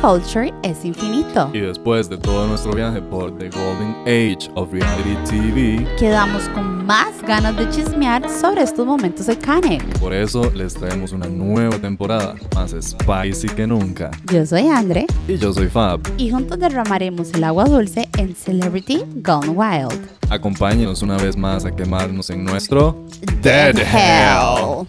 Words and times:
culture 0.00 0.52
es 0.62 0.84
infinito. 0.84 1.50
Y 1.52 1.60
después 1.60 2.08
de 2.08 2.16
todo 2.16 2.46
nuestro 2.46 2.72
viaje 2.72 3.00
por 3.02 3.36
The 3.38 3.50
Golden 3.50 3.94
Age 4.06 4.50
of 4.54 4.72
Reality 4.72 5.16
TV, 5.28 5.86
Quedamos 5.98 6.42
con 6.54 6.86
más 6.86 7.20
ganas 7.26 7.56
de 7.56 7.68
chismear 7.70 8.28
sobre 8.30 8.62
estos 8.62 8.86
momentos 8.86 9.28
iconic. 9.28 9.82
por 9.98 10.12
eso 10.12 10.50
les 10.54 10.74
traemos 10.74 11.12
una 11.12 11.26
nueva 11.28 11.78
temporada, 11.78 12.34
más 12.54 12.70
spicy 12.80 13.48
que 13.54 13.66
nunca. 13.66 14.10
Yo 14.32 14.44
soy 14.46 14.68
Andre 14.68 15.06
Y 15.28 15.36
yo 15.36 15.52
soy 15.52 15.68
Fab. 15.68 16.00
y 16.16 16.30
juntos 16.30 16.58
derramaremos 16.58 17.32
el 17.34 17.44
agua 17.44 17.64
dulce 17.64 18.08
en 18.18 18.34
Celebrity 18.34 19.04
Gone 19.16 19.48
Wild. 19.50 19.92
Acompáñenos 20.30 21.02
una 21.02 21.16
vez 21.16 21.36
más 21.36 21.64
a 21.64 21.70
quemarnos 21.74 22.30
en 22.30 22.44
nuestro 22.44 23.04
Dead 23.42 23.76
Hell. 23.78 24.86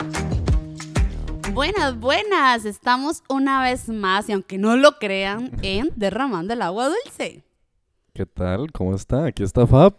Buenas, 1.53 1.99
buenas. 1.99 2.65
Estamos 2.65 3.23
una 3.29 3.61
vez 3.61 3.89
más, 3.89 4.29
y 4.29 4.33
aunque 4.33 4.57
no 4.57 4.75
lo 4.77 4.97
crean, 4.99 5.51
en 5.61 5.89
Derramando 5.95 6.53
el 6.53 6.61
agua 6.61 6.89
dulce. 6.89 7.43
¿Qué 8.13 8.25
tal? 8.25 8.71
¿Cómo 8.71 8.95
está? 8.95 9.25
Aquí 9.25 9.43
está 9.43 9.67
Fab. 9.67 9.95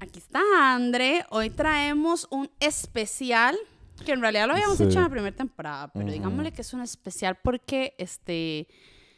Aquí 0.00 0.18
está 0.18 0.40
Andre. 0.74 1.24
Hoy 1.30 1.50
traemos 1.50 2.26
un 2.30 2.48
especial 2.60 3.56
que 4.04 4.12
en 4.12 4.20
realidad 4.20 4.46
lo 4.46 4.54
habíamos 4.54 4.76
Sí. 4.78 4.84
hecho 4.84 4.98
en 4.98 5.04
la 5.04 5.10
primera 5.10 5.34
temporada, 5.36 5.88
pero 5.92 6.10
digámosle 6.10 6.52
que 6.52 6.62
es 6.62 6.72
un 6.74 6.82
especial 6.82 7.38
porque 7.42 7.94
este 7.98 8.68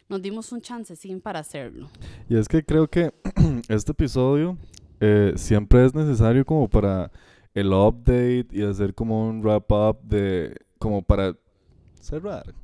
nos 0.09 0.23
dimos 0.23 0.53
un 0.53 0.61
chancecín 0.63 1.21
para 1.21 1.41
hacerlo. 1.41 1.91
Y 2.29 2.37
es 2.37 2.49
que 2.49 2.65
creo 2.65 2.89
que 2.89 3.13
este 3.69 3.93
episodio 3.93 4.57
eh, 5.01 5.33
siempre 5.37 5.85
es 5.85 5.95
necesario 5.95 6.45
como 6.47 6.69
para 6.69 7.11
el 7.55 7.73
update 7.73 8.47
y 8.53 8.63
hacer 8.63 8.95
como 8.95 9.29
un 9.29 9.43
wrap 9.43 9.71
up 9.73 9.99
de 10.03 10.57
como 10.79 11.03
para 11.03 11.35
cerrar. 12.09 12.55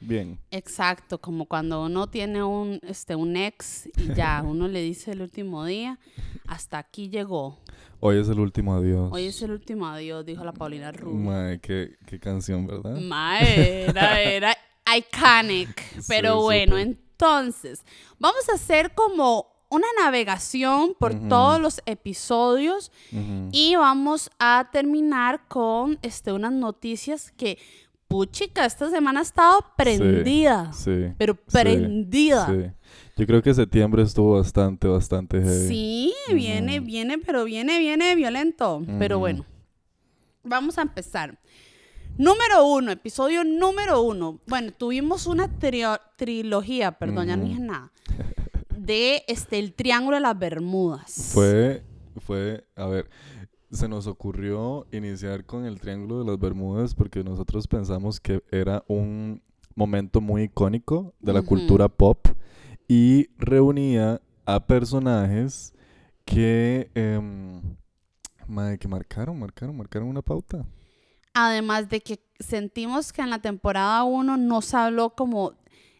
Bien. 0.00 0.38
Exacto, 0.50 1.18
como 1.18 1.46
cuando 1.46 1.84
uno 1.84 2.08
tiene 2.08 2.42
un 2.42 2.80
este 2.82 3.14
un 3.14 3.36
ex 3.36 3.88
y 3.96 4.14
ya 4.14 4.42
uno 4.46 4.66
le 4.66 4.82
dice 4.82 5.12
el 5.12 5.22
último 5.22 5.64
día, 5.64 5.98
hasta 6.46 6.78
aquí 6.78 7.08
llegó. 7.08 7.58
Hoy 8.00 8.18
es 8.18 8.28
el 8.28 8.40
último 8.40 8.74
adiós. 8.74 9.10
Hoy 9.12 9.26
es 9.26 9.40
el 9.42 9.52
último 9.52 9.86
adiós, 9.86 10.26
dijo 10.26 10.44
la 10.44 10.52
Paulina 10.52 10.90
Rubio. 10.90 11.30
Mae, 11.30 11.60
qué, 11.60 11.96
qué 12.04 12.18
canción, 12.18 12.66
¿verdad? 12.66 12.96
Mae, 13.00 13.84
era, 13.84 14.20
era 14.20 14.56
iconic. 14.96 16.02
Pero 16.08 16.38
Sí, 16.38 16.42
bueno, 16.42 16.78
entonces, 16.78 17.84
vamos 18.18 18.48
a 18.48 18.54
hacer 18.54 18.92
como 18.94 19.46
una 19.70 19.86
navegación 20.02 20.94
por 20.98 21.14
todos 21.28 21.60
los 21.60 21.80
episodios 21.86 22.90
y 23.52 23.76
vamos 23.76 24.30
a 24.38 24.68
terminar 24.70 25.46
con 25.48 25.98
este, 26.02 26.32
unas 26.32 26.52
noticias 26.52 27.30
que, 27.30 27.58
puchica, 28.12 28.66
esta 28.66 28.90
semana 28.90 29.20
ha 29.20 29.22
estado 29.22 29.64
prendida. 29.76 30.72
Sí. 30.72 31.12
Pero 31.16 31.34
prendida. 31.34 32.46
Sí. 32.46 32.70
Yo 33.16 33.26
creo 33.26 33.42
que 33.42 33.54
septiembre 33.54 34.02
estuvo 34.02 34.36
bastante, 34.36 34.86
bastante 34.86 35.40
heavy. 35.40 35.68
Sí, 35.68 36.14
viene, 36.32 36.80
viene, 36.80 37.18
pero 37.18 37.44
viene, 37.44 37.78
viene 37.78 38.14
violento. 38.14 38.82
Pero 38.98 39.18
bueno, 39.18 39.44
vamos 40.42 40.78
a 40.78 40.82
empezar. 40.82 41.38
Número 42.18 42.66
uno, 42.66 42.92
episodio 42.92 43.42
número 43.44 44.02
uno. 44.02 44.40
Bueno, 44.46 44.72
tuvimos 44.72 45.26
una 45.26 45.48
trilogía, 46.16 46.92
perdón, 46.92 47.28
ya 47.28 47.36
no 47.36 47.44
dije 47.44 47.60
nada, 47.60 47.90
de 48.76 49.24
este, 49.28 49.58
el 49.58 49.72
Triángulo 49.72 50.16
de 50.16 50.20
las 50.20 50.38
Bermudas. 50.38 51.30
Fue, 51.32 51.82
fue, 52.18 52.66
a 52.76 52.86
ver, 52.86 53.08
se 53.72 53.88
nos 53.88 54.06
ocurrió 54.06 54.86
iniciar 54.92 55.46
con 55.46 55.64
el 55.64 55.80
Triángulo 55.80 56.18
de 56.18 56.26
las 56.26 56.38
Bermudas 56.38 56.94
porque 56.94 57.24
nosotros 57.24 57.66
pensamos 57.66 58.20
que 58.20 58.42
era 58.50 58.84
un 58.86 59.42
momento 59.74 60.20
muy 60.20 60.42
icónico 60.42 61.14
de 61.20 61.32
la 61.32 61.40
cultura 61.40 61.88
pop 61.88 62.26
y 62.86 63.28
reunía 63.38 64.20
a 64.44 64.66
personajes 64.66 65.74
que, 66.26 66.90
em, 66.94 67.62
que 68.78 68.88
marcaron, 68.88 69.38
marcaron, 69.38 69.76
marcaron 69.76 70.08
una 70.08 70.20
pauta. 70.20 70.66
Además 71.32 71.88
de 71.88 72.02
que 72.02 72.20
sentimos 72.38 73.10
que 73.10 73.22
en 73.22 73.30
la 73.30 73.40
temporada 73.40 74.04
uno 74.04 74.36
nos 74.36 74.74
habló 74.74 75.10
como 75.14 75.54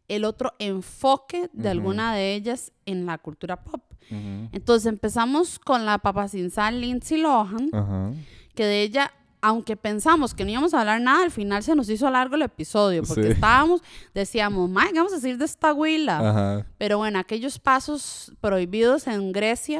el 0.09 0.25
otro 0.25 0.53
enfoque 0.59 1.49
de 1.55 1.71
alguna 1.71 2.15
de 2.15 2.34
ellas 2.34 2.71
en 2.84 3.06
la 3.06 3.16
cultura 3.16 3.65
pop. 3.65 3.91
Ujú. 4.10 4.48
Entonces 4.52 4.86
empezamos 4.86 5.58
con 5.58 5.84
la 5.86 5.98
papa 5.98 6.28
sin 6.28 6.50
sal 6.50 6.80
Lindsay 6.80 7.20
Lohan, 7.20 7.70
Ajá. 7.72 8.10
que 8.54 8.64
de 8.64 8.82
ella, 8.82 9.12
aunque 9.40 9.76
pensamos 9.76 10.34
que 10.34 10.44
no 10.44 10.50
íbamos 10.50 10.72
a 10.74 10.80
hablar 10.80 11.00
nada, 11.00 11.24
al 11.24 11.30
final 11.30 11.62
se 11.62 11.74
nos 11.74 11.88
hizo 11.88 12.08
largo 12.10 12.36
el 12.36 12.42
episodio, 12.42 13.02
porque 13.02 13.24
Sí. 13.24 13.30
estábamos, 13.32 13.82
decíamos, 14.14 14.70
Mike, 14.70 14.92
¿qué 14.92 14.98
vamos 14.98 15.12
a 15.12 15.16
decir 15.16 15.36
de 15.38 15.44
esta 15.44 15.72
huila? 15.72 16.64
Pero 16.78 16.98
bueno, 16.98 17.18
aquellos 17.18 17.58
pasos 17.58 18.32
prohibidos 18.40 19.06
en 19.08 19.32
Grecia, 19.32 19.78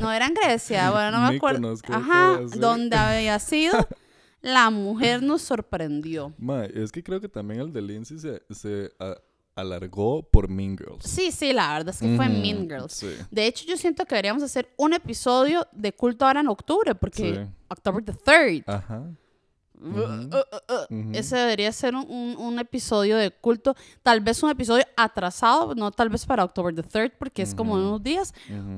no 0.00 0.10
era 0.10 0.26
en 0.26 0.34
Grecia, 0.34 0.90
bueno, 0.90 1.10
no 1.12 1.30
me 1.30 1.36
acuerdo. 1.36 1.74
Ajá, 1.88 2.40
donde 2.56 2.96
había 2.96 3.38
sido, 3.38 3.76
la 4.42 4.70
mujer 4.70 5.22
nos 5.22 5.42
sorprendió. 5.42 6.32
Mae, 6.38 6.70
es 6.74 6.90
que 6.90 7.02
creo 7.02 7.20
que 7.20 7.28
también 7.28 7.60
el 7.60 7.72
de 7.72 7.82
Lindsay 7.82 8.18
se, 8.18 8.42
se 8.50 8.90
a- 8.98 9.14
alargó 9.54 10.22
por 10.22 10.48
Mean 10.48 10.76
Girls. 10.78 11.04
Sí, 11.04 11.30
sí, 11.32 11.52
la 11.52 11.72
verdad 11.74 11.94
es 11.94 12.00
que 12.00 12.16
fue 12.16 12.28
Mean 12.28 12.68
Girls. 12.68 12.92
Sí. 12.92 13.08
De 13.30 13.46
hecho, 13.46 13.64
yo 13.66 13.76
siento 13.76 14.04
que 14.06 14.14
deberíamos 14.14 14.42
hacer 14.42 14.68
un 14.76 14.92
episodio 14.94 15.66
de 15.72 15.92
culto 15.92 16.26
ahora 16.26 16.40
en 16.40 16.48
octubre, 16.48 16.94
porque 16.94 17.34
Sí. 17.34 17.50
October 17.68 18.04
the 18.04 18.12
3rd. 18.12 18.64
Ajá. 18.66 19.02
Uh, 19.82 19.86
uh, 19.86 20.36
uh, 20.36 20.94
uh. 20.94 21.10
Ese 21.14 21.36
debería 21.36 21.72
ser 21.72 21.94
un, 21.94 22.04
un- 22.10 22.36
un 22.36 22.58
episodio 22.58 23.16
de 23.16 23.30
culto. 23.30 23.74
Tal 24.02 24.20
vez 24.20 24.42
un 24.42 24.50
episodio 24.50 24.84
atrasado, 24.96 25.74
no 25.74 25.90
tal 25.90 26.10
vez 26.10 26.26
para 26.26 26.44
October 26.44 26.74
the 26.74 26.82
3rd, 26.82 27.12
porque 27.18 27.40
es 27.42 27.54
como 27.54 27.78
en 27.78 27.84
unos 27.84 28.02
días, 28.02 28.34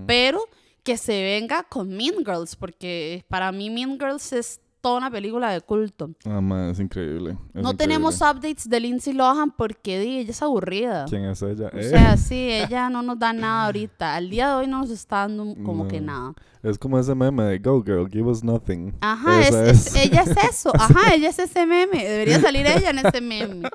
pero 0.07 0.41
que 0.85 0.97
se 0.97 1.23
venga 1.23 1.63
con 1.65 1.89
Mean 1.91 2.19
Girls, 2.25 2.57
porque 2.57 3.25
para 3.29 3.51
mí 3.53 3.69
Mean 3.71 3.99
Girls 3.99 4.33
es 4.33 4.61
toda 4.83 4.99
una 4.99 5.11
película 5.11 5.51
de 5.51 5.61
culto. 5.63 6.11
Ah, 6.27 6.41
mae, 6.43 6.73
es 6.73 6.81
increíble. 6.81 7.39
es 7.55 7.63
no 7.63 7.75
tenemos 7.75 8.17
updates 8.17 8.69
de 8.69 8.81
Lindsay 8.81 9.15
Lohan 9.15 9.51
porque 9.53 9.99
di, 10.01 10.19
ella 10.19 10.31
es 10.33 10.43
aburrida. 10.43 11.07
¿Quién 11.09 11.25
es 11.25 11.41
ella? 11.41 11.71
O 11.73 11.79
Eh, 11.79 11.85
sea, 11.89 12.17
sí, 12.19 12.51
ella 12.51 12.91
no 12.91 13.01
nos 13.03 13.19
da 13.19 13.33
nada 13.33 13.65
ahorita. 13.67 14.15
Al 14.17 14.29
día 14.29 14.49
de 14.49 14.55
hoy 14.55 14.67
no 14.67 14.81
nos 14.81 14.91
está 14.91 15.19
dando 15.29 15.55
como 15.65 15.89
que 15.89 16.01
nada. 16.01 16.35
Es 16.63 16.79
como 16.79 16.99
ese 16.99 17.15
meme 17.15 17.43
de 17.45 17.59
Go 17.59 17.83
Girl, 17.83 18.09
give 18.11 18.29
us 18.29 18.45
nothing. 18.45 18.93
Ajá, 19.01 19.41
es- 19.41 19.95
ella 19.97 20.23
es 20.23 20.37
eso. 20.51 20.71
Ajá, 20.79 21.15
ella 21.15 21.29
es 21.31 21.39
ese 21.39 21.65
meme. 21.65 22.05
Debería 22.05 22.41
salir 22.41 22.67
ella 22.67 22.91
en 22.91 22.99
ese 22.99 23.21
meme. 23.21 23.69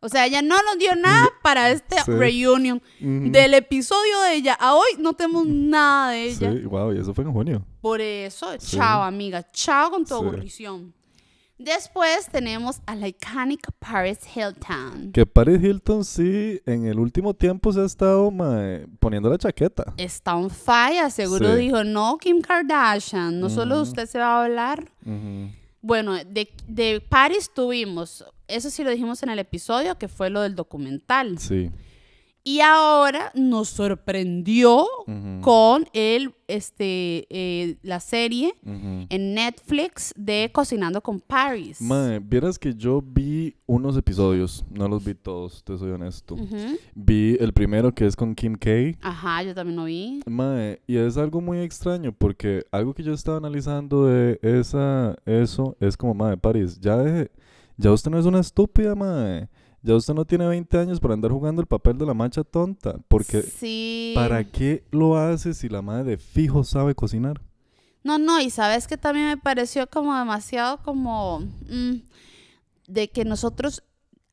O 0.00 0.08
sea, 0.08 0.26
ella 0.26 0.42
no 0.42 0.54
nos 0.62 0.78
dio 0.78 0.94
nada 0.94 1.28
para 1.42 1.70
este 1.70 1.96
Sí. 2.04 2.12
reunion. 2.12 2.80
Ujú. 3.00 3.30
Del 3.32 3.54
episodio 3.54 4.20
de 4.22 4.34
ella 4.34 4.54
a 4.60 4.74
hoy 4.74 4.86
no 4.98 5.12
tenemos 5.14 5.44
nada 5.46 6.12
de 6.12 6.24
ella. 6.26 6.52
Sí, 6.52 6.58
wow, 6.66 6.92
y 6.92 6.98
eso 7.00 7.12
fue 7.14 7.24
en 7.24 7.32
junio. 7.32 7.64
Por 7.80 8.00
eso, 8.00 8.52
Sí. 8.58 8.76
chao, 8.76 9.02
amiga. 9.02 9.44
Chao 9.50 9.90
con 9.90 10.04
tu 10.04 10.14
aburrición. 10.14 10.94
Después 11.58 12.28
tenemos 12.30 12.80
a 12.86 12.94
la 12.94 13.08
iconic 13.08 13.72
Paris 13.80 14.20
Hilton. 14.32 15.10
Que 15.12 15.26
Paris 15.26 15.60
Hilton 15.60 16.04
sí, 16.04 16.60
en 16.66 16.86
el 16.86 17.00
último 17.00 17.34
tiempo 17.34 17.72
se 17.72 17.80
ha 17.80 17.84
estado 17.84 18.30
mae, 18.30 18.86
poniendo 19.00 19.28
la 19.28 19.38
chaqueta. 19.38 19.92
Está 19.96 20.36
on 20.36 20.50
fire, 20.50 21.10
seguro 21.10 21.56
Sí. 21.56 21.62
dijo, 21.62 21.82
no, 21.82 22.16
Kim 22.18 22.40
Kardashian, 22.42 23.40
no 23.40 23.50
solo 23.50 23.74
Ujú. 23.74 23.82
usted 23.82 24.06
se 24.06 24.20
va 24.20 24.36
a 24.40 24.44
hablar. 24.44 24.88
Ujú. 25.04 25.50
Bueno, 25.88 26.16
de, 26.16 26.50
de 26.66 27.00
Paris 27.00 27.50
tuvimos, 27.54 28.22
eso 28.46 28.68
sí 28.68 28.84
lo 28.84 28.90
dijimos 28.90 29.22
en 29.22 29.30
el 29.30 29.38
episodio, 29.38 29.96
que 29.96 30.06
fue 30.06 30.28
lo 30.28 30.42
del 30.42 30.54
documental. 30.54 31.38
Sí. 31.38 31.70
Y 32.44 32.60
ahora 32.60 33.30
nos 33.34 33.68
sorprendió 33.68 34.86
Ujú. 35.06 35.40
con 35.42 35.84
el, 35.92 36.32
este, 36.46 37.26
eh, 37.28 37.76
la 37.82 38.00
serie 38.00 38.54
Ujú. 38.64 39.06
en 39.10 39.34
Netflix 39.34 40.14
de 40.16 40.50
Cocinando 40.52 41.02
con 41.02 41.20
Paris. 41.20 41.80
Mae, 41.82 42.20
vieras 42.20 42.58
que 42.58 42.74
yo 42.74 43.02
vi 43.04 43.54
unos 43.66 43.98
episodios, 43.98 44.64
no 44.70 44.88
los 44.88 45.04
vi 45.04 45.14
todos, 45.14 45.62
te 45.62 45.76
soy 45.76 45.90
honesto. 45.90 46.36
Ujú. 46.36 46.78
Vi 46.94 47.36
el 47.38 47.52
primero 47.52 47.94
que 47.94 48.06
es 48.06 48.16
con 48.16 48.34
Kim 48.34 48.54
K. 48.54 48.70
Ajá, 49.02 49.42
yo 49.42 49.54
también 49.54 49.76
lo 49.76 49.84
vi. 49.84 50.20
Mae, 50.26 50.80
y 50.86 50.96
es 50.96 51.18
algo 51.18 51.42
muy 51.42 51.58
extraño 51.58 52.12
porque 52.16 52.64
algo 52.70 52.94
que 52.94 53.02
yo 53.02 53.12
estaba 53.12 53.36
analizando 53.36 54.06
de 54.06 54.38
esa, 54.42 55.16
eso 55.26 55.76
es 55.80 55.96
como, 55.98 56.14
mae, 56.14 56.36
Paris, 56.38 56.80
ya 56.80 56.96
deje, 56.96 57.30
ya 57.76 57.92
usted 57.92 58.10
no 58.10 58.18
es 58.18 58.24
una 58.24 58.40
estúpida, 58.40 58.94
mae. 58.94 59.48
Ya 59.82 59.94
usted 59.94 60.14
no 60.14 60.24
tiene 60.24 60.46
20 60.46 60.76
años 60.78 61.00
para 61.00 61.14
andar 61.14 61.30
jugando 61.30 61.60
el 61.60 61.66
papel 61.68 61.98
de 61.98 62.06
la 62.06 62.14
mancha 62.14 62.42
tonta. 62.44 62.96
Porque, 63.08 63.42
sí. 63.42 64.12
¿para 64.14 64.44
qué 64.44 64.84
lo 64.90 65.16
hace 65.16 65.54
si 65.54 65.68
la 65.68 65.82
madre 65.82 66.04
de 66.04 66.18
fijo 66.18 66.64
sabe 66.64 66.94
cocinar? 66.94 67.40
No, 68.02 68.18
no, 68.18 68.40
y 68.40 68.50
sabes 68.50 68.86
que 68.86 68.96
también 68.96 69.26
me 69.26 69.36
pareció 69.36 69.86
como 69.88 70.16
demasiado 70.16 70.78
como 70.82 71.40
mm, 71.40 71.96
de 72.88 73.08
que 73.08 73.24
nosotros 73.24 73.82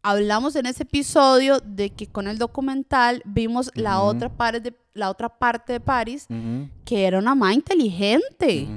hablamos 0.01 0.55
en 0.55 0.67
ese 0.67 0.83
episodio 0.83 1.59
de 1.59 1.89
que 1.89 2.07
con 2.07 2.27
el 2.27 2.37
documental 2.37 3.21
vimos 3.25 3.71
la 3.73 4.01
otra 4.01 4.29
parte 4.29 4.59
de 4.59 4.73
la 4.93 5.09
otra 5.09 5.29
parte 5.29 5.73
de 5.73 5.79
Paris 5.79 6.27
Ujú, 6.29 6.69
que 6.85 7.05
era 7.05 7.19
una 7.19 7.35
más 7.35 7.55
inteligente. 7.55 8.67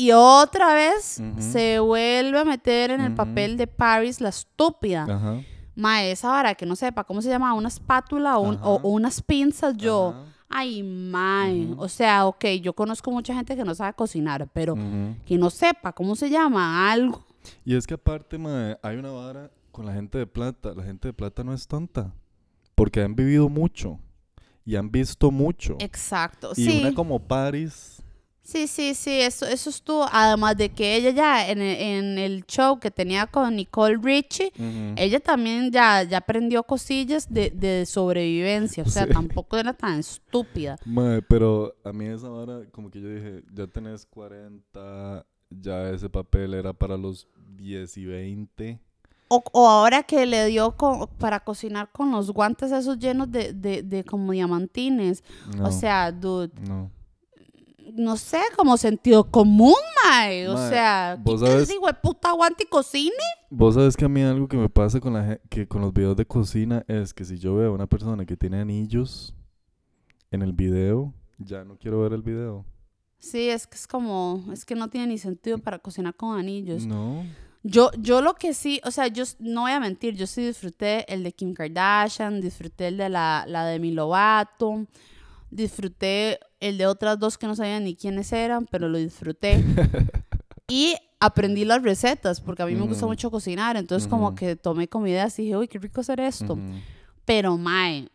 Y 0.00 0.12
otra 0.12 0.74
vez 0.74 1.20
se 1.38 1.80
vuelve 1.80 2.38
a 2.38 2.44
meter 2.44 2.92
en 2.92 3.00
el 3.00 3.14
papel 3.14 3.56
de 3.56 3.66
Paris 3.66 4.20
la 4.20 4.28
estúpida. 4.28 5.02
Ajá. 5.08 5.40
Mae, 5.74 6.12
esa 6.12 6.28
vara 6.28 6.54
que 6.54 6.66
no 6.66 6.76
sepa 6.76 7.02
cómo 7.02 7.20
se 7.20 7.28
llama, 7.28 7.52
una 7.54 7.66
espátula 7.68 8.38
o, 8.38 8.42
un- 8.42 8.54
o- 8.62 8.76
Ajá. 8.76 8.84
o 8.84 8.88
unas 8.90 9.20
pinzas, 9.22 9.76
yo. 9.76 10.14
Ay, 10.48 10.82
mae. 10.84 11.74
O 11.78 11.88
sea, 11.88 12.26
ok, 12.26 12.44
yo 12.62 12.72
conozco 12.74 13.10
mucha 13.10 13.34
gente 13.34 13.56
que 13.56 13.64
no 13.64 13.74
sabe 13.74 13.92
cocinar, 13.94 14.48
pero 14.52 14.76
que 15.26 15.36
no 15.36 15.50
sepa 15.50 15.92
cómo 15.92 16.14
se 16.14 16.30
llama 16.30 16.90
algo. 16.92 17.24
Y 17.64 17.74
es 17.74 17.84
que 17.86 17.94
aparte, 17.94 18.38
mae, 18.38 18.78
hay 18.82 18.96
una 18.98 19.10
vara 19.10 19.50
con 19.72 19.84
la 19.84 19.92
gente 19.94 20.16
de 20.18 20.26
plata. 20.28 20.74
La 20.76 20.84
gente 20.84 21.08
de 21.08 21.12
plata 21.12 21.42
no 21.42 21.52
es 21.52 21.66
tonta. 21.66 22.12
Porque 22.76 23.02
han 23.02 23.16
vivido 23.16 23.48
mucho. 23.48 23.98
Y 24.64 24.76
han 24.76 24.90
visto 24.92 25.30
mucho. 25.32 25.76
Exacto. 25.80 26.52
Y 26.56 26.64
sí. 26.66 26.80
una 26.82 26.94
como 26.94 27.18
Paris. 27.18 27.97
Sí, 28.50 28.66
sí, 28.66 28.94
sí, 28.94 29.10
eso, 29.20 29.44
eso 29.46 29.68
estuvo. 29.68 30.06
Además 30.10 30.56
de 30.56 30.70
que 30.70 30.96
ella 30.96 31.10
ya 31.10 31.50
en 31.50 31.60
el, 31.60 31.76
en 31.80 32.18
el 32.18 32.46
show 32.46 32.80
que 32.80 32.90
tenía 32.90 33.26
con 33.26 33.54
Nicole 33.56 33.98
Richie, 34.02 34.50
ella 34.96 35.20
también 35.20 35.70
ya, 35.70 36.02
ya 36.04 36.16
aprendió 36.16 36.62
cosillas 36.62 37.26
de, 37.30 37.50
de 37.50 37.84
sobrevivencia. 37.84 38.84
O 38.84 38.88
sea, 38.88 39.04
Sí. 39.04 39.12
tampoco 39.12 39.58
era 39.58 39.74
tan 39.74 39.98
estúpida. 39.98 40.78
Mae, 40.86 41.20
pero 41.20 41.74
a 41.84 41.92
mí 41.92 42.06
esa 42.06 42.30
hora, 42.30 42.60
como 42.72 42.90
que 42.90 43.02
yo 43.02 43.08
dije, 43.10 43.42
ya 43.52 43.66
tenés 43.66 44.06
40, 44.06 45.26
ya 45.50 45.90
ese 45.90 46.08
papel 46.08 46.54
era 46.54 46.72
para 46.72 46.96
los 46.96 47.26
10 47.56 47.96
y 47.98 48.04
20. 48.06 48.80
O, 49.28 49.42
o 49.52 49.68
ahora 49.68 50.02
que 50.04 50.24
le 50.24 50.46
dio 50.46 50.74
para 51.18 51.40
cocinar 51.40 51.90
con 51.92 52.10
los 52.12 52.30
guantes 52.30 52.72
esos 52.72 52.98
llenos 52.98 53.30
de, 53.30 53.52
de, 53.52 53.82
de 53.82 54.04
como 54.04 54.32
diamantines. 54.32 55.22
No, 55.54 55.66
O 55.68 55.70
sea, 55.70 56.10
dude, 56.12 56.50
no. 56.66 56.90
No 57.94 58.16
sé, 58.16 58.40
como 58.56 58.76
sentido 58.76 59.30
común, 59.30 59.74
mae. 60.04 60.48
O 60.48 60.54
Mae, 60.54 60.68
sea, 60.70 61.20
¿qué 61.24 61.38
sabes- 61.38 61.68
digo, 61.68 61.86
puta 62.02 62.32
guante 62.32 62.64
y 62.64 62.66
cocine? 62.66 63.14
Vos 63.50 63.74
sabes 63.74 63.96
que 63.96 64.04
a 64.04 64.08
mí 64.08 64.22
algo 64.22 64.46
que 64.48 64.56
me 64.56 64.68
pasa 64.68 65.00
con 65.00 65.14
la 65.14 65.38
que 65.48 65.66
con 65.66 65.80
los 65.82 65.92
videos 65.92 66.16
de 66.16 66.26
cocina 66.26 66.84
es 66.88 67.14
que 67.14 67.24
si 67.24 67.38
yo 67.38 67.54
veo 67.54 67.70
a 67.70 67.74
una 67.74 67.86
persona 67.86 68.24
que 68.26 68.36
tiene 68.36 68.60
anillos 68.60 69.34
en 70.30 70.42
el 70.42 70.52
video, 70.52 71.14
ya 71.38 71.64
no 71.64 71.76
quiero 71.78 72.00
ver 72.02 72.12
el 72.12 72.22
video. 72.22 72.64
Sí, 73.18 73.48
es 73.48 73.66
que 73.66 73.76
es 73.76 73.86
como, 73.86 74.44
es 74.52 74.64
que 74.64 74.74
no 74.74 74.88
tiene 74.88 75.08
ni 75.08 75.18
sentido 75.18 75.58
para 75.58 75.78
cocinar 75.78 76.14
con 76.14 76.38
anillos. 76.38 76.86
No. 76.86 77.24
Yo, 77.64 77.90
yo 77.98 78.20
lo 78.22 78.34
que 78.34 78.54
sí, 78.54 78.80
o 78.84 78.90
sea, 78.92 79.08
yo 79.08 79.24
no 79.40 79.62
voy 79.62 79.72
a 79.72 79.80
mentir, 79.80 80.14
yo 80.14 80.26
sí 80.28 80.46
disfruté 80.46 81.12
el 81.12 81.24
de 81.24 81.32
Kim 81.32 81.54
Kardashian, 81.54 82.40
disfruté 82.40 82.86
el 82.88 82.96
de 82.96 83.08
la, 83.08 83.44
la 83.48 83.64
de 83.66 83.72
Demi 83.72 83.90
Lovato, 83.90 84.86
disfruté 85.50 86.38
el 86.60 86.78
de 86.78 86.86
otras 86.86 87.18
dos 87.18 87.38
que 87.38 87.46
no 87.46 87.56
sabía 87.56 87.80
ni 87.80 87.94
quiénes 87.96 88.32
eran, 88.32 88.66
pero 88.66 88.88
lo 88.88 88.98
disfruté. 88.98 89.62
y 90.68 90.94
aprendí 91.20 91.64
las 91.64 91.82
recetas, 91.82 92.40
porque 92.40 92.62
a 92.62 92.66
mí 92.66 92.74
me 92.74 92.86
gusta 92.86 93.06
mucho 93.06 93.30
cocinar, 93.30 93.76
entonces 93.76 94.08
como 94.08 94.28
Ujú. 94.28 94.34
que 94.36 94.56
tomé 94.56 94.88
como 94.88 95.06
ideas 95.06 95.38
y 95.38 95.42
dije, 95.42 95.56
uy, 95.56 95.68
qué 95.68 95.78
rico 95.78 96.00
hacer 96.00 96.20
esto. 96.20 96.52
Ujú. 96.54 96.62
Pero, 97.24 97.56
mae, 97.58 98.08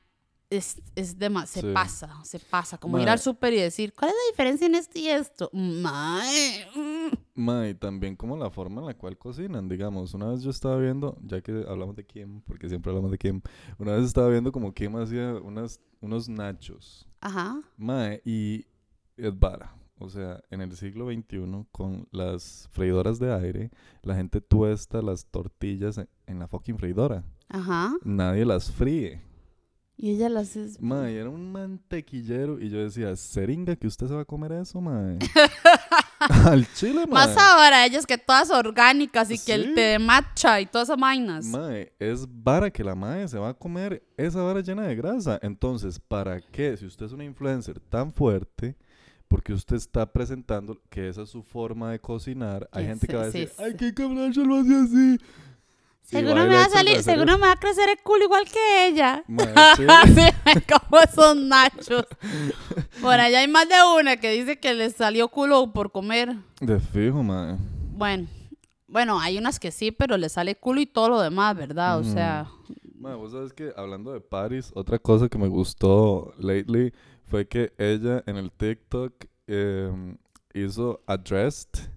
es, 0.49 0.81
es 0.95 1.17
dema- 1.17 1.45
se 1.47 1.61
Sí. 1.61 1.67
pasa, 1.73 2.09
se 2.23 2.39
pasa. 2.39 2.77
Como 2.77 2.97
ir 2.99 3.05
Mae. 3.05 3.13
al 3.13 3.19
súper 3.19 3.53
y 3.53 3.57
decir, 3.59 3.93
¿cuál 3.93 4.11
es 4.11 4.15
la 4.15 4.31
diferencia 4.31 4.67
en 4.67 4.75
esto 4.75 4.99
y 4.99 5.07
esto? 5.07 5.49
Mae. 5.53 6.65
mm. 6.75 7.13
Ma, 7.35 7.67
y 7.67 7.73
también 7.73 8.15
como 8.15 8.37
la 8.37 8.51
forma 8.51 8.81
en 8.81 8.87
la 8.87 8.93
cual 8.93 9.17
cocinan, 9.17 9.67
digamos. 9.67 10.13
Una 10.13 10.27
vez 10.27 10.43
yo 10.43 10.51
estaba 10.51 10.77
viendo, 10.77 11.17
ya 11.23 11.41
que 11.41 11.65
hablamos 11.67 11.95
de 11.95 12.05
Kim, 12.05 12.41
porque 12.41 12.69
siempre 12.69 12.91
hablamos 12.91 13.09
de 13.09 13.17
Kim, 13.17 13.41
una 13.79 13.93
vez 13.93 14.05
estaba 14.05 14.29
viendo 14.29 14.51
como 14.51 14.71
Kim 14.73 14.95
hacía 14.97 15.33
unas, 15.43 15.79
unos 15.99 16.29
nachos. 16.29 17.07
Ajá. 17.23 17.61
Mae, 17.77 18.21
y 18.25 18.65
es 19.15 19.39
vara. 19.39 19.73
O 19.97 20.09
sea, 20.09 20.43
en 20.49 20.59
el 20.59 20.75
siglo 20.75 21.09
XXI, 21.09 21.65
con 21.71 22.05
las 22.11 22.67
freidoras 22.73 23.17
de 23.17 23.33
aire, 23.33 23.71
la 24.01 24.15
gente 24.15 24.41
tuesta 24.41 25.01
las 25.01 25.25
tortillas 25.27 25.97
en, 25.97 26.09
en 26.27 26.39
la 26.39 26.49
fucking 26.49 26.77
freidora. 26.77 27.23
Ajá. 27.47 27.93
Nadie 28.03 28.43
las 28.43 28.69
fríe. 28.69 29.21
Y 29.95 30.09
ella 30.09 30.27
las 30.27 30.57
es... 30.57 30.81
Mae, 30.81 31.15
era 31.15 31.29
un 31.29 31.53
mantequillero. 31.53 32.59
Y 32.59 32.69
yo 32.69 32.79
decía, 32.83 33.15
¿seringa 33.15 33.77
que 33.77 33.87
usted 33.87 34.07
se 34.07 34.13
va 34.13 34.21
a 34.21 34.25
comer 34.25 34.51
eso, 34.51 34.81
mae? 34.81 35.17
Al 36.45 36.67
chile, 36.73 37.05
mae. 37.07 37.27
Más 37.27 37.37
ahora, 37.37 37.85
ellas 37.85 38.05
que 38.05 38.17
todas 38.17 38.49
orgánicas 38.51 39.29
y 39.31 39.39
que 39.39 39.53
el 39.53 39.73
té 39.73 39.81
de 39.81 39.99
matcha 39.99 40.59
y 40.61 40.65
todas 40.65 40.89
esas 40.89 40.99
vainas. 40.99 41.45
Mae, 41.45 41.93
es 41.99 42.25
vara 42.27 42.69
que 42.71 42.83
la 42.83 42.95
mae 42.95 43.27
se 43.27 43.37
va 43.37 43.49
a 43.49 43.53
comer 43.53 44.03
esa 44.17 44.41
vara 44.41 44.61
llena 44.61 44.83
de 44.83 44.95
grasa. 44.95 45.39
Entonces, 45.41 45.99
¿para 45.99 46.41
qué? 46.41 46.77
Si 46.77 46.85
usted 46.85 47.05
es 47.05 47.11
una 47.11 47.23
influencer 47.23 47.79
tan 47.79 48.11
fuerte, 48.11 48.75
porque 49.27 49.53
usted 49.53 49.77
está 49.77 50.05
presentando 50.11 50.79
que 50.89 51.09
esa 51.09 51.23
es 51.23 51.29
su 51.29 51.41
forma 51.43 51.91
de 51.91 51.99
cocinar, 51.99 52.69
hay 52.71 52.83
Que 52.83 52.89
gente 52.89 53.07
que 53.07 53.15
va 53.15 53.23
a 53.23 53.25
decir, 53.25 53.49
sí. 53.49 53.63
ay, 53.63 53.75
qué 53.75 53.93
cabrón, 53.93 54.31
yo 54.31 54.45
lo 54.45 54.59
hacía 54.59 54.83
así. 54.83 55.17
Seguro 56.03 56.45
me 56.45 56.55
va 56.55 56.65
a 56.65 56.69
salir, 56.69 57.01
seguro 57.01 57.37
me 57.37 57.47
va 57.47 57.53
a 57.53 57.59
crecer 57.59 57.89
el 57.89 57.97
culo 58.03 58.25
igual 58.25 58.45
que 58.45 58.87
ella. 58.87 59.23
Sí. 59.75 59.85
Sí, 60.13 60.61
como 60.89 61.01
esos 61.01 61.35
nachos. 61.35 62.05
Por 63.01 63.19
allá 63.19 63.39
hay 63.39 63.47
más 63.47 63.67
de 63.67 63.75
una 63.99 64.17
que 64.17 64.31
dice 64.31 64.59
que 64.59 64.73
le 64.73 64.89
salió 64.91 65.29
culo 65.29 65.73
por 65.73 65.91
comer. 65.91 66.35
De 66.61 66.79
fijo, 66.79 67.23
mae. 67.23 67.57
Bueno, 67.95 68.27
bueno, 68.87 69.19
hay 69.19 69.37
unas 69.37 69.59
que 69.59 69.71
sí, 69.71 69.91
pero 69.91 70.17
le 70.17 70.29
sale 70.29 70.55
culo 70.55 70.81
y 70.81 70.85
todo 70.85 71.09
lo 71.09 71.21
demás, 71.21 71.55
¿verdad? 71.55 71.97
O 71.97 72.03
sea, 72.03 72.47
Mae, 73.03 73.15
vos 73.15 73.33
sabes 73.33 73.51
que 73.51 73.73
hablando 73.75 74.13
de 74.13 74.21
Paris, 74.21 74.71
otra 74.75 74.97
cosa 74.97 75.27
que 75.27 75.37
me 75.37 75.49
gustó 75.49 76.33
lately 76.37 76.93
fue 77.25 77.45
que 77.47 77.73
ella 77.77 78.23
en 78.27 78.37
el 78.37 78.49
TikTok 78.49 79.25
em, 79.47 80.17
hizo 80.53 81.01
addressed 81.05 81.89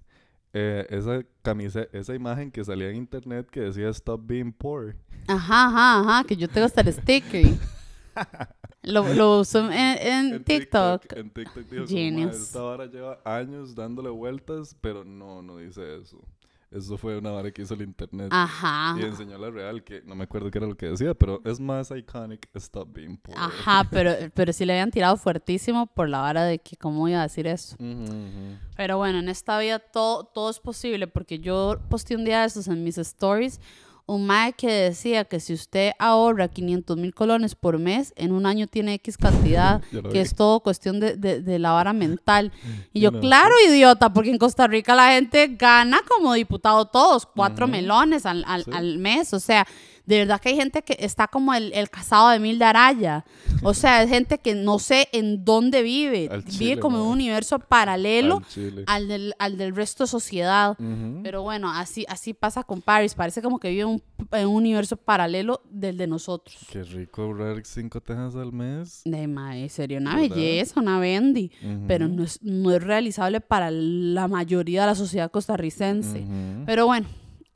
eh, 0.59 0.87
esa 0.89 1.21
camisa, 1.43 1.87
esa 1.91 2.15
imagen 2.15 2.49
que 2.51 2.63
salía 2.65 2.89
en 2.89 2.95
internet 2.95 3.47
que 3.51 3.59
decía 3.61 3.89
Stop 3.89 4.21
Being 4.25 4.51
Poor. 4.51 4.95
ajá, 5.27 5.65
ajá, 5.67 5.99
ajá, 5.99 6.23
que 6.27 6.35
yo 6.35 6.47
tengo 6.47 6.65
hasta 6.65 6.81
el 6.81 6.91
sticker. 6.93 7.45
Lo, 8.83 9.13
lo 9.13 9.41
uso 9.41 9.69
en, 9.69 9.97
en 10.33 10.43
TikTok. 10.43 11.11
En 11.13 11.29
TikTok 11.29 11.67
como, 11.67 11.79
"Mae, 11.81 11.87
Genius. 11.87 12.35
esta 12.35 12.61
vara 12.61 12.85
lleva 12.85 13.19
años 13.25 13.75
dándole 13.75 14.09
vueltas, 14.09 14.75
pero 14.79 15.03
no, 15.03 15.41
no 15.41 15.57
dice 15.57 15.97
eso. 15.97 16.21
Eso 16.69 16.97
fue 16.97 17.17
una 17.17 17.31
vara 17.31 17.49
que 17.51 17.61
hizo 17.61 17.73
el 17.75 17.81
internet. 17.81 18.27
Ajá. 18.31 18.95
Y 18.99 19.03
enseñó 19.03 19.37
la 19.37 19.49
real, 19.49 19.83
que 19.83 20.01
no 20.01 20.15
me 20.15 20.25
acuerdo 20.25 20.51
qué 20.51 20.57
era 20.57 20.67
lo 20.67 20.75
que 20.75 20.87
decía, 20.87 21.13
pero 21.13 21.41
es 21.45 21.59
más 21.59 21.91
iconic 21.91 22.49
Stop 22.55 22.93
Being 22.93 23.17
Poor. 23.17 23.37
Ajá, 23.37 23.87
pero, 23.89 24.11
pero 24.33 24.51
sí 24.51 24.65
le 24.65 24.73
habían 24.73 24.91
tirado 24.91 25.15
fuertísimo 25.15 25.87
por 25.87 26.09
la 26.09 26.19
vara 26.19 26.43
de 26.43 26.59
que 26.59 26.75
cómo 26.75 27.07
iba 27.07 27.19
a 27.19 27.23
decir 27.23 27.47
eso. 27.47 27.75
Ujú, 27.79 28.03
ujú. 28.03 28.57
Pero 28.75 28.97
bueno, 28.97 29.19
en 29.19 29.29
esta 29.29 29.57
vida 29.59 29.79
todo, 29.79 30.25
todo 30.25 30.49
es 30.49 30.59
posible 30.59 31.07
porque 31.07 31.39
yo 31.39 31.79
posté 31.89 32.15
un 32.15 32.25
día 32.25 32.41
de 32.41 32.47
esos 32.47 32.67
en 32.67 32.83
mis 32.83 32.97
stories, 32.97 33.61
un 34.07 34.25
mae 34.25 34.53
que 34.53 34.71
decía 34.71 35.25
que 35.25 35.39
si 35.41 35.53
usted 35.53 35.91
ahorra 35.99 36.47
500 36.47 36.95
mil 36.97 37.13
colones 37.13 37.55
por 37.55 37.77
mes, 37.77 38.13
en 38.15 38.31
un 38.31 38.45
año 38.45 38.65
tiene 38.67 38.93
X 38.95 39.17
cantidad, 39.17 39.81
que 40.11 40.21
es 40.21 40.33
todo 40.33 40.61
cuestión 40.61 40.99
de, 40.99 41.17
de, 41.17 41.41
de 41.41 41.59
la 41.59 41.71
vara 41.71 41.91
mental. 41.93 42.51
Y 42.93 43.01
Yo 43.01 43.11
yo, 43.11 43.11
no. 43.11 43.19
claro, 43.19 43.53
idiota, 43.69 44.13
porque 44.13 44.31
en 44.31 44.37
Costa 44.37 44.65
Rica 44.67 44.95
la 44.95 45.11
gente 45.11 45.47
gana 45.59 45.99
como 46.07 46.33
diputado 46.33 46.85
todos, 46.85 47.25
cuatro 47.25 47.67
melones 47.67 48.25
al, 48.25 48.43
al, 48.47 48.63
Sí. 48.63 48.71
al 48.73 48.97
mes. 48.97 49.33
O 49.33 49.39
sea, 49.39 49.67
de 50.07 50.17
verdad 50.17 50.41
que 50.41 50.49
hay 50.49 50.55
gente 50.55 50.81
que 50.81 50.95
está 50.99 51.27
como 51.27 51.53
el, 51.53 51.71
el 51.73 51.89
casado 51.91 52.29
de 52.29 52.39
Mil 52.39 52.57
de 52.57 52.65
Araya. 52.65 53.25
O 53.61 53.73
sea, 53.75 54.01
es 54.01 54.09
gente 54.09 54.39
que 54.39 54.55
no 54.55 54.79
sé 54.79 55.09
en 55.11 55.45
dónde 55.45 55.81
vive. 55.83 56.29
Al 56.31 56.41
vive 56.41 56.51
chile, 56.57 56.79
como 56.79 56.97
en 56.97 57.03
un 57.03 57.11
universo 57.11 57.59
paralelo 57.59 58.41
Al 58.87 59.07
del, 59.07 59.33
al 59.37 59.57
del 59.57 59.75
resto 59.75 60.05
de 60.05 60.07
sociedad. 60.07 60.75
Pero 61.23 61.43
bueno, 61.43 61.69
así, 61.71 62.05
así 62.07 62.33
pasa 62.33 62.63
con 62.63 62.81
Paris. 62.81 63.13
Parece 63.13 63.41
como 63.41 63.59
que 63.59 63.69
vive 63.69 63.85
un- 63.85 64.01
en 64.31 64.47
un 64.47 64.55
universo 64.55 64.95
paralelo 64.97 65.61
del 65.69 65.97
de 65.97 66.07
nosotros. 66.07 66.57
Qué 66.71 66.83
rico 66.83 67.23
ahorrar 67.23 67.61
cinco 67.65 67.99
tejas 68.01 68.35
al 68.35 68.51
mes. 68.53 69.01
De 69.05 69.27
mae, 69.27 69.67
sería 69.69 69.97
una 69.99 70.15
¿Verdad? 70.15 70.35
belleza, 70.35 70.79
una 70.79 70.99
bendy. 70.99 71.51
Pero 71.87 72.07
no 72.07 72.23
es, 72.23 72.41
no 72.41 72.71
es 72.71 72.81
realizable 72.81 73.41
para 73.41 73.69
la 73.71 74.27
mayoría 74.29 74.81
de 74.81 74.87
la 74.87 74.95
sociedad 74.95 75.29
costarricense. 75.29 76.25
Pero 76.65 76.85
bueno, 76.85 77.07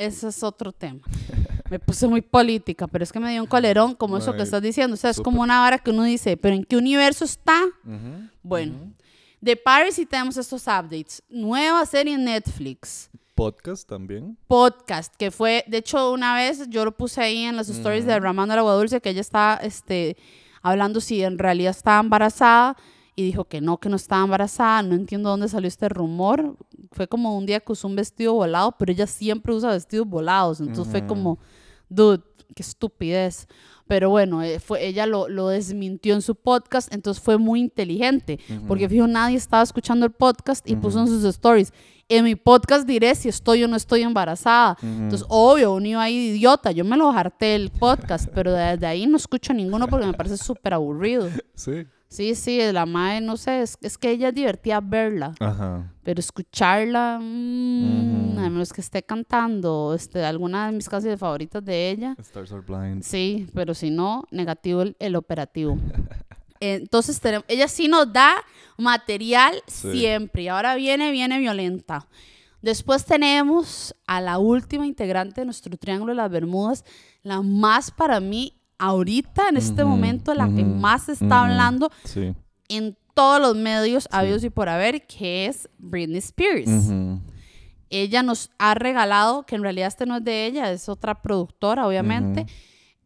ese 0.06 0.30
es 0.30 0.44
otro 0.44 0.72
tema. 0.72 1.02
Me 1.70 1.80
puse 1.80 2.08
muy 2.08 2.22
política, 2.22 2.88
pero 2.88 3.04
es 3.04 3.12
que 3.12 3.20
me 3.20 3.32
dio 3.32 3.42
un 3.42 3.48
colerón 3.48 3.96
como 3.96 4.18
eso 4.18 4.36
que 4.36 4.42
estás 4.42 4.62
diciendo. 4.62 4.96
O 4.96 4.98
sea, 4.98 5.10
es 5.10 5.22
como 5.22 5.42
una 5.42 5.62
vara 5.62 5.80
que 5.80 5.92
uno 5.92 6.04
dice, 6.04 6.36
pero 6.36 6.56
¿en 6.56 6.66
qué 6.66 6.76
universo 6.76 7.24
está? 7.24 7.64
Bueno, 8.44 8.94
de 9.40 9.56
Paris 9.56 9.96
sí 9.96 10.06
tenemos 10.06 10.36
estos 10.38 10.64
updates. 10.64 11.24
Nueva 11.30 11.86
serie 11.86 12.16
en 12.16 12.26
Netflix. 12.26 13.10
Podcast 13.36 13.88
también. 13.88 14.38
podcast, 14.48 15.16
que 15.16 15.32
fue, 15.32 15.64
de 15.68 15.78
hecho, 15.78 16.12
una 16.12 16.36
vez 16.36 16.70
yo 16.70 16.84
lo 16.84 16.92
puse 16.92 17.22
ahí 17.22 17.44
en 17.44 17.56
las 17.56 17.70
stories 17.70 18.06
de. 18.06 18.20
Ramando 18.20 18.54
Agua 18.54 18.74
Dulce, 18.74 19.02
que 19.02 19.10
ella 19.10 19.22
estaba 19.22 19.56
este, 19.64 20.18
hablando 20.62 21.00
si 21.00 21.24
en 21.24 21.40
realidad 21.40 21.72
estaba 21.72 22.02
embarazada 22.02 22.76
y 23.22 23.26
dijo 23.26 23.46
que 23.46 23.62
no, 23.62 23.78
que 23.80 23.90
no 23.90 23.96
estaba 23.96 24.24
embarazada. 24.24 24.84
No 24.84 24.96
entiendo 24.96 25.30
dónde 25.30 25.48
salió 25.48 25.68
este 25.68 25.88
rumor. 25.90 26.56
Fue 26.92 27.08
como 27.08 27.38
un 27.38 27.46
día 27.46 27.60
que 27.60 27.72
usó 27.72 27.88
un 27.88 27.96
vestido 27.96 28.34
volado, 28.34 28.74
pero 28.78 28.92
ella 28.92 29.08
siempre 29.08 29.54
usa 29.54 29.72
vestidos 29.72 30.08
volados. 30.08 30.60
Entonces 30.60 30.88
fue 30.92 31.00
Ujú. 31.02 31.08
como, 31.08 31.40
dude, 31.90 32.22
qué 32.56 32.64
estupidez. 32.64 33.48
Pero 33.88 34.10
bueno, 34.10 34.42
eh, 34.42 34.60
fue, 34.60 34.86
ella 34.88 35.06
lo, 35.06 35.28
lo 35.28 35.50
desmintió 35.50 36.14
en 36.14 36.22
su 36.22 36.36
podcast, 36.36 36.94
entonces 36.94 37.22
fue 37.22 37.38
muy 37.38 37.60
inteligente. 37.60 38.40
Porque 38.68 38.88
fijo, 38.88 39.06
nadie 39.06 39.36
estaba 39.38 39.64
escuchando 39.64 40.06
el 40.06 40.12
podcast 40.14 40.70
y 40.70 40.76
puso 40.78 41.02
en 41.02 41.08
sus 41.08 41.24
stories. 41.26 41.74
En 42.08 42.24
mi 42.26 42.36
podcast 42.36 42.86
diré 42.88 43.16
si 43.16 43.28
estoy 43.30 43.64
o 43.64 43.68
no 43.68 43.76
estoy 43.76 44.02
embarazada. 44.02 44.78
Entonces, 44.82 45.26
obvio, 45.30 45.74
uno 45.74 45.88
iba 45.88 46.02
ahí 46.04 46.16
idiota. 46.30 46.72
Yo 46.72 46.84
me 46.86 46.96
lo 46.98 47.10
harté 47.10 47.56
el 47.56 47.70
podcast, 47.70 48.30
pero 48.34 48.52
desde 48.54 48.86
ahí 48.86 49.08
no 49.08 49.18
escucho 49.18 49.54
ninguno 49.54 49.88
porque 49.88 50.06
me 50.06 50.14
parece 50.14 50.38
súper 50.38 50.74
aburrido. 50.74 51.28
Sí. 51.56 51.86
Sí, 52.12 52.36
sí, 52.36 52.60
la 52.74 52.86
madre, 52.86 53.22
no 53.22 53.38
sé, 53.38 53.62
es, 53.62 53.78
es 53.82 53.98
que 53.98 54.12
ella 54.12 54.28
es 54.30 54.36
divertida 54.36 54.82
verla. 54.82 55.34
Ajá. 55.40 55.94
Pero 56.04 56.20
escucharla, 56.20 57.20
mm, 57.22 58.38
a 58.38 58.50
menos 58.50 58.74
que 58.74 58.82
esté 58.82 59.02
cantando 59.02 59.94
este, 59.96 60.22
alguna 60.26 60.66
de 60.66 60.74
mis 60.74 60.90
canciones 60.90 61.18
favoritas 61.18 61.64
de 61.64 61.90
ella. 61.90 62.16
Stars 62.20 62.52
are 62.52 62.62
blind. 62.68 63.02
Sí, 63.04 63.48
pero 63.54 63.74
si 63.74 63.92
no, 63.92 64.26
negativo 64.30 64.82
el, 64.82 64.98
el 65.00 65.16
operativo. 65.16 65.78
Entonces, 66.60 67.20
tenemos, 67.22 67.46
ella 67.48 67.68
sí 67.70 67.88
nos 67.88 68.12
da 68.12 68.34
material 68.78 69.56
Sí. 69.68 69.92
siempre. 70.00 70.44
Y 70.44 70.48
ahora 70.50 70.76
viene, 70.76 71.12
viene 71.12 71.40
violenta. 71.40 72.08
Después 72.62 73.06
tenemos 73.06 73.96
a 74.06 74.20
la 74.22 74.38
última 74.38 74.86
integrante 74.86 75.42
de 75.42 75.46
nuestro 75.46 75.76
Triángulo 75.78 76.12
de 76.12 76.18
las 76.18 76.30
Bermudas, 76.30 76.84
la 77.24 77.42
más 77.42 77.90
para 77.90 78.20
mí 78.20 78.61
ahorita, 78.82 79.48
en 79.50 79.58
este 79.58 79.86
momento, 79.86 80.34
la 80.34 80.48
que 80.50 80.66
más 80.66 81.04
se 81.04 81.14
está 81.14 81.44
hablando 81.44 81.90
Sí. 82.04 82.34
en 82.68 82.98
todos 83.14 83.40
los 83.40 83.56
medios 83.56 84.08
habidos 84.12 84.44
y 84.44 84.50
por 84.50 84.68
haber, 84.70 85.06
que 85.06 85.46
es 85.46 85.70
Britney 85.78 86.18
Spears. 86.18 86.70
Ella 87.90 88.24
nos 88.24 88.50
ha 88.58 88.74
regalado, 88.74 89.46
que 89.46 89.56
en 89.56 89.64
realidad 89.64 89.88
este 89.90 90.06
no 90.06 90.18
es 90.18 90.24
de 90.24 90.46
ella, 90.46 90.72
es 90.72 90.88
otra 90.90 91.22
productora, 91.22 91.86
obviamente, 91.88 92.46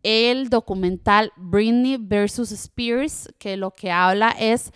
el 0.03 0.50
documental 0.50 1.32
Britney 1.36 1.98
versus 2.00 2.51
Spears, 2.51 3.27
que 3.39 3.58
lo 3.58 3.72
que 3.72 3.91
habla 3.91 4.29
es 4.39 4.72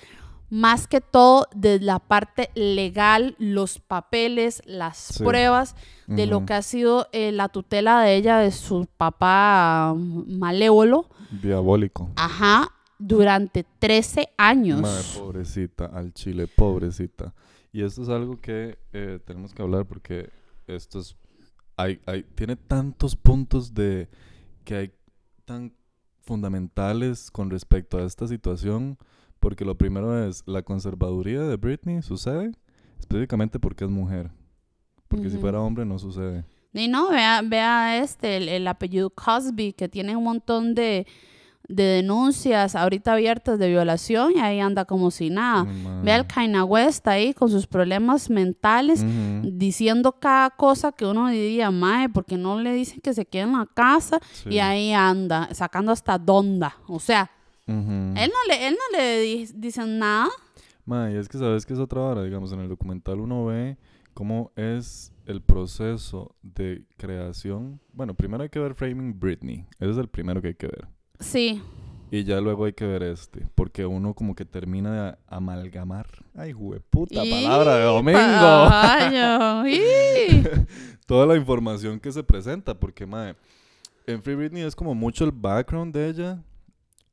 más 0.50 0.88
que 0.88 1.00
todo 1.02 1.48
de 1.56 1.80
la 1.80 2.00
parte 2.00 2.50
legal, 2.56 3.36
los 3.38 3.80
papeles, 3.80 4.62
las 4.66 4.98
Sí. 4.98 5.24
pruebas 5.24 5.76
de 6.08 6.26
lo 6.26 6.46
que 6.46 6.54
ha 6.54 6.62
sido 6.64 7.08
eh, 7.12 7.32
la 7.32 7.50
tutela 7.50 8.02
de 8.02 8.16
ella, 8.16 8.40
de 8.40 8.52
su 8.52 8.88
papá 8.98 9.92
um, 9.94 10.26
malévolo, 10.40 11.08
Diabólico. 11.42 12.10
ajá, 12.16 12.72
durante 12.98 13.64
13 13.80 14.30
años. 14.38 14.82
Madre, 14.82 15.04
pobrecita, 15.18 15.86
al 15.86 16.14
chile, 16.14 16.48
pobrecita. 16.48 17.34
Y 17.72 17.84
esto 17.84 18.02
es 18.02 18.10
algo 18.10 18.42
que 18.42 18.80
eh, 18.92 19.20
tenemos 19.26 19.54
que 19.54 19.62
hablar 19.62 19.86
porque 19.86 20.32
esto 20.66 21.00
es, 21.00 21.16
hay, 21.78 22.02
hay, 22.08 22.24
tiene 22.24 22.56
tantos 22.56 23.16
puntos 23.16 23.74
de 23.76 24.10
que 24.66 24.76
hay 24.76 24.92
tan 25.46 25.72
fundamentales 26.24 27.30
con 27.32 27.50
respecto 27.50 27.98
a 27.98 28.04
esta 28.04 28.28
situación, 28.28 28.98
porque 29.40 29.66
lo 29.66 29.76
primero 29.76 30.26
es 30.28 30.44
la 30.46 30.62
conservaduría 30.62 31.42
de 31.42 31.56
Britney 31.58 32.02
sucede 32.02 32.52
específicamente 33.00 33.60
porque 33.60 33.86
es 33.86 33.90
mujer, 33.92 34.30
porque 35.08 35.30
si 35.30 35.36
Ujú. 35.36 35.42
fuera 35.42 35.62
hombre 35.62 35.86
no 35.86 35.98
sucede. 35.98 36.46
Y 36.74 36.88
no, 36.88 37.10
vea, 37.10 37.42
vea 37.44 37.98
este, 38.04 38.38
el, 38.38 38.48
el 38.50 38.68
apellido 38.68 39.10
Cosby, 39.10 39.74
que 39.74 39.90
tiene 39.90 40.16
un 40.16 40.24
montón 40.24 40.76
de, 40.76 41.08
de 41.68 41.84
denuncias 41.84 42.76
ahorita 42.76 43.14
abiertas 43.14 43.58
de 43.58 43.70
violación 43.70 44.34
y 44.36 44.40
ahí 44.40 44.60
anda 44.60 44.86
como 44.86 45.10
si 45.10 45.32
nada. 45.32 45.64
Mm, 45.64 46.04
Vea 46.04 46.18
el. 46.18 46.28
Kanye 46.28 46.62
West 46.62 47.08
ahí 47.08 47.34
con 47.34 47.50
sus 47.50 47.66
problemas 47.66 48.30
mentales, 48.30 49.02
Ujú, 49.02 49.50
diciendo 49.58 50.12
cada 50.20 50.52
cosa 50.52 50.92
que 50.92 51.06
uno 51.06 51.30
diría, 51.30 51.72
mae, 51.72 52.08
porque 52.10 52.38
no 52.38 52.60
le 52.60 52.74
dicen 52.74 53.00
que 53.02 53.14
se 53.16 53.26
quede 53.26 53.44
en 53.44 53.54
la 53.54 53.66
casa 53.66 54.20
sí. 54.32 54.50
y 54.52 54.60
ahí 54.60 54.94
anda, 54.94 55.50
sacando 55.56 55.92
hasta 55.92 56.20
donda. 56.20 56.76
O 56.88 57.00
sea, 57.00 57.32
Ujú. 57.70 58.14
él 58.18 58.32
no 58.34 58.54
le, 58.54 58.68
él 58.68 58.76
no 58.76 58.98
le 58.98 59.20
di- 59.22 59.50
dicen 59.56 60.00
nada. 60.00 60.30
Ma, 60.86 61.12
y 61.12 61.16
es 61.16 61.30
que 61.30 61.38
sabes 61.38 61.66
que 61.66 61.74
es 61.74 61.80
otra 61.80 62.02
hora, 62.02 62.24
digamos, 62.24 62.52
en 62.52 62.60
el 62.62 62.70
documental 62.70 63.20
uno 63.20 63.46
ve 63.46 63.78
cómo 64.14 64.52
es 64.56 65.14
el 65.26 65.42
proceso 65.42 66.36
de 66.42 66.84
creación. 66.98 67.80
Bueno, 67.94 68.16
primero 68.16 68.44
hay 68.44 68.50
que 68.50 68.60
ver 68.60 68.74
Framing 68.74 69.20
Britney, 69.20 69.66
ese 69.80 69.92
es 69.92 69.98
el 69.98 70.08
primero 70.08 70.42
que 70.42 70.50
hay 70.50 70.56
que 70.56 70.68
ver. 70.68 70.88
Sí, 71.20 71.62
Y 72.12 72.24
ya 72.24 72.42
luego 72.42 72.66
hay 72.66 72.74
que 72.74 72.88
ver 72.88 73.04
este, 73.04 73.48
porque 73.54 73.86
uno 73.86 74.16
como 74.16 74.34
que 74.34 74.46
termina 74.46 75.12
de 75.12 75.18
amalgamar. 75.28 76.08
Ay, 76.36 76.56
puta 76.90 77.22
palabra 77.30 77.76
de 77.76 77.84
domingo. 77.84 78.20
Toda 81.06 81.26
la 81.28 81.36
información 81.36 82.00
que 82.00 82.12
se 82.12 82.24
presenta, 82.24 82.80
porque, 82.80 83.06
mae, 83.06 83.36
en 84.08 84.24
Free 84.24 84.36
Britney 84.36 84.64
es 84.64 84.76
como 84.76 84.96
mucho 84.96 85.24
el 85.26 85.32
background 85.32 85.94
de 85.94 86.10
ella, 86.10 86.44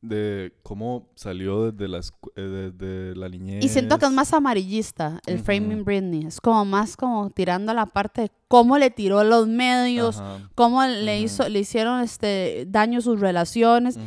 de 0.03 0.53
cómo 0.63 1.09
salió 1.17 1.73
desde 1.73 1.89
la, 1.89 1.99
eh, 2.37 2.71
desde 2.77 3.17
la 3.17 3.29
niñez. 3.29 3.65
Y 3.65 3.69
siento 3.69 3.99
que 3.99 4.07
es 4.07 4.13
más 4.13 4.33
amarillista 4.33 5.21
el 5.27 5.41
framing 5.41 5.85
Britney. 5.85 6.27
Es 6.27 6.41
como 6.41 6.65
más 6.65 6.97
como 6.97 7.31
tirando 7.31 7.73
a 7.73 7.75
la 7.75 7.87
parte 7.87 8.23
de 8.23 8.31
cómo 8.49 8.79
le 8.79 8.91
tiró 8.91 9.25
los 9.25 9.49
medios, 9.49 10.19
Ajá. 10.21 10.49
cómo 10.55 10.85
le 10.85 11.19
hizo, 11.21 11.49
le 11.49 11.59
hicieron 11.61 12.01
este 12.03 12.67
daño 12.69 13.01
sus 13.01 13.19
relaciones. 13.19 13.99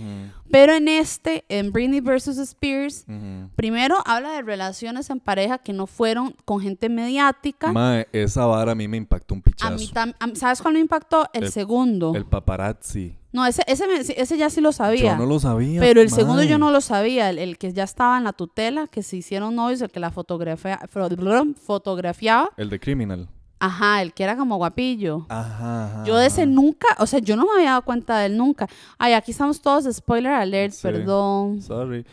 Pero 0.52 0.74
en 0.74 0.88
este, 0.88 1.44
en 1.50 1.72
Britney 1.72 2.00
versus 2.00 2.38
Spears, 2.38 3.06
primero 3.56 3.98
habla 4.06 4.32
de 4.32 4.42
relaciones 4.42 5.10
en 5.10 5.20
pareja 5.20 5.58
que 5.58 5.74
no 5.74 5.86
fueron 5.86 6.34
con 6.46 6.62
gente 6.62 6.88
mediática. 6.90 7.72
Mae, 7.74 8.08
esa 8.14 8.46
vara 8.46 8.72
a 8.72 8.76
mí 8.76 8.88
me 8.88 8.98
impactó 8.98 9.34
un 9.36 9.42
a 9.42 9.44
pichazo. 9.44 9.76
mí 9.76 9.90
tam- 9.94 10.16
a- 10.20 10.36
¿Sabes 10.36 10.62
cuál 10.62 10.76
me 10.76 10.80
impactó? 10.80 11.28
El, 11.34 11.44
El- 11.46 11.52
segundo. 11.52 12.14
El 12.16 12.26
paparazzi. 12.26 13.16
No, 13.32 13.46
ese, 13.46 13.62
ese, 13.68 13.88
me- 13.88 14.00
ese 14.00 14.38
ya 14.38 14.50
sí 14.50 14.60
lo 14.62 14.72
sabía. 14.72 15.12
Yo 15.14 15.18
no 15.18 15.26
lo 15.26 15.40
sabía. 15.40 15.80
Pero 15.82 16.02
el 16.02 16.10
segundo 16.10 16.42
yo 16.44 16.58
no 16.58 16.72
lo 16.72 16.82
sabía, 16.82 17.30
el, 17.30 17.38
el 17.38 17.58
que 17.58 17.72
ya 17.74 17.84
estaba 17.84 18.18
en 18.18 18.24
la 18.24 18.34
tutela, 18.34 18.88
que 18.88 19.04
se 19.04 19.18
hicieron 19.18 19.56
novios, 19.56 19.82
el 19.82 19.92
que 19.92 20.00
la 20.00 20.12
fotografia, 20.12 20.80
fro- 20.92 21.56
fotografiaba. 21.56 22.50
El 22.58 22.70
de 22.70 22.80
Criminal. 22.80 23.28
Ajá, 23.60 24.02
el 24.02 24.14
que 24.14 24.24
era 24.24 24.38
como 24.38 24.56
guapillo. 24.58 25.26
Ajá, 25.30 25.86
ajá, 25.86 26.04
Yo 26.06 26.16
de 26.18 26.28
ese 26.28 26.46
nunca, 26.46 26.88
o 26.98 27.06
sea, 27.06 27.20
yo 27.20 27.36
no 27.36 27.46
me 27.46 27.52
había 27.58 27.72
dado 27.72 27.82
cuenta 27.84 28.18
de 28.20 28.28
él 28.28 28.38
nunca. 28.38 28.68
Ay, 28.98 29.14
aquí 29.14 29.32
estamos 29.32 29.60
todos, 29.62 29.84
spoiler 29.94 30.32
alert, 30.32 30.72
Sí. 30.74 30.80
perdón. 30.84 31.62
Sorry. 31.62 32.06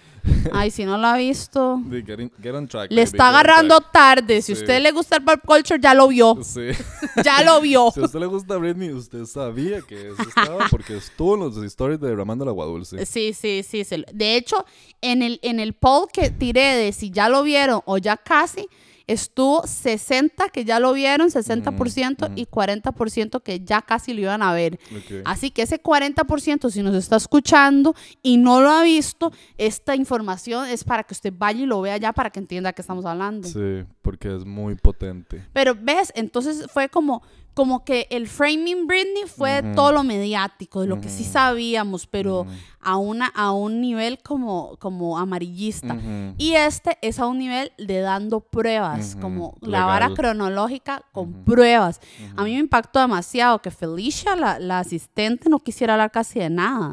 Ay, 0.52 0.72
si 0.72 0.84
no 0.84 0.98
lo 0.98 1.06
ha 1.06 1.16
visto. 1.16 1.80
Get, 2.04 2.18
in- 2.18 2.32
get 2.42 2.52
on 2.52 2.66
track, 2.66 2.90
Le 2.90 3.02
está 3.02 3.28
agarrando 3.28 3.80
tarde. 3.80 4.42
Si 4.42 4.52
a 4.52 4.56
Sí. 4.56 4.62
usted 4.62 4.82
le 4.82 4.90
gusta 4.90 5.18
el 5.18 5.22
pop 5.22 5.38
culture, 5.46 5.78
ya 5.80 5.94
lo 5.94 6.08
vio. 6.08 6.36
Sí. 6.42 6.70
Ya 7.24 7.42
lo 7.44 7.60
vio. 7.60 7.92
si 7.94 8.00
a 8.00 8.04
usted 8.06 8.18
le 8.18 8.26
gusta 8.26 8.56
Britney, 8.56 8.90
usted 8.92 9.24
sabía 9.26 9.82
que 9.82 10.08
eso 10.10 10.22
estaba 10.22 10.66
porque 10.68 10.96
estuvo 10.96 11.34
en 11.34 11.40
los 11.42 11.56
stories 11.58 12.00
de 12.00 12.08
Derramando 12.08 12.42
el 12.44 12.48
Agua 12.50 12.66
Dulce. 12.66 13.06
Sí, 13.06 13.32
sí, 13.32 13.62
sí. 13.62 13.84
De 14.12 14.36
hecho, 14.36 14.64
en 15.00 15.22
el, 15.22 15.38
en 15.42 15.60
el 15.60 15.74
poll 15.74 16.08
que 16.12 16.30
tiré 16.30 16.74
de 16.74 16.92
si 16.92 17.10
ya 17.12 17.28
lo 17.28 17.44
vieron 17.44 17.80
o 17.84 17.98
ya 17.98 18.16
casi, 18.16 18.68
estuvo 19.06 19.66
60 19.66 20.48
que 20.48 20.64
ya 20.64 20.80
lo 20.80 20.92
vieron, 20.92 21.28
60% 21.28 22.32
y 22.34 22.46
40% 22.46 23.42
que 23.42 23.60
ya 23.60 23.82
casi 23.82 24.12
lo 24.14 24.22
iban 24.22 24.42
a 24.42 24.52
ver. 24.52 24.78
Así 25.24 25.50
que 25.50 25.62
ese 25.62 25.82
40%, 25.82 26.70
si 26.70 26.82
nos 26.82 26.94
está 26.94 27.16
escuchando 27.16 27.94
y 28.22 28.36
no 28.36 28.60
lo 28.60 28.70
ha 28.70 28.82
visto, 28.82 29.32
esta 29.58 29.94
información 29.94 30.68
es 30.68 30.84
para 30.84 31.04
que 31.04 31.14
usted 31.14 31.32
vaya 31.36 31.62
y 31.62 31.66
lo 31.66 31.80
vea 31.80 31.96
ya 31.96 32.12
para 32.12 32.30
que 32.30 32.40
entienda 32.40 32.72
qué 32.72 32.82
estamos 32.82 33.04
hablando. 33.04 33.48
Sí, 33.48 33.84
porque 34.02 34.34
es 34.34 34.44
muy 34.44 34.74
potente. 34.74 35.44
Pero 35.52 35.74
ves, 35.74 36.12
entonces 36.14 36.66
fue 36.72 36.88
como, 36.88 37.22
como 37.54 37.84
que 37.84 38.06
el 38.10 38.26
framing 38.26 38.86
Britney 38.86 39.24
fue 39.26 39.62
todo 39.74 39.92
lo 39.92 40.02
mediático, 40.02 40.80
de 40.80 40.88
lo 40.88 41.00
que 41.00 41.08
sí 41.08 41.24
sabíamos, 41.24 42.06
pero. 42.06 42.46
A, 42.86 42.96
una, 42.98 43.26
a 43.26 43.52
un 43.52 43.80
nivel 43.80 44.18
como, 44.22 44.76
como 44.78 45.18
amarillista. 45.18 45.94
Ujú. 45.94 46.34
Y 46.38 46.52
este 46.52 46.96
es 47.02 47.18
a 47.18 47.26
un 47.26 47.38
nivel 47.38 47.72
de 47.78 48.00
dando 48.00 48.40
pruebas, 48.40 49.12
Ujú, 49.14 49.20
como 49.22 49.54
la 49.60 49.84
vara 49.86 50.08
legal. 50.08 50.16
cronológica 50.16 51.02
con 51.12 51.30
Ujú. 51.30 51.44
pruebas. 51.44 52.00
Ujú. 52.30 52.40
A 52.40 52.44
mí 52.44 52.52
me 52.54 52.60
impactó 52.60 53.00
demasiado 53.00 53.60
que 53.60 53.70
Felicia, 53.72 54.36
la, 54.36 54.58
la 54.60 54.78
asistente, 54.78 55.48
no 55.50 55.58
quisiera 55.58 55.94
hablar 55.94 56.12
casi 56.12 56.38
de 56.38 56.48
nada. 56.48 56.92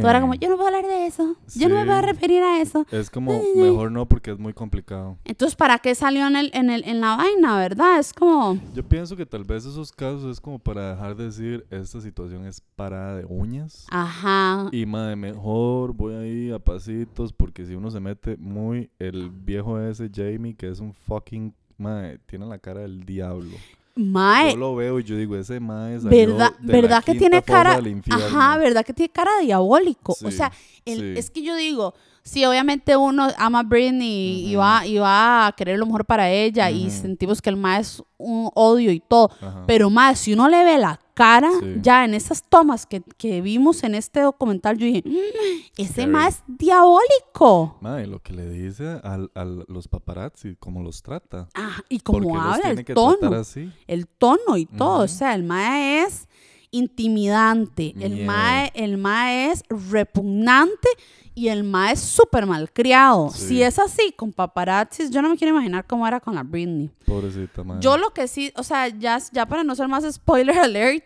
Todo 0.00 0.10
era 0.10 0.20
como, 0.20 0.34
yo 0.34 0.48
no 0.48 0.56
puedo 0.56 0.68
hablar 0.68 0.86
de 0.86 1.06
eso, 1.06 1.34
yo 1.56 1.68
no 1.68 1.74
me 1.74 1.80
Sí. 1.82 1.86
puedo 1.88 2.02
referir 2.02 2.42
a 2.42 2.60
eso. 2.60 2.86
Es 2.92 3.10
como 3.10 3.32
mejor 3.56 3.90
no 3.90 4.06
porque 4.06 4.30
es 4.30 4.38
muy 4.38 4.52
complicado. 4.52 5.16
Entonces, 5.24 5.56
¿para 5.56 5.78
qué 5.80 5.94
salió 5.96 6.26
en, 6.26 6.36
el, 6.36 6.50
en, 6.54 6.70
el, 6.70 6.84
en 6.84 7.00
la 7.00 7.16
vaina, 7.16 7.56
verdad? 7.56 7.98
Es 7.98 8.12
como, 8.12 8.58
Yo 8.74 8.84
pienso 8.84 9.16
que 9.16 9.26
tal 9.26 9.42
vez 9.44 9.64
esos 9.66 9.90
casos 9.90 10.24
es 10.30 10.40
como 10.40 10.58
para 10.60 10.94
dejar 10.94 11.16
de 11.16 11.24
decir 11.24 11.66
esta 11.70 12.00
situación 12.00 12.46
es 12.46 12.60
parada 12.76 13.16
de 13.16 13.24
uñas. 13.28 13.86
ajá, 13.90 14.68
Y 14.70 14.86
madre, 14.86 15.15
mejor 15.16 15.92
voy 15.94 16.14
ahí 16.14 16.50
a 16.52 16.58
pasitos 16.58 17.32
porque 17.32 17.64
si 17.66 17.74
uno 17.74 17.90
se 17.90 17.98
mete 18.00 18.36
muy 18.36 18.90
el 18.98 19.30
viejo 19.30 19.80
ese 19.80 20.10
Jamie 20.14 20.54
que 20.54 20.68
es 20.68 20.78
un 20.80 20.92
fucking 20.94 21.52
madre, 21.78 22.18
tiene 22.26 22.46
la 22.46 22.58
cara 22.58 22.80
del 22.80 23.04
diablo. 23.04 23.56
mae, 23.96 24.52
Yo 24.52 24.56
lo 24.58 24.76
veo 24.76 25.00
y 25.00 25.04
yo 25.04 25.16
digo, 25.16 25.36
ese 25.36 25.58
mae 25.58 25.98
salió 25.98 26.10
¿verdad, 26.34 26.52
de 26.58 26.72
la 26.72 26.80
verdad 26.80 27.04
que 27.04 27.12
quinta 27.12 27.20
tiene 27.20 27.42
cara, 27.42 27.80
ajá, 28.10 28.58
verdad 28.58 28.84
que 28.84 28.92
tiene 28.92 29.10
cara 29.10 29.30
diabólico. 29.42 30.16
o 30.22 30.30
sea, 30.30 30.52
el- 30.84 30.98
sí. 30.98 31.18
es 31.18 31.30
que 31.30 31.42
yo 31.42 31.56
digo, 31.56 31.94
sí, 32.22 32.44
obviamente 32.44 32.96
uno 32.96 33.28
ama 33.38 33.60
a 33.60 33.62
Britney 33.62 34.50
y, 34.50 34.54
va, 34.54 34.86
y 34.86 34.98
va 34.98 35.46
a 35.46 35.52
querer 35.52 35.78
lo 35.78 35.86
mejor 35.86 36.04
para 36.04 36.30
ella 36.30 36.70
y 36.70 36.90
sentimos 36.90 37.40
que 37.40 37.50
el 37.50 37.56
mae 37.56 37.80
es 37.80 38.02
un 38.18 38.50
odio 38.54 38.90
y 38.92 39.00
todo. 39.00 39.30
Pero 39.66 39.88
más, 39.90 40.18
si 40.18 40.32
uno 40.34 40.48
le 40.48 40.62
ve 40.64 40.76
la 40.78 41.00
cara, 41.16 41.50
Sí. 41.60 41.76
ya 41.80 42.04
en 42.04 42.12
esas 42.12 42.42
tomas 42.42 42.84
que, 42.84 43.02
que 43.16 43.40
vimos 43.40 43.82
en 43.84 43.94
este 43.94 44.20
documental, 44.20 44.76
yo 44.76 44.84
dije, 44.86 45.02
"Mm, 45.06 45.80
ese 45.82 46.06
es 46.28 46.42
diabólico. 46.46 47.78
Mae, 47.80 48.06
lo 48.06 48.20
que 48.20 48.32
le 48.34 48.48
dice 48.50 49.00
al- 49.02 49.30
a 49.34 49.44
los 49.44 49.88
paparazzi, 49.88 50.56
cómo 50.56 50.82
los 50.82 51.02
trata. 51.02 51.48
Ah, 51.54 51.78
y 51.88 52.00
los 52.00 52.36
habla, 52.36 52.70
el 52.70 52.84
tono, 52.84 53.34
así. 53.36 53.72
el 53.86 54.06
tono 54.06 54.56
y 54.56 54.66
todo. 54.66 55.04
O 55.04 55.08
sea, 55.08 55.34
el 55.34 55.42
mae 55.42 56.02
es 56.04 56.28
intimidante, 56.76 57.94
el 58.00 58.24
mae, 58.24 58.70
el 58.74 58.98
mae 58.98 59.50
es 59.50 59.64
repugnante 59.68 60.88
y 61.34 61.48
el 61.48 61.64
mae 61.64 61.92
es 61.92 62.00
súper 62.00 62.46
malcriado. 62.46 63.30
Sí. 63.30 63.48
Si 63.48 63.62
es 63.62 63.78
así 63.78 64.12
con 64.16 64.32
paparazzis, 64.32 65.10
yo 65.10 65.22
no 65.22 65.28
me 65.28 65.36
quiero 65.36 65.54
imaginar 65.54 65.86
cómo 65.86 66.06
era 66.06 66.20
con 66.20 66.34
la 66.34 66.42
Britney. 66.42 66.90
Pobrecita, 67.04 67.62
mae. 67.62 67.80
Yo 67.80 67.96
lo 67.96 68.10
que 68.10 68.28
sí, 68.28 68.52
o 68.56 68.62
sea, 68.62 68.88
ya, 68.88 69.18
ya 69.32 69.46
para 69.46 69.64
no 69.64 69.74
ser 69.74 69.88
más 69.88 70.04
spoiler 70.12 70.58
alert, 70.60 71.04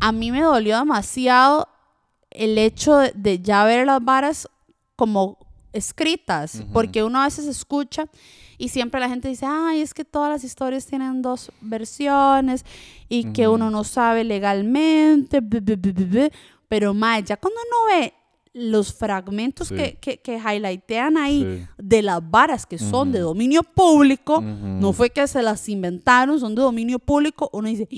a 0.00 0.12
mí 0.12 0.30
me 0.30 0.42
dolió 0.42 0.78
demasiado 0.78 1.68
el 2.30 2.56
hecho 2.58 2.96
de, 2.98 3.12
de 3.14 3.40
ya 3.40 3.64
ver 3.64 3.86
las 3.86 4.02
varas 4.02 4.48
como 4.96 5.38
escritas, 5.72 6.62
porque 6.72 7.04
uno 7.04 7.20
a 7.20 7.24
veces 7.24 7.46
escucha 7.46 8.06
y 8.60 8.68
siempre 8.68 9.00
la 9.00 9.08
gente 9.08 9.28
dice, 9.28 9.46
ay, 9.48 9.80
es 9.80 9.94
que 9.94 10.04
todas 10.04 10.30
las 10.30 10.44
historias 10.44 10.84
tienen 10.86 11.22
dos 11.22 11.50
versiones 11.62 12.64
y 13.08 13.32
que 13.32 13.48
uno 13.48 13.70
no 13.70 13.84
sabe 13.84 14.22
legalmente, 14.24 15.40
bu, 15.40 15.58
bu, 15.60 15.74
bu, 15.76 15.92
bu, 15.94 16.04
bu". 16.06 16.28
pero 16.68 16.92
más, 16.94 17.24
ya 17.24 17.36
cuando 17.36 17.58
uno 17.66 18.00
ve 18.00 18.12
los 18.52 18.92
fragmentos 18.92 19.68
Sí. 19.68 19.76
que, 19.76 19.94
que, 20.00 20.18
que 20.18 20.36
highlightean 20.38 21.16
ahí 21.16 21.42
Sí. 21.60 21.66
de 21.78 22.02
las 22.02 22.20
varas 22.30 22.66
que 22.66 22.78
son 22.78 23.12
de 23.12 23.20
dominio 23.20 23.62
público, 23.62 24.40
no 24.42 24.92
fue 24.92 25.08
que 25.10 25.26
se 25.26 25.40
las 25.42 25.68
inventaron, 25.68 26.38
son 26.40 26.54
de 26.54 26.62
dominio 26.62 26.98
público. 26.98 27.48
Uno 27.52 27.68
dice, 27.68 27.88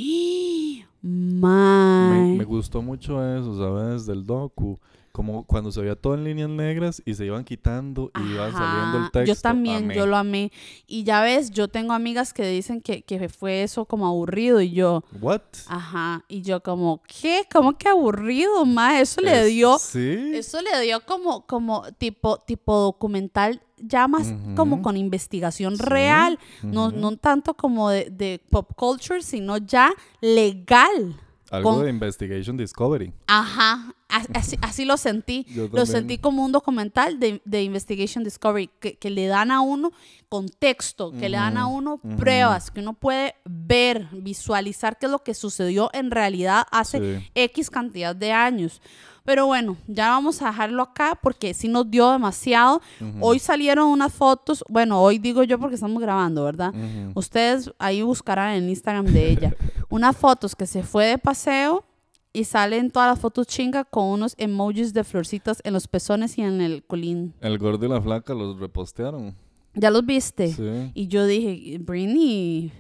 ¡Ah! 1.43 2.11
Me, 2.13 2.37
me 2.39 2.45
gustó 2.45 2.81
mucho 2.83 3.21
eso, 3.37 3.59
¿sabes? 3.59 4.07
Del 4.07 4.25
docu. 4.25 4.79
Como 5.13 5.45
cuando 5.45 5.71
se 5.71 5.83
veía 5.83 5.95
todo 5.95 6.15
en 6.15 6.25
líneas 6.25 6.49
negras 6.49 7.03
y 7.05 7.13
se 7.13 7.27
iban 7.27 7.45
quitando 7.45 8.11
y 8.19 8.33
iba 8.33 8.51
saliendo 8.51 8.99
el 8.99 9.11
texto. 9.11 9.35
Yo 9.35 9.37
también, 9.41 9.85
Amé. 9.85 9.95
yo 9.95 10.07
lo 10.07 10.17
amé. 10.17 10.51
Y 10.87 11.05
ya 11.05 11.21
ves, 11.21 11.51
yo 11.51 11.69
tengo 11.69 11.93
amigas 11.93 12.33
que 12.33 12.47
dicen 12.47 12.81
que, 12.81 13.03
que 13.03 13.29
fue 13.29 13.63
eso 13.63 13.85
como 13.85 14.07
aburrido 14.07 14.63
y 14.63 14.71
yo, 14.73 15.05
¿What? 15.21 15.43
ajá, 15.69 16.25
y 16.29 16.41
yo 16.41 16.63
como, 16.63 17.03
¿qué? 17.21 17.47
¿Cómo 17.53 17.77
que 17.77 17.91
aburrido, 17.91 18.65
ma? 18.65 19.01
Eso 19.01 19.21
le 19.21 19.45
dio, 19.45 19.79
Sí. 19.79 20.33
eso 20.35 20.63
le 20.63 20.81
dio 20.81 21.05
como, 21.05 21.47
como 21.47 21.83
tipo, 21.99 22.39
tipo 22.39 22.75
documental 22.79 23.61
ya 23.85 24.07
más 24.07 24.33
como 24.55 24.81
con 24.81 24.97
investigación 24.97 25.77
Sí, 25.77 25.83
real, 25.85 26.39
no, 26.63 26.91
no 26.93 27.17
tanto 27.17 27.55
como 27.55 27.91
de, 27.91 28.09
de 28.11 28.41
pop 28.49 28.71
culture, 28.77 29.21
sino 29.23 29.57
ya 29.59 29.93
legal. 30.21 31.17
Algo 31.53 31.75
con- 31.77 31.85
de 31.85 31.91
Investigation 31.91 32.57
Discovery. 32.57 33.13
Ajá, 33.27 33.95
así, 34.09 34.57
así 34.63 34.85
lo 34.85 34.97
sentí. 34.97 35.47
Yo 35.51 35.69
Lo 35.73 35.87
sentí 35.87 36.19
como 36.19 36.45
un 36.45 36.51
documental 36.53 37.21
de, 37.21 37.41
de 37.45 37.63
Investigation 37.63 38.25
Discovery, 38.25 38.69
que, 38.81 38.97
que 38.97 39.11
le 39.11 39.27
dan 39.27 39.51
a 39.51 39.61
uno 39.61 39.93
contexto, 40.29 41.13
que 41.13 41.29
le 41.29 41.37
dan 41.37 41.57
a 41.59 41.67
uno 41.67 41.99
pruebas, 42.17 42.71
que 42.71 42.81
uno 42.81 42.95
puede 42.95 43.35
ver, 43.45 44.09
visualizar 44.13 44.99
qué 44.99 45.07
es 45.07 45.13
lo 45.13 45.19
que 45.23 45.35
sucedió 45.35 45.91
en 45.93 46.11
realidad 46.11 46.65
hace 46.71 46.99
Sí. 47.21 47.31
X 47.35 47.71
cantidad 47.71 48.17
de 48.17 48.33
años. 48.33 48.81
Pero 49.25 49.47
bueno, 49.47 49.77
ya 49.87 50.11
vamos 50.11 50.43
a 50.43 50.47
dejarlo 50.47 50.83
acá 50.83 51.19
porque 51.23 51.55
sí 51.55 51.69
nos 51.69 51.91
dio 51.91 52.11
demasiado. 52.11 52.81
Hoy 53.21 53.39
salieron 53.39 53.89
unas 53.89 54.13
fotos, 54.13 54.65
bueno, 54.69 55.01
hoy 55.01 55.19
digo 55.19 55.43
yo 55.45 55.59
porque 55.59 55.77
estamos 55.77 56.03
grabando, 56.03 56.45
¿verdad? 56.45 56.75
Ustedes 57.15 57.71
ahí 57.79 58.03
buscarán 58.03 58.55
en 58.55 58.69
Instagram 58.69 59.07
de 59.07 59.31
ella 59.31 59.55
unas 59.89 60.17
fotos 60.17 60.57
que 60.57 60.67
se 60.67 60.83
fue 60.83 61.07
de 61.07 61.19
paseo 61.19 61.85
y 62.33 62.45
salen 62.45 62.91
todas 62.91 63.11
las 63.11 63.21
fotos 63.21 63.47
chinga 63.47 63.85
con 63.85 64.05
unos 64.05 64.35
emojis 64.39 64.95
de 64.95 65.05
florcitas 65.05 65.61
en 65.65 65.75
los 65.75 65.87
pezones 65.87 66.39
y 66.39 66.43
en 66.43 66.61
el 66.61 66.83
colín. 66.83 67.35
El 67.41 67.59
gordo 67.59 67.85
y 67.85 67.89
la 67.89 68.01
flaca 68.01 68.35
los 68.35 68.59
repostearon. 68.59 69.37
¿Ya 69.75 69.91
los 69.91 70.05
viste? 70.05 70.53
Sí. 70.53 70.91
Y 70.95 71.09
yo 71.09 71.25
dije, 71.27 71.79
Britney, 71.79 72.71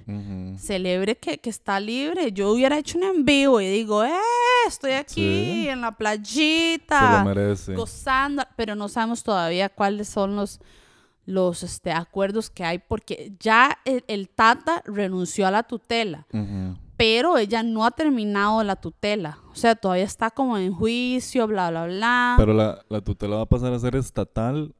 celebre 0.58 1.16
que, 1.16 1.38
que 1.38 1.48
está 1.50 1.80
libre. 1.80 2.32
Yo 2.32 2.50
hubiera 2.52 2.78
hecho 2.78 2.98
un 2.98 3.04
en 3.04 3.24
vivo 3.24 3.60
y 3.60 3.66
digo, 3.68 4.04
eh, 4.04 4.12
estoy 4.66 4.92
aquí 4.92 5.22
Sí. 5.22 5.68
en 5.68 5.80
la 5.80 5.88
Se 5.88 5.94
playita, 5.96 7.18
lo 7.24 7.34
merece. 7.34 7.74
gozando, 7.74 8.42
pero 8.56 8.74
no 8.74 8.88
sabemos 8.88 9.22
todavía 9.22 9.68
cuáles 9.68 10.08
son 10.08 10.36
los 10.36 10.60
los 11.24 11.62
este, 11.62 11.92
acuerdos 11.92 12.50
que 12.50 12.64
hay 12.64 12.78
porque 12.80 13.32
ya 13.38 13.78
el, 13.84 14.02
el 14.08 14.28
Tata 14.28 14.82
renunció 14.84 15.46
a 15.46 15.52
la 15.52 15.62
tutela 15.62 16.26
pero 16.96 17.38
ella 17.38 17.62
no 17.62 17.84
ha 17.84 17.90
terminado 17.92 18.62
la 18.62 18.76
tutela. 18.76 19.38
O 19.50 19.54
sea, 19.56 19.74
todavía 19.74 20.04
está 20.04 20.30
como 20.30 20.56
en 20.58 20.72
juicio, 20.72 21.48
bla, 21.48 21.70
bla, 21.70 21.86
bla. 21.86 22.34
Pero 22.38 22.52
la, 22.54 22.84
la 22.88 23.00
tutela 23.00 23.36
va 23.36 23.42
a 23.42 23.46
pasar 23.46 23.72
a 23.72 23.78
ser 23.80 23.96
estatal 23.96 24.72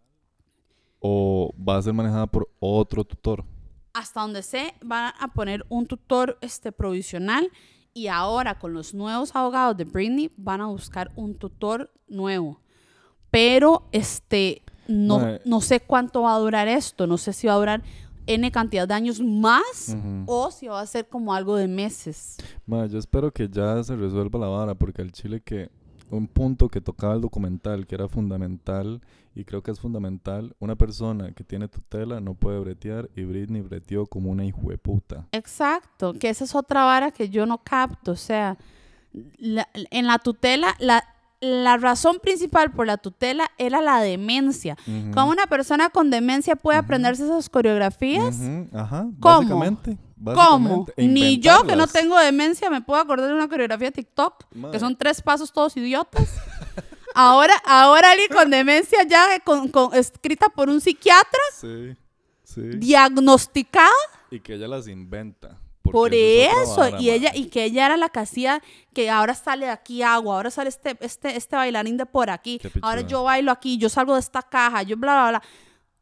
o 1.02 1.52
va 1.56 1.76
a 1.76 1.82
ser 1.82 1.92
manejada 1.92 2.26
por 2.26 2.48
otro 2.60 3.04
tutor. 3.04 3.44
Hasta 3.92 4.20
donde 4.20 4.42
sé, 4.42 4.74
van 4.82 5.12
a 5.18 5.28
poner 5.34 5.66
un 5.68 5.86
tutor 5.86 6.38
este, 6.40 6.72
provisional 6.72 7.50
y 7.92 8.06
ahora 8.06 8.58
con 8.58 8.72
los 8.72 8.94
nuevos 8.94 9.34
abogados 9.34 9.76
de 9.76 9.84
Britney 9.84 10.30
van 10.36 10.60
a 10.60 10.66
buscar 10.66 11.10
un 11.16 11.34
tutor 11.34 11.92
nuevo. 12.08 12.60
Pero 13.30 13.88
este, 13.92 14.62
no, 14.86 15.38
no 15.44 15.60
sé 15.60 15.80
cuánto 15.80 16.22
va 16.22 16.34
a 16.34 16.38
durar 16.38 16.68
esto. 16.68 17.06
No 17.06 17.18
sé 17.18 17.32
si 17.32 17.48
va 17.48 17.54
a 17.54 17.58
durar 17.58 17.82
N 18.26 18.50
cantidad 18.52 18.86
de 18.86 18.94
años 18.94 19.20
más 19.20 19.96
o 20.26 20.50
si 20.50 20.68
va 20.68 20.80
a 20.80 20.86
ser 20.86 21.08
como 21.08 21.34
algo 21.34 21.56
de 21.56 21.66
meses. 21.66 22.36
Ma, 22.64 22.86
yo 22.86 22.98
espero 22.98 23.32
que 23.32 23.48
ya 23.48 23.82
se 23.82 23.96
resuelva 23.96 24.38
la 24.38 24.46
vara, 24.46 24.74
porque 24.74 25.02
al 25.02 25.10
Chile 25.10 25.40
que 25.40 25.70
un 26.16 26.28
punto 26.28 26.68
que 26.68 26.80
tocaba 26.80 27.14
el 27.14 27.20
documental, 27.20 27.86
que 27.86 27.94
era 27.94 28.08
fundamental, 28.08 29.00
y 29.34 29.44
creo 29.44 29.62
que 29.62 29.70
es 29.70 29.80
fundamental, 29.80 30.54
una 30.60 30.76
persona 30.76 31.32
que 31.32 31.42
tiene 31.42 31.68
tutela 31.68 32.20
no 32.20 32.34
puede 32.34 32.58
bretear, 32.60 33.08
y 33.16 33.24
Britney 33.24 33.62
breteó 33.62 34.06
como 34.06 34.30
una 34.30 34.44
hijueputa. 34.44 35.26
Exacto, 35.32 36.12
que 36.14 36.28
esa 36.28 36.44
es 36.44 36.54
otra 36.54 36.84
vara 36.84 37.10
que 37.10 37.28
yo 37.28 37.46
no 37.46 37.58
capto. 37.58 38.12
O 38.12 38.16
sea, 38.16 38.58
en 39.12 40.06
la 40.06 40.18
tutela, 40.18 40.76
la, 40.78 41.02
la 41.42 41.76
razón 41.76 42.20
principal 42.20 42.70
por 42.70 42.86
la 42.86 42.96
tutela 42.96 43.50
era 43.58 43.80
la 43.82 44.00
demencia. 44.00 44.76
Ujú. 44.86 45.10
¿Cómo 45.12 45.30
una 45.32 45.46
persona 45.48 45.90
con 45.90 46.08
demencia 46.08 46.54
puede 46.56 46.78
Ujú. 46.78 46.84
aprenderse 46.84 47.24
esas 47.24 47.50
coreografías? 47.50 48.36
Ajá, 48.72 49.06
¿Cómo? 49.20 49.36
básicamente. 49.38 49.98
¿Cómo? 50.24 50.86
e 50.96 51.08
Ni 51.08 51.40
yo 51.40 51.64
que 51.66 51.74
no 51.74 51.88
tengo 51.88 52.16
demencia 52.16 52.70
me 52.70 52.80
puedo 52.80 53.00
acordar 53.00 53.26
de 53.28 53.34
una 53.34 53.48
coreografía 53.48 53.88
de 53.88 53.92
TikTok, 53.92 54.44
que 54.70 54.78
son 54.78 54.94
tres 54.96 55.20
pasos 55.20 55.52
todos 55.52 55.76
idiotas. 55.76 56.30
ahora, 57.14 57.54
ahora 57.66 58.12
alguien 58.12 58.28
con 58.32 58.48
demencia 58.48 59.00
ya 59.02 59.40
con- 59.44 59.66
con- 59.68 59.92
escrita 59.94 60.46
por 60.48 60.68
un 60.70 60.80
psiquiatra, 60.80 61.40
Sí, 61.60 61.96
sí. 62.44 62.62
diagnosticada. 62.76 63.90
Y 64.30 64.38
que 64.38 64.54
ella 64.54 64.68
las 64.68 64.86
inventa. 64.86 65.58
Por 65.92 66.14
eso, 66.14 66.98
y 66.98 67.10
ella, 67.10 67.30
y 67.34 67.46
que 67.46 67.64
ella 67.64 67.86
era 67.86 67.96
la 67.96 68.08
que 68.08 68.20
hacía 68.20 68.62
que 68.94 69.10
ahora 69.10 69.34
sale 69.34 69.66
de 69.66 69.72
aquí 69.72 70.02
agua, 70.02 70.36
ahora 70.36 70.50
sale 70.50 70.70
este, 70.70 70.96
este, 71.00 71.36
este 71.36 71.54
bailarín 71.54 71.96
de 71.96 72.06
por 72.06 72.30
aquí, 72.30 72.60
ahora 72.80 73.02
yo 73.02 73.24
bailo 73.24 73.52
aquí, 73.52 73.76
yo 73.78 73.88
salgo 73.88 74.14
de 74.14 74.20
esta 74.20 74.42
caja, 74.42 74.82
yo 74.82 74.96
bla, 74.96 75.12
bla, 75.12 75.28
bla. 75.28 75.42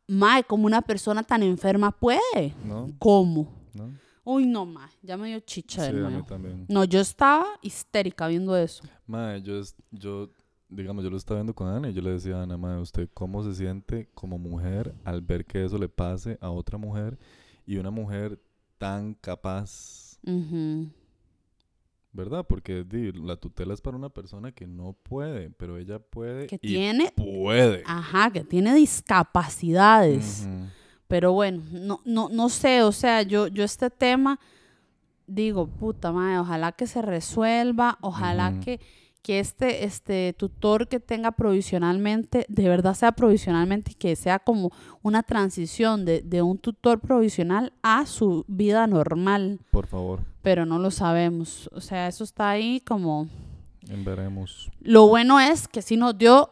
Mae, 0.06 0.42
como 0.44 0.66
una 0.66 0.82
persona 0.82 1.22
tan 1.22 1.42
enferma 1.42 1.92
puede. 1.92 2.54
¿No? 2.64 2.90
¿Cómo? 2.98 3.48
¿No? 3.74 3.92
Uy, 4.24 4.46
no, 4.46 4.66
mae, 4.66 4.90
ya 5.02 5.16
me 5.16 5.28
dio 5.28 5.40
chicha 5.40 5.86
Sí, 5.86 5.92
de 5.92 6.22
también. 6.24 6.66
No, 6.68 6.84
yo 6.84 7.00
estaba 7.00 7.46
histérica 7.62 8.26
viendo 8.28 8.56
eso. 8.56 8.82
Mae, 9.06 9.40
yo, 9.42 9.60
yo, 9.90 10.30
digamos, 10.68 11.04
yo 11.04 11.10
lo 11.10 11.16
estaba 11.16 11.40
viendo 11.40 11.54
con 11.54 11.68
Ana 11.68 11.90
y 11.90 11.92
yo 11.92 12.02
le 12.02 12.10
decía 12.10 12.36
a 12.36 12.42
Ana, 12.42 12.56
mae, 12.56 12.78
¿usted 12.78 13.08
cómo 13.14 13.42
se 13.42 13.54
siente 13.54 14.08
como 14.14 14.38
mujer 14.38 14.94
al 15.04 15.20
ver 15.20 15.44
que 15.44 15.64
eso 15.64 15.78
le 15.78 15.88
pase 15.88 16.38
a 16.40 16.50
otra 16.50 16.76
mujer 16.76 17.18
y 17.66 17.76
una 17.76 17.90
mujer 17.90 18.40
tan 18.80 19.12
capaz. 19.12 20.18
¿verdad? 22.12 22.46
Porque 22.48 22.82
di, 22.82 23.12
la 23.12 23.36
tutela 23.36 23.74
es 23.74 23.82
para 23.82 23.96
una 23.96 24.08
persona 24.08 24.52
que 24.52 24.66
no 24.66 24.94
puede, 24.94 25.50
pero 25.50 25.76
ella 25.76 25.98
puede 25.98 26.46
Que 26.46 26.56
y 26.56 26.58
tiene, 26.58 27.12
puede. 27.14 27.82
ajá, 27.86 28.30
que 28.32 28.42
tiene 28.42 28.74
discapacidades. 28.74 30.48
Pero 31.06 31.32
bueno, 31.32 31.62
no, 31.70 32.00
no, 32.06 32.30
no 32.30 32.48
sé, 32.48 32.82
o 32.82 32.92
sea, 32.92 33.22
yo, 33.22 33.48
yo 33.48 33.64
este 33.64 33.90
tema 33.90 34.40
digo, 35.26 35.66
puta 35.66 36.10
madre, 36.10 36.38
ojalá 36.38 36.72
que 36.72 36.86
se 36.86 37.02
resuelva, 37.02 37.98
ojalá 38.00 38.60
que, 38.60 38.80
que 39.22 39.38
este, 39.38 39.84
este 39.84 40.34
tutor 40.36 40.88
que 40.88 41.00
tenga 41.00 41.32
provisionalmente, 41.32 42.46
de 42.48 42.68
verdad 42.68 42.94
sea 42.94 43.12
provisionalmente 43.12 43.92
y 43.92 43.94
que 43.94 44.16
sea 44.16 44.38
como 44.38 44.70
una 45.02 45.22
transición 45.22 46.04
de, 46.04 46.22
de 46.22 46.42
un 46.42 46.58
tutor 46.58 47.00
provisional 47.00 47.72
a 47.82 48.06
su 48.06 48.44
vida 48.48 48.86
normal, 48.86 49.60
Por 49.70 49.86
favor, 49.86 50.20
pero 50.42 50.66
no 50.66 50.78
lo 50.78 50.90
sabemos. 50.90 51.68
O 51.72 51.80
sea, 51.80 52.08
eso 52.08 52.24
está 52.24 52.50
ahí 52.50 52.80
como... 52.80 53.28
en 53.88 54.04
veremos. 54.04 54.70
Lo 54.80 55.06
bueno 55.08 55.38
es 55.40 55.68
que 55.68 55.82
sí 55.82 55.96
nos 55.96 56.16
dio 56.16 56.50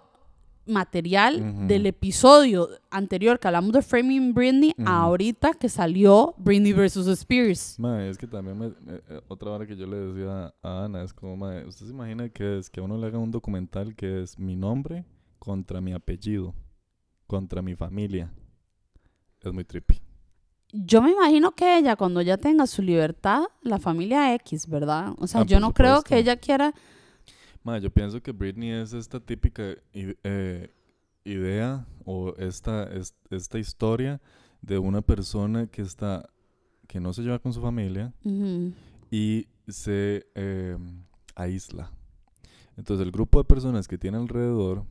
material 0.69 1.37
Ujú. 1.41 1.67
del 1.67 1.87
episodio 1.87 2.69
anterior 2.91 3.39
que 3.39 3.49
hablamos 3.49 3.73
de 3.73 3.83
Framing 3.83 4.33
Britney 4.35 4.73
Ujú. 4.79 4.89
a 4.89 4.99
ahorita 5.03 5.55
que 5.55 5.69
salió 5.69 6.35
Britney 6.39 6.73
versus 6.73 7.07
Spears. 7.09 7.77
Mae, 7.79 8.09
es 8.11 8.19
que 8.19 8.27
también 8.27 8.59
me- 8.59 8.67
eh, 8.67 9.21
otra 9.29 9.51
hora 9.51 9.67
que 9.67 9.77
yo 9.77 9.87
le 9.87 9.97
decía 9.97 10.55
a 10.63 10.85
Ana 10.85 11.03
es 11.03 11.13
como, 11.13 11.37
mae, 11.37 11.65
¿usted 11.67 11.87
se 11.87 11.93
imagina 11.93 12.29
que 12.29 12.59
es 12.59 12.71
que 12.71 12.81
a 12.81 12.83
uno 12.85 12.97
le 12.99 13.07
haga 13.07 13.19
un 13.19 13.31
documental 13.31 13.95
que 13.97 14.23
es 14.23 14.39
mi 14.39 14.55
nombre 14.57 15.05
contra 15.39 15.81
mi 15.81 15.93
apellido, 15.93 16.55
contra 17.27 17.63
mi 17.63 17.75
familia? 17.75 18.33
Es 19.43 19.53
muy 19.53 19.65
trippy. 19.65 20.01
Yo 20.73 21.01
me 21.01 21.13
imagino 21.13 21.53
que 21.53 21.79
ella, 21.79 21.97
cuando 21.97 22.21
ya 22.21 22.37
tenga 22.37 22.67
su 22.67 22.83
libertad, 22.83 23.45
la 23.63 23.79
familia 23.79 24.35
X, 24.35 24.67
¿verdad? 24.69 25.15
O 25.19 25.27
sea, 25.27 25.41
Ah, 25.41 25.45
yo 25.47 25.61
no 25.61 25.73
creo 25.73 25.97
supuesto. 25.97 26.09
que 26.11 26.19
ella 26.19 26.37
quiera. 26.37 26.75
Mae, 27.65 27.81
yo 27.81 27.91
pienso 27.91 28.23
que 28.23 28.33
Britney 28.33 28.71
es 28.71 28.93
esta 28.93 29.21
típica 29.21 29.75
eh, 29.93 30.71
idea 31.25 31.87
o 32.05 32.35
esta, 32.39 32.85
es- 32.85 33.15
esta 33.31 33.59
historia 33.59 34.21
de 34.63 34.79
una 34.79 35.03
persona 35.03 35.67
que 35.67 35.83
está, 35.83 36.29
que 36.87 37.01
no 37.01 37.13
se 37.13 37.23
lleva 37.23 37.39
con 37.39 37.53
su 37.53 37.61
familia, 37.61 38.13
y 39.11 39.47
se 39.67 40.27
eh, 40.35 40.77
aísla. 41.35 41.91
Entonces 42.77 43.05
el 43.05 43.13
grupo 43.13 43.39
de 43.39 43.45
personas 43.45 43.89
que 43.89 43.99
tiene 43.99 44.17
alrededor 44.19 44.85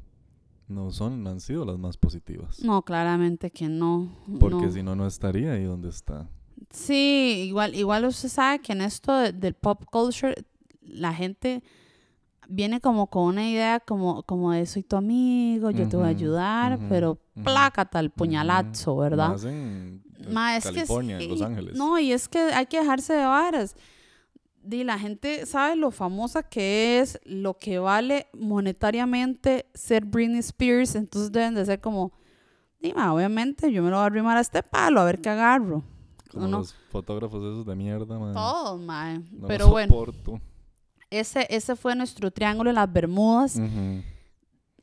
no 0.67 0.91
son, 0.91 1.23
no 1.23 1.29
han 1.29 1.39
sido 1.39 1.65
las 1.65 1.77
más 1.79 1.97
positivas. 1.97 2.61
No, 2.61 2.81
claramente 2.83 3.49
que 3.51 3.69
no. 3.69 4.09
Porque 4.39 4.69
si 4.71 4.83
no, 4.83 4.95
no 4.95 5.07
estaría 5.07 5.53
ahí 5.53 5.63
donde 5.63 5.89
está. 5.89 6.29
Sí, 6.71 7.45
igual, 7.47 7.73
igual 7.75 8.05
usted 8.05 8.27
sabe 8.29 8.59
que 8.59 8.73
en 8.73 8.81
esto 8.81 9.15
de- 9.15 9.31
del 9.31 9.53
pop 9.53 9.85
culture, 9.89 10.35
la 10.81 11.13
gente 11.13 11.63
viene 12.47 12.79
como 12.81 13.07
con 13.07 13.23
una 13.23 13.49
idea 13.49 13.79
como, 13.79 14.23
como 14.23 14.51
de 14.51 14.65
soy 14.65 14.83
tu 14.83 14.95
amigo, 14.95 15.71
yo 15.71 15.87
te 15.87 15.97
voy 15.97 16.05
a 16.05 16.09
ayudar, 16.09 16.79
pero 16.89 17.19
ujú, 17.35 17.43
plácata 17.43 17.99
el 17.99 18.09
puñalazo. 18.09 18.97
¿verdad? 18.97 19.29
Más 19.29 19.43
en 19.43 20.03
Ma, 20.31 20.57
es 20.57 20.65
que 20.65 20.73
California, 20.73 21.19
sí, 21.19 21.25
en 21.25 21.31
Los 21.31 21.41
Ángeles. 21.41 21.77
No, 21.77 21.99
y 21.99 22.11
es 22.11 22.27
que 22.27 22.39
hay 22.39 22.65
que 22.65 22.79
dejarse 22.79 23.13
de 23.13 23.25
varas. 23.25 23.75
Di, 24.61 24.83
la 24.83 24.99
gente 24.99 25.45
sabe 25.45 25.75
lo 25.75 25.91
famosa 25.91 26.43
que 26.43 26.99
es, 26.99 27.19
lo 27.23 27.55
que 27.57 27.79
vale 27.79 28.27
monetariamente 28.33 29.69
ser 29.73 30.03
Britney 30.03 30.39
Spears, 30.39 30.95
entonces 30.95 31.31
deben 31.31 31.55
de 31.55 31.65
ser 31.65 31.79
como, 31.79 32.11
dime, 32.81 33.01
obviamente 33.07 33.71
yo 33.71 33.81
me 33.81 33.89
lo 33.89 33.97
voy 33.97 34.03
a 34.03 34.07
arrimar 34.07 34.37
a 34.37 34.41
este 34.41 34.63
palo, 34.63 34.99
a 34.99 35.05
ver 35.05 35.21
qué 35.21 35.29
agarro. 35.29 35.83
Como 36.31 36.47
no. 36.47 36.57
los 36.57 36.73
fotógrafos 36.89 37.41
esos 37.41 37.65
de 37.65 37.75
mierda, 37.75 38.19
man. 38.19 38.33
Todo, 38.33 38.77
mae. 38.77 39.19
No 39.31 39.47
Pero 39.47 39.65
los 39.65 39.71
bueno, 39.71 39.93
soporto. 39.93 40.41
Ese, 41.09 41.45
ese 41.49 41.75
fue 41.75 41.95
nuestro 41.95 42.31
triángulo 42.31 42.69
en 42.69 42.75
las 42.75 42.91
Bermudas. 42.91 43.59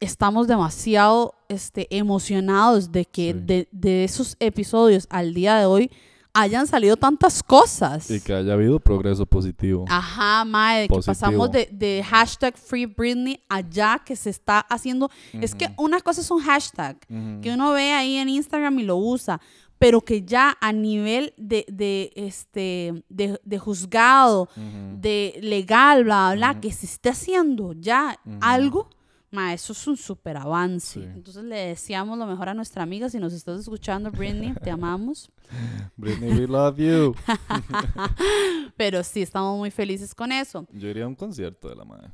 Estamos 0.00 0.48
demasiado 0.48 1.34
este, 1.48 1.87
emocionados 1.96 2.90
de 2.92 3.04
que 3.04 3.32
Sí. 3.32 3.40
de, 3.44 3.68
de 3.70 4.04
esos 4.04 4.37
episodios 4.40 5.06
al 5.08 5.32
día 5.32 5.56
de 5.56 5.66
hoy 5.66 5.90
hayan 6.37 6.66
salido 6.66 6.96
tantas 6.96 7.42
cosas. 7.44 8.10
Y 8.10 8.20
que 8.20 8.34
haya 8.34 8.54
habido 8.54 8.80
progreso 8.80 9.24
positivo. 9.24 9.84
Ajá, 9.88 10.44
mae, 10.44 10.82
de 10.82 10.88
que 10.88 11.00
pasamos 11.06 11.50
de, 11.52 11.68
de 11.72 12.02
hashtag 12.04 12.56
Free 12.58 12.87
Britney 12.87 13.40
allá 13.48 14.02
que 14.04 14.16
se 14.16 14.30
está 14.30 14.58
haciendo. 14.68 15.08
Es 15.32 15.54
que 15.54 15.70
una 15.78 16.00
cosa 16.00 16.20
es 16.20 16.30
un 16.32 16.40
hashtag 16.42 16.98
que 17.40 17.52
uno 17.54 17.70
ve 17.72 17.92
ahí 17.92 18.16
en 18.16 18.28
Instagram 18.28 18.76
y 18.80 18.82
lo 18.82 18.96
usa, 18.96 19.40
pero 19.85 20.01
que 20.01 20.23
ya 20.23 20.57
a 20.62 20.73
nivel 20.73 21.35
de, 21.37 21.66
de, 21.68 22.11
este, 22.16 23.05
de, 23.11 23.38
de 23.44 23.59
juzgado, 23.59 24.49
de 24.57 25.38
legal, 25.42 26.05
bla, 26.05 26.33
bla, 26.35 26.53
Ujú. 26.53 26.61
que 26.62 26.73
se 26.73 26.87
esté 26.87 27.11
haciendo 27.11 27.75
ya 27.75 28.18
algo, 28.40 28.88
ma, 29.31 29.53
eso 29.53 29.75
es 29.75 29.87
un 29.87 29.99
super 29.99 30.38
avance. 30.38 31.01
Sí. 31.01 31.07
Entonces 31.07 31.44
le 31.44 31.57
deseamos 31.57 32.16
lo 32.16 32.25
mejor 32.25 32.49
a 32.49 32.55
nuestra 32.55 32.83
amiga. 32.83 33.11
Si 33.11 33.18
nos 33.18 33.35
estás 33.35 33.61
escuchando, 33.61 34.11
Britney, 34.11 34.55
te 34.55 34.70
amamos. 34.70 35.31
Britney, 35.99 36.33
we 36.33 36.47
love 36.47 36.79
you. 36.79 37.14
Pero 38.79 39.05
sí, 39.05 39.20
estamos 39.20 39.59
muy 39.59 39.70
felices 39.70 40.14
con 40.14 40.33
eso. 40.33 40.66
Yo 40.73 40.88
iría 40.88 41.05
a 41.05 41.09
un 41.09 41.14
concierto 41.14 41.68
de 41.68 41.77
la 41.77 41.85
madre. 41.85 42.11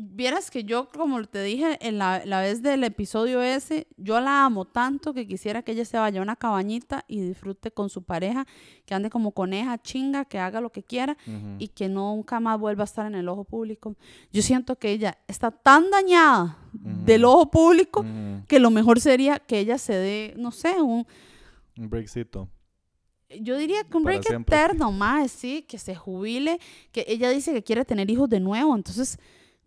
Vieras 0.00 0.50
que 0.50 0.64
yo, 0.64 0.88
como 0.88 1.24
te 1.24 1.42
dije 1.42 1.78
en 1.80 1.98
la, 1.98 2.24
la 2.24 2.40
vez 2.40 2.62
del 2.62 2.84
episodio 2.84 3.42
ese, 3.42 3.86
yo 3.96 4.20
la 4.20 4.44
amo 4.44 4.64
tanto 4.64 5.12
que 5.12 5.26
quisiera 5.26 5.62
que 5.62 5.72
ella 5.72 5.84
se 5.84 5.98
vaya 5.98 6.20
a 6.20 6.22
una 6.22 6.36
cabañita 6.36 7.04
y 7.08 7.20
disfrute 7.20 7.70
con 7.70 7.88
su 7.90 8.02
pareja, 8.04 8.46
que 8.86 8.94
ande 8.94 9.10
como 9.10 9.32
coneja, 9.32 9.76
chinga, 9.78 10.24
que 10.24 10.38
haga 10.38 10.60
lo 10.60 10.70
que 10.70 10.82
quiera 10.82 11.16
y 11.58 11.68
que 11.68 11.88
nunca 11.88 12.38
más 12.38 12.58
vuelva 12.60 12.84
a 12.84 12.84
estar 12.84 13.06
en 13.06 13.14
el 13.16 13.28
ojo 13.28 13.44
público. 13.44 13.96
Yo 14.32 14.42
siento 14.42 14.76
que 14.76 14.90
ella 14.92 15.18
está 15.26 15.50
tan 15.50 15.90
dañada 15.90 16.58
del 16.72 17.24
ojo 17.24 17.50
público 17.50 18.04
que 18.46 18.58
lo 18.60 18.70
mejor 18.70 19.00
sería 19.00 19.38
que 19.38 19.58
ella 19.58 19.78
se 19.78 19.94
dé, 19.94 20.34
no 20.36 20.52
sé, 20.52 20.80
un, 20.80 21.06
Un 21.76 21.90
breakcito. 21.90 22.48
yo 23.40 23.56
diría 23.56 23.84
que 23.84 23.96
un 23.96 24.04
break 24.04 24.24
siempre. 24.24 24.56
eterno, 24.56 24.90
más, 24.92 25.30
sí, 25.30 25.62
que 25.68 25.78
se 25.78 25.94
jubile, 25.94 26.58
que 26.92 27.04
ella 27.08 27.30
dice 27.30 27.52
que 27.52 27.62
quiere 27.62 27.84
tener 27.84 28.10
hijos 28.10 28.28
de 28.28 28.40
nuevo, 28.40 28.74
entonces, 28.74 29.18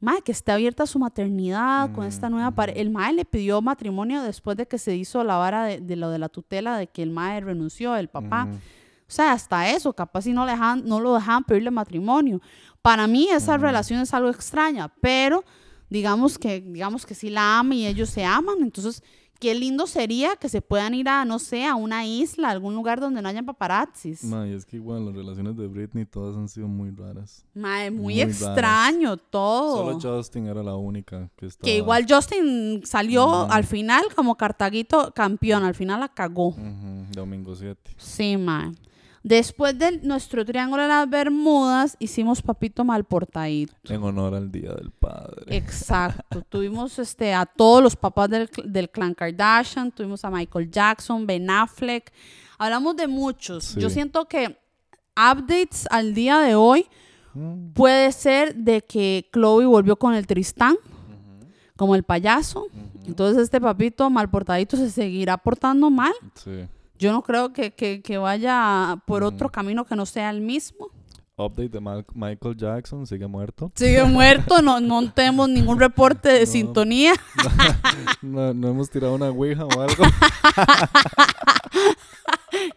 más, 0.02 0.22
que 0.24 0.32
esté 0.32 0.52
abierta 0.52 0.84
a 0.84 0.88
su 0.88 1.00
maternidad 1.00 1.92
con 1.94 2.06
esta 2.06 2.30
nueva 2.30 2.52
pareja. 2.52 2.78
Ujú. 2.78 2.82
El 2.82 2.90
mae 2.92 3.14
le 3.14 3.24
pidió 3.26 3.62
matrimonio 3.62 4.22
después 4.24 4.58
de 4.58 4.68
que 4.68 4.78
se 4.78 4.96
hizo 4.96 5.24
la 5.24 5.38
vara 5.38 5.64
de, 5.66 5.80
de 5.80 5.96
lo 5.96 6.10
de 6.10 6.20
la 6.20 6.28
tutela, 6.28 6.78
de 6.78 6.88
que 6.88 7.04
el 7.04 7.12
mae 7.12 7.40
renunció, 7.40 7.96
el 7.96 8.10
papá. 8.10 8.48
Ujú. 8.50 8.56
O 8.56 9.14
sea, 9.14 9.34
hasta 9.34 9.70
eso, 9.70 9.94
capaz 9.94 10.22
si 10.22 10.34
no, 10.34 10.46
le 10.46 10.54
dejan, 10.54 10.84
no 10.86 11.00
lo 11.00 11.14
dejaban 11.14 11.44
pedirle 11.44 11.70
matrimonio. 11.70 12.42
Para 12.82 13.08
mí 13.08 13.30
esa 13.30 13.56
Ujú. 13.56 13.64
relación 13.64 14.00
es 14.02 14.14
algo 14.14 14.30
extraña, 14.30 14.88
pero 15.02 15.44
digamos 15.90 16.38
que, 16.38 16.62
digamos 16.62 17.06
que 17.06 17.14
sí 17.14 17.30
la 17.30 17.60
ama 17.60 17.76
y 17.76 17.86
ellos 17.86 18.10
se 18.10 18.24
aman, 18.24 18.56
entonces 18.62 19.04
qué 19.42 19.56
lindo 19.56 19.88
sería 19.88 20.36
que 20.36 20.48
se 20.50 20.62
puedan 20.62 20.94
ir 20.94 21.10
a, 21.10 21.26
no 21.26 21.40
sé, 21.40 21.66
a 21.66 21.74
una 21.74 22.06
isla, 22.06 22.50
a 22.50 22.52
algún 22.52 22.76
lugar 22.76 23.02
donde 23.02 23.24
no 23.24 23.28
hayan 23.28 23.44
paparazzis. 23.44 24.24
Ma, 24.24 24.48
y 24.48 24.54
es 24.54 24.66
que 24.66 24.76
igual 24.78 25.04
las 25.08 25.16
relaciones 25.16 25.58
de 25.58 25.66
Britney 25.66 26.06
todas 26.06 26.38
han 26.38 26.48
sido 26.48 26.68
muy 26.68 26.92
raras. 26.92 27.44
Mae, 27.56 27.90
muy, 27.90 28.14
muy 28.14 28.22
raras. 28.22 28.42
extraño 28.42 29.18
todo. 29.18 29.78
Solo 29.78 30.00
Justin 30.00 30.46
era 30.46 30.62
la 30.62 30.76
única 30.76 31.28
que 31.36 31.48
estaba. 31.48 31.66
que 31.66 31.76
igual 31.76 32.06
Justin 32.08 32.86
salió 32.86 33.50
al 33.50 33.64
final 33.64 34.04
como 34.16 34.38
Cartaguito 34.38 35.12
campeón, 35.14 35.64
al 35.64 35.74
final 35.74 36.00
la 36.00 36.10
cagó. 36.10 36.56
Domingo 37.12 37.56
7. 37.56 37.92
Sí, 37.98 38.38
mae. 38.38 38.72
Después 39.24 39.78
de 39.78 40.00
nuestro 40.02 40.44
triángulo 40.46 40.82
de 40.82 40.88
las 40.88 41.10
Bermudas, 41.10 41.96
hicimos 42.00 42.42
papito 42.42 42.84
mal 42.84 43.04
portadito. 43.04 43.74
En 43.86 44.02
honor 44.04 44.34
al 44.34 44.52
Día 44.52 44.74
del 44.74 44.90
Padre. 44.92 45.56
Exacto. 45.56 46.42
tuvimos 46.50 46.98
este, 46.98 47.34
a 47.34 47.46
todos 47.46 47.84
los 47.84 47.96
papás 47.96 48.30
del, 48.30 48.50
cl- 48.50 48.64
del 48.66 48.90
clan 48.90 49.14
Kardashian, 49.14 49.92
tuvimos 49.92 50.26
a 50.26 50.32
Michael 50.32 50.72
Jackson, 50.72 51.28
Ben 51.28 51.50
Affleck. 51.50 52.12
Hablamos 52.58 52.96
de 52.96 53.08
muchos. 53.08 53.76
Yo 53.76 53.90
siento 53.90 54.26
que 54.26 54.58
updates 55.16 55.88
al 55.92 56.14
día 56.14 56.40
de 56.40 56.56
hoy 56.56 56.88
Mm, 57.34 57.72
puede 57.72 58.12
ser 58.12 58.56
de 58.56 58.82
que 58.82 59.30
Chloe 59.32 59.66
volvió 59.66 59.96
con 59.96 60.14
el 60.14 60.28
Tristán, 60.28 60.76
como 61.78 61.96
el 61.96 62.04
payaso. 62.04 62.68
Entonces 63.06 63.42
este 63.44 63.62
papito 63.62 64.10
mal 64.10 64.30
portadito 64.30 64.76
se 64.76 64.90
seguirá 64.92 65.38
portando 65.38 65.90
mal. 65.90 66.12
Sí. 66.36 66.68
Yo 67.02 67.12
no 67.12 67.24
creo 67.24 67.52
que, 67.52 67.72
que- 67.72 68.02
que 68.04 68.18
vaya 68.20 68.96
por 69.08 69.24
otro 69.24 69.50
camino 69.50 69.86
que 69.86 69.96
no 69.96 70.06
sea 70.06 70.30
el 70.30 70.40
mismo. 70.42 70.88
Update 71.36 71.70
de 71.70 71.82
Michael 72.14 72.56
Jackson, 72.56 73.08
sigue 73.08 73.26
muerto. 73.26 73.72
Sigue 73.74 74.04
muerto, 74.04 74.62
no, 74.62 74.80
no 74.80 75.12
tenemos 75.16 75.50
ningún 75.50 75.80
reporte 75.80 76.30
de 76.30 76.42
No. 76.42 76.46
sintonía. 76.46 77.14
No, 78.22 78.54
no 78.54 78.68
hemos 78.68 78.88
tirado 78.92 79.16
una 79.16 79.30
ouija 79.30 79.66
o 79.66 79.82
algo. 79.82 80.04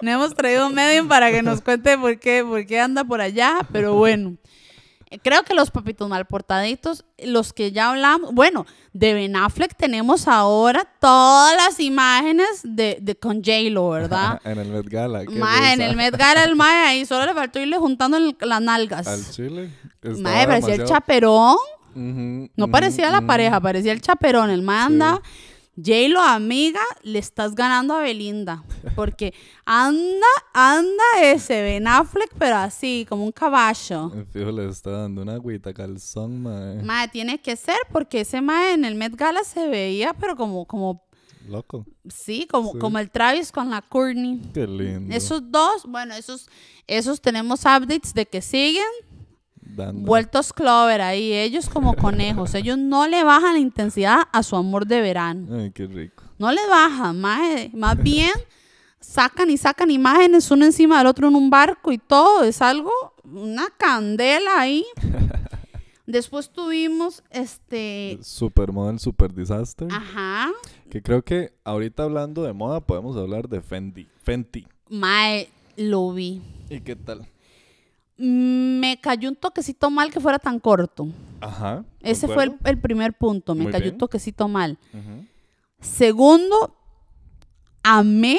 No 0.00 0.10
hemos 0.10 0.34
traído 0.34 0.66
un 0.68 0.74
medium 0.74 1.08
para 1.08 1.30
que 1.30 1.42
nos 1.42 1.60
cuente 1.60 1.98
por 1.98 2.18
qué, 2.18 2.44
por 2.44 2.64
qué 2.64 2.80
anda 2.80 3.04
por 3.04 3.20
allá, 3.20 3.58
pero 3.72 3.94
bueno. 3.94 4.36
Creo 5.22 5.42
que 5.44 5.54
los 5.54 5.70
papitos 5.70 6.08
mal 6.08 6.24
portaditos, 6.26 7.04
los 7.18 7.52
que 7.52 7.72
ya 7.72 7.90
hablamos, 7.90 8.32
bueno, 8.34 8.66
de 8.92 9.14
Ben 9.14 9.36
Affleck 9.36 9.74
tenemos 9.76 10.26
ahora 10.28 10.86
todas 11.00 11.56
las 11.56 11.80
imágenes 11.80 12.48
de, 12.62 12.98
de 13.00 13.14
con 13.16 13.42
J-Lo, 13.44 13.88
¿verdad? 13.90 14.40
en 14.44 14.58
el 14.58 14.68
Met 14.68 14.86
Gala. 14.88 15.24
Mae, 15.28 15.72
en 15.74 15.80
el 15.80 15.96
Met 15.96 16.16
Gala 16.16 16.44
el 16.44 16.56
Mae 16.56 16.86
ahí 16.88 17.06
solo 17.06 17.26
le 17.26 17.34
faltó 17.34 17.60
irle 17.60 17.76
juntando 17.78 18.16
el- 18.16 18.36
las 18.40 18.60
nalgas. 18.60 19.06
Al 19.06 19.28
Chile. 19.30 19.70
Mae, 20.02 20.46
parecía 20.46 20.74
el 20.74 20.84
chaperón. 20.84 21.56
No 21.94 22.68
parecía 22.68 23.10
la 23.10 23.20
pareja, 23.22 23.60
parecía 23.60 23.92
el 23.92 24.00
chaperón. 24.00 24.50
El 24.50 24.62
man 24.62 24.92
Sí. 24.92 24.98
J-Lo, 25.76 26.20
amiga, 26.20 26.80
le 27.02 27.18
estás 27.18 27.54
ganando 27.54 27.94
a 27.94 28.00
Belinda. 28.02 28.62
Porque 28.94 29.34
anda, 29.64 30.26
anda 30.52 31.02
ese 31.22 31.62
Ben 31.62 31.88
Affleck, 31.88 32.32
pero 32.38 32.56
así, 32.56 33.06
como 33.08 33.24
un 33.24 33.32
caballo. 33.32 34.10
Fijo 34.32 34.52
le 34.52 34.68
está 34.68 34.90
dando 34.90 35.22
una 35.22 35.34
agüita 35.34 35.74
calzón, 35.74 36.42
mae. 36.42 36.82
Mae, 36.82 37.08
tiene 37.08 37.38
que 37.40 37.56
ser, 37.56 37.76
porque 37.90 38.20
ese 38.20 38.40
mae 38.40 38.74
en 38.74 38.84
el 38.84 38.94
Met 38.94 39.16
Gala 39.16 39.42
se 39.42 39.66
veía, 39.68 40.12
pero 40.14 40.36
como, 40.36 40.64
como, 40.66 41.02
Loco. 41.48 41.84
sí, 42.08 42.46
como, 42.50 42.72
Sí. 42.72 42.78
como 42.78 42.98
el 43.00 43.10
Travis 43.10 43.50
con 43.50 43.70
la 43.70 43.82
Courtney. 43.82 44.40
Qué 44.54 44.66
lindo. 44.66 45.14
Esos 45.14 45.50
dos, 45.50 45.84
bueno, 45.86 46.14
esos, 46.14 46.48
esos 46.86 47.20
tenemos 47.20 47.60
updates 47.62 48.14
de 48.14 48.26
que 48.26 48.40
siguen. 48.40 48.84
Dando. 49.66 50.06
Vueltos 50.06 50.52
Clover 50.52 51.00
ahí, 51.00 51.32
ellos 51.32 51.68
como 51.68 51.94
conejos, 51.96 52.54
ellos 52.54 52.78
no 52.78 53.06
le 53.06 53.24
bajan 53.24 53.54
la 53.54 53.58
intensidad 53.60 54.22
a 54.32 54.42
su 54.42 54.56
amor 54.56 54.86
de 54.86 55.00
verano. 55.00 55.56
Ay, 55.56 55.70
qué 55.72 55.86
rico. 55.86 56.22
No 56.38 56.50
le 56.52 56.66
bajan, 56.68 57.20
mae, 57.20 57.70
más 57.74 57.96
bien 57.96 58.30
sacan 59.00 59.50
y 59.50 59.56
sacan 59.58 59.90
imágenes 59.90 60.50
uno 60.50 60.64
encima 60.64 60.98
del 60.98 61.06
otro 61.06 61.28
en 61.28 61.36
un 61.36 61.50
barco 61.50 61.92
y 61.92 61.98
todo, 61.98 62.42
es 62.44 62.62
algo, 62.62 62.90
una 63.24 63.68
candela 63.76 64.60
ahí. 64.60 64.84
Después 66.06 66.50
tuvimos 66.50 67.22
este, 67.30 68.18
Supermodel, 68.22 68.98
super 68.98 69.32
disaster. 69.32 69.88
ajá, 69.90 70.50
Que 70.90 71.00
creo 71.02 71.22
que 71.22 71.54
ahorita 71.64 72.02
hablando 72.02 72.42
de 72.42 72.52
moda 72.52 72.80
podemos 72.80 73.16
hablar 73.16 73.48
de 73.48 73.62
Fendi. 73.62 74.06
Fenty. 74.22 74.66
mae, 74.90 75.48
lo 75.76 76.12
vi. 76.12 76.42
¿Y 76.68 76.80
qué 76.80 76.94
tal? 76.94 77.26
Me 78.16 78.98
cayó 79.00 79.28
un 79.28 79.36
toquecito 79.36 79.90
mal 79.90 80.12
que 80.12 80.20
fuera 80.20 80.38
tan 80.38 80.60
corto. 80.60 81.08
Ajá. 81.40 81.84
Ese 82.00 82.28
fue 82.28 82.56
el, 82.64 82.78
primer 82.78 83.12
punto, 83.14 83.54
me 83.54 83.64
Muy 83.64 83.72
cayó 83.72 83.84
bien. 83.84 83.94
un 83.94 83.98
toquecito 83.98 84.48
mal. 84.48 84.78
Segundo, 85.80 86.76
amé 87.82 88.38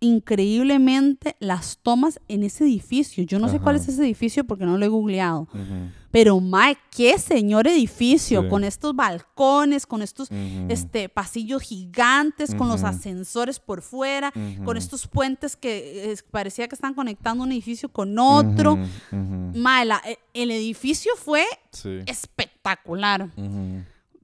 increíblemente 0.00 1.36
las 1.38 1.78
tomas 1.78 2.20
en 2.28 2.44
ese 2.44 2.64
edificio. 2.64 3.24
Yo 3.24 3.38
no 3.38 3.48
sé 3.48 3.58
cuál 3.60 3.76
es 3.76 3.88
ese 3.88 4.02
edificio 4.04 4.44
porque 4.44 4.64
no 4.64 4.78
lo 4.78 4.84
he 4.84 4.88
googleado. 4.88 5.42
Ujú. 5.52 5.90
Pero, 6.16 6.40
Mike, 6.40 6.80
qué 6.96 7.18
señor 7.18 7.66
edificio, 7.66 8.40
Sí. 8.42 8.48
con 8.48 8.64
estos 8.64 8.96
balcones, 8.96 9.84
con 9.84 10.00
estos 10.00 10.30
este, 10.70 11.10
pasillos 11.10 11.60
gigantes, 11.60 12.54
con 12.54 12.68
los 12.68 12.84
ascensores 12.84 13.60
por 13.60 13.82
fuera, 13.82 14.32
con 14.64 14.78
estos 14.78 15.06
puentes 15.06 15.56
que 15.56 16.10
eh, 16.10 16.16
parecía 16.30 16.68
que 16.68 16.74
están 16.74 16.94
conectando 16.94 17.44
un 17.44 17.52
edificio 17.52 17.90
con 17.90 18.18
otro. 18.18 18.72
Ujú, 18.74 18.82
ujú. 19.12 19.58
Mae, 19.58 19.84
la- 19.84 20.00
e- 20.06 20.18
el 20.32 20.50
edificio 20.52 21.12
fue 21.16 21.44
Sí. 21.70 21.98
espectacular, 22.06 23.28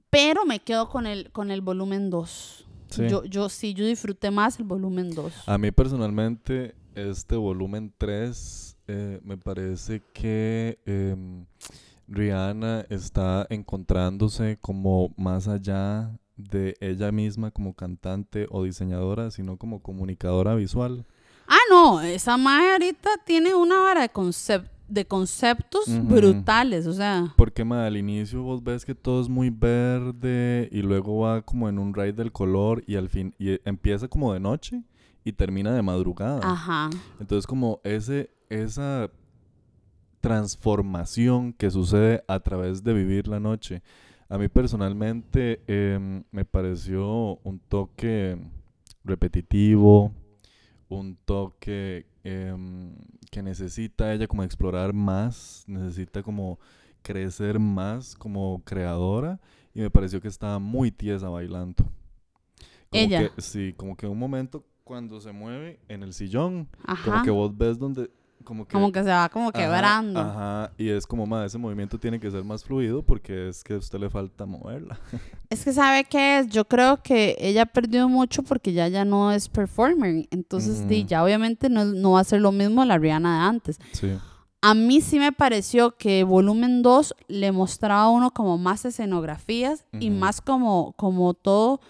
pero 0.08 0.46
me 0.46 0.60
quedo 0.60 0.88
con 0.88 1.06
el, 1.06 1.30
con 1.30 1.50
el 1.50 1.60
volumen 1.60 2.08
2. 2.08 2.64
Sí. 2.88 3.02
Yo, 3.08 3.24
yo 3.24 3.50
sí, 3.50 3.74
yo 3.74 3.84
disfruté 3.86 4.30
más 4.30 4.58
el 4.58 4.64
volumen 4.64 5.14
2. 5.14 5.32
A 5.46 5.58
mí 5.58 5.70
personalmente, 5.70 6.74
este 6.94 7.36
volumen 7.36 7.92
3, 7.98 8.76
eh, 8.88 9.20
me 9.24 9.36
parece 9.36 10.02
que 10.12 10.78
em, 10.86 11.44
Rihanna 12.08 12.84
está 12.90 13.46
encontrándose 13.50 14.58
como 14.60 15.12
más 15.16 15.48
allá 15.48 16.10
de 16.36 16.74
ella 16.80 17.12
misma 17.12 17.50
como 17.50 17.74
cantante 17.74 18.46
o 18.50 18.64
diseñadora, 18.64 19.30
sino 19.30 19.56
como 19.56 19.80
comunicadora 19.80 20.54
visual. 20.54 21.04
Ah, 21.46 21.56
no, 21.70 22.00
esa 22.00 22.36
mae 22.36 22.72
ahorita 22.72 23.10
tiene 23.24 23.54
una 23.54 23.78
vara 23.80 24.02
de, 24.02 24.12
concep- 24.12 24.68
de 24.88 25.04
conceptos 25.04 25.84
brutales, 26.08 26.86
o 26.86 26.92
sea, 26.92 27.32
Porque 27.36 27.64
ma, 27.64 27.86
al 27.86 27.96
inicio 27.96 28.42
vos 28.42 28.62
ves 28.62 28.84
que 28.84 28.94
todo 28.94 29.20
es 29.22 29.28
muy 29.28 29.50
verde 29.50 30.68
y 30.72 30.82
luego 30.82 31.20
va 31.20 31.42
como 31.42 31.68
en 31.68 31.78
un 31.78 31.94
raid 31.94 32.14
del 32.14 32.32
color 32.32 32.82
y 32.86 32.96
al 32.96 33.08
fin 33.08 33.34
y 33.38 33.58
empieza 33.64 34.08
como 34.08 34.32
de 34.32 34.40
noche 34.40 34.82
y 35.24 35.32
termina 35.32 35.72
de 35.74 35.82
madrugada. 35.82 36.40
ajá. 36.42 36.90
Entonces 37.20 37.46
como 37.46 37.80
ese, 37.84 38.30
esa 38.50 39.10
transformación 40.20 41.52
que 41.52 41.70
sucede 41.70 42.22
a 42.28 42.40
través 42.40 42.82
de 42.84 42.92
vivir 42.92 43.28
la 43.28 43.40
noche, 43.40 43.82
a 44.28 44.38
mí 44.38 44.48
personalmente 44.48 45.62
em, 45.66 46.22
me 46.30 46.44
pareció 46.44 47.38
un 47.42 47.58
toque 47.58 48.38
repetitivo, 49.04 50.12
un 50.88 51.16
toque 51.24 52.06
em, 52.24 52.94
que 53.30 53.42
necesita 53.42 54.12
ella 54.14 54.26
como 54.28 54.42
explorar 54.44 54.92
más, 54.92 55.64
necesita 55.66 56.22
como 56.22 56.58
crecer 57.02 57.58
más 57.58 58.14
como 58.14 58.62
creadora 58.64 59.40
y 59.74 59.80
me 59.80 59.90
pareció 59.90 60.20
que 60.20 60.28
estaba 60.28 60.58
muy 60.60 60.92
tiesa 60.92 61.28
bailando. 61.28 61.84
Como 62.90 63.02
Ella. 63.04 63.28
que- 63.34 63.40
sí, 63.42 63.74
como 63.76 63.96
que 63.96 64.06
un 64.06 64.18
momento 64.18 64.64
cuando 64.84 65.20
se 65.20 65.32
mueve 65.32 65.78
en 65.88 66.02
el 66.02 66.12
sillón, 66.12 66.68
Ajá. 66.84 67.04
como 67.10 67.22
que 67.22 67.30
vos 67.30 67.56
ves 67.56 67.78
donde 67.78 68.10
como 68.42 68.66
que 68.66 68.72
Como 68.72 68.90
que 68.90 69.02
se 69.04 69.08
va 69.10 69.28
como 69.28 69.52
quebrando. 69.52 70.18
Ajá, 70.18 70.72
y 70.76 70.88
es 70.88 71.06
como 71.06 71.26
más 71.26 71.46
ese 71.46 71.58
movimiento 71.58 71.98
tiene 71.98 72.18
que 72.18 72.30
ser 72.30 72.42
más 72.44 72.64
fluido 72.64 73.02
porque 73.02 73.48
es 73.48 73.62
que 73.62 73.74
a 73.74 73.78
usted 73.78 73.98
le 74.00 74.10
falta 74.10 74.46
moverla. 74.46 74.98
Es 75.48 75.64
que 75.64 75.72
sabe 75.72 76.04
qué 76.04 76.38
es, 76.38 76.48
yo 76.48 76.64
creo 76.64 77.02
que 77.02 77.36
ella 77.38 77.66
perdió 77.66 78.08
mucho 78.08 78.42
porque 78.42 78.72
ya 78.72 78.88
ya 78.88 79.04
no 79.04 79.30
es 79.32 79.50
performer, 79.50 80.26
entonces 80.30 80.80
Ujú. 80.80 81.06
ya 81.06 81.22
obviamente 81.22 81.68
no, 81.68 81.84
no 81.84 82.12
va 82.12 82.20
a 82.20 82.24
ser 82.24 82.40
lo 82.40 82.52
mismo 82.52 82.84
la 82.86 82.96
Rihanna 82.98 83.40
de 83.42 83.48
antes. 83.48 83.78
Sí. 83.92 84.18
A 84.62 84.74
mí 84.74 85.00
sí 85.02 85.18
me 85.18 85.30
pareció 85.32 85.96
que 85.96 86.24
volumen 86.24 86.82
2 86.82 87.14
le 87.28 87.52
mostraba 87.52 88.04
a 88.04 88.08
uno 88.08 88.30
como 88.32 88.56
más 88.58 88.84
escenografías 88.86 89.84
y 90.00 90.08
más 90.10 90.40
como, 90.40 90.92
como 90.96 91.34
todo. 91.34 91.80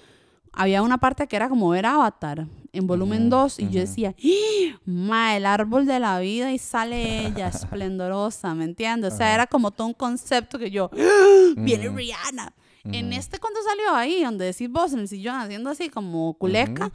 Había 0.53 0.83
una 0.83 0.99
parte 0.99 1.29
que 1.29 1.37
era 1.37 1.49
como 1.49 1.69
ver 1.69 1.87
Avatar 1.87 2.49
en 2.73 2.87
volumen 2.87 3.23
Ujú, 3.23 3.31
2 3.31 3.59
y 3.61 3.69
yo 3.69 3.81
decía, 3.81 4.15
¡Ah! 4.19 4.79
ma, 4.87 5.37
el 5.37 5.45
árbol 5.47 5.85
de 5.87 6.01
la 6.01 6.19
vida 6.21 6.53
y 6.53 6.59
sale 6.59 7.27
ella 7.27 7.49
esplendorosa, 7.49 8.55
¿me 8.55 8.65
entiendes? 8.65 9.15
O 9.15 9.17
sea, 9.19 9.27
Ajá. 9.27 9.35
era 9.35 9.47
como 9.47 9.71
todo 9.71 9.87
un 9.89 9.95
concepto 9.95 10.59
que 10.59 10.71
yo, 10.71 10.91
¡Ah! 10.93 11.53
viene 11.57 11.89
Ujú, 11.89 11.99
Rihanna. 11.99 12.53
En 12.85 13.13
este 13.13 13.39
cuando 13.39 13.61
salió 13.63 13.95
ahí, 13.95 14.25
donde 14.25 14.45
decís 14.47 14.69
vos 14.69 14.93
en 14.93 14.99
el 15.01 15.09
sillón 15.09 15.37
haciendo 15.37 15.71
así 15.71 15.89
como 15.89 16.35
culeca. 16.35 16.91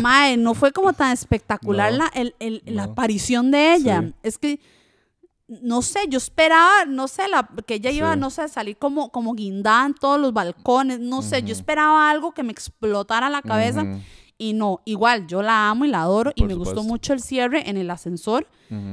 Mae, 0.00 0.38
no 0.38 0.54
fue 0.54 0.72
como 0.72 0.94
tan 0.94 1.12
espectacular 1.12 1.92
No, 1.92 1.98
la, 1.98 2.06
el- 2.14 2.34
el- 2.38 2.62
la 2.64 2.86
no. 2.86 2.92
aparición 2.92 3.50
de 3.50 3.74
ella. 3.74 4.00
Sí. 4.02 4.14
Es 4.22 4.38
que, 4.38 4.60
no 5.46 5.82
sé, 5.82 6.00
yo 6.08 6.16
esperaba, 6.16 6.86
no 6.86 7.06
sé, 7.06 7.28
la, 7.28 7.46
que 7.66 7.74
ella 7.74 7.90
iba, 7.90 8.14
Sí. 8.14 8.18
no 8.18 8.30
sé, 8.30 8.42
a 8.42 8.48
salir 8.48 8.78
como, 8.78 9.10
como 9.10 9.34
guindada 9.34 9.84
en 9.84 9.92
todos 9.94 10.18
los 10.18 10.32
balcones, 10.32 11.00
no 11.00 11.20
sé, 11.20 11.42
yo 11.42 11.52
esperaba 11.52 12.10
algo 12.10 12.32
que 12.32 12.42
me 12.42 12.52
explotara 12.52 13.28
la 13.28 13.42
cabeza 13.42 13.82
Ujú, 13.82 14.00
y 14.38 14.52
no, 14.52 14.80
igual, 14.84 15.26
yo 15.26 15.42
la 15.42 15.70
amo 15.70 15.84
y 15.84 15.88
la 15.88 16.02
adoro 16.02 16.32
y 16.34 16.44
me 16.44 16.54
gustó 16.54 16.82
mucho 16.82 17.12
el 17.12 17.20
cierre 17.20 17.68
en 17.68 17.76
el 17.76 17.90
ascensor, 17.90 18.46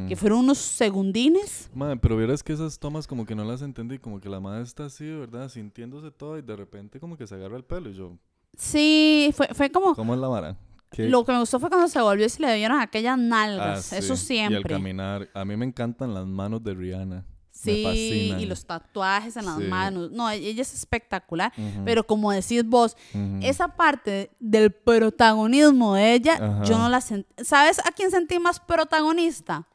que 0.08 0.16
fueron 0.16 0.40
unos 0.40 0.58
segundines. 0.60 1.70
Madre, 1.74 1.98
pero 1.98 2.16
vieras 2.18 2.44
que 2.44 2.54
esas 2.54 2.78
tomas 2.80 3.08
como 3.08 3.26
que 3.26 3.34
no 3.36 3.44
las 3.44 3.62
entendí, 3.62 3.98
como 3.98 4.20
que 4.20 4.30
la 4.30 4.40
madre 4.40 4.64
está 4.64 4.86
así, 4.86 5.06
¿verdad? 5.10 5.50
Sintiéndose 5.50 6.12
todo 6.12 6.38
y 6.38 6.42
de 6.44 6.56
repente 6.56 7.00
como 7.00 7.18
que 7.18 7.26
se 7.26 7.36
agarra 7.36 7.58
el 7.58 7.64
pelo 7.64 7.90
y 7.90 7.94
yo, 7.96 8.18
Sí, 8.58 9.32
fue, 9.34 9.48
fue 9.54 9.72
como... 9.72 9.96
¿cómo 9.96 10.14
es 10.14 10.20
la 10.20 10.28
vara? 10.28 10.58
¿Qué? 10.92 11.08
Lo 11.08 11.24
que 11.24 11.32
me 11.32 11.40
gustó 11.40 11.58
fue 11.60 11.70
cuando 11.70 11.88
se 11.88 12.02
volvió 12.02 12.26
y 12.26 12.30
se 12.30 12.42
le 12.42 12.54
vieron 12.58 12.80
aquellas 12.82 13.14
Ah, 13.14 13.18
nalgas. 13.18 13.94
Eso 13.94 14.18
sí, 14.18 14.36
Y 14.36 14.40
el 14.40 14.48
siempre. 14.50 14.74
caminar. 14.76 15.30
A 15.34 15.46
mí 15.46 15.56
me 15.56 15.66
encantan 15.66 16.14
las 16.14 16.28
manos 16.28 16.62
de 16.64 16.74
Rihanna. 16.74 17.26
Sí, 17.64 18.34
y 18.40 18.46
los 18.46 18.66
tatuajes 18.66 19.38
en 19.38 19.46
las 19.46 19.58
Sí. 19.58 19.64
manos. 19.66 20.12
No, 20.12 20.30
e- 20.30 20.36
ella 20.38 20.62
es 20.62 20.74
espectacular. 20.74 21.54
Pero 21.86 22.06
como 22.06 22.32
decís 22.32 22.64
vos, 22.66 22.98
esa 23.42 23.70
parte 23.76 24.32
del 24.40 24.72
protagonismo 24.72 25.96
de 25.96 26.14
ella, 26.14 26.62
yo 26.64 26.78
no 26.78 26.90
la 26.90 27.02
sentí. 27.02 27.28
¿Sabes 27.44 27.80
a 27.80 27.92
quién 27.92 28.10
sentí 28.12 28.40
más 28.40 28.60
protagonista? 28.60 29.68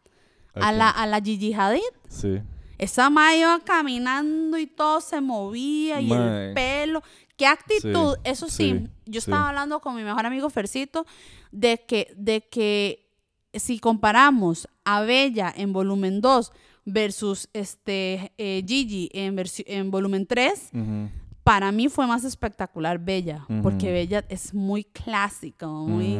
A 0.54 0.72
la, 0.72 0.88
a 0.90 1.06
la 1.06 1.20
Gigi 1.20 1.52
Hadid. 1.52 1.82
Sí. 2.08 2.40
Esa 2.78 3.08
ma 3.08 3.34
iba 3.34 3.58
caminando 3.64 4.58
y 4.58 4.66
todo 4.66 5.00
se 5.00 5.20
movía 5.20 6.00
y 6.00 6.10
el 6.12 6.52
pelo. 6.54 7.02
¿Qué 7.36 7.46
actitud? 7.46 8.14
Sí, 8.16 8.20
Eso 8.24 8.48
sí, 8.48 8.70
sí, 8.80 8.88
yo 9.06 9.18
estaba 9.18 9.48
hablando 9.48 9.80
con 9.80 9.94
mi 9.94 10.02
mejor 10.02 10.24
amigo 10.26 10.48
Fercito 10.50 11.06
de 11.52 11.84
que, 11.86 12.12
de 12.16 12.46
que 12.48 13.10
si 13.54 13.78
comparamos 13.78 14.68
a 14.84 15.02
Bella 15.02 15.52
en 15.56 15.72
volumen 15.72 16.20
2 16.20 16.52
versus 16.86 17.50
este, 17.52 18.32
eh, 18.38 18.64
Gigi 18.66 19.10
en, 19.12 19.36
en 19.66 19.90
volumen 19.90 20.24
3, 20.26 20.70
Ujú, 20.72 21.08
para 21.44 21.70
mí 21.70 21.88
fue 21.88 22.06
más 22.06 22.24
espectacular 22.24 22.98
Bella, 22.98 23.46
porque. 23.62 23.92
Bella 23.92 24.24
es 24.28 24.52
muy 24.54 24.82
clásica, 24.82 25.68
muy 25.68 26.18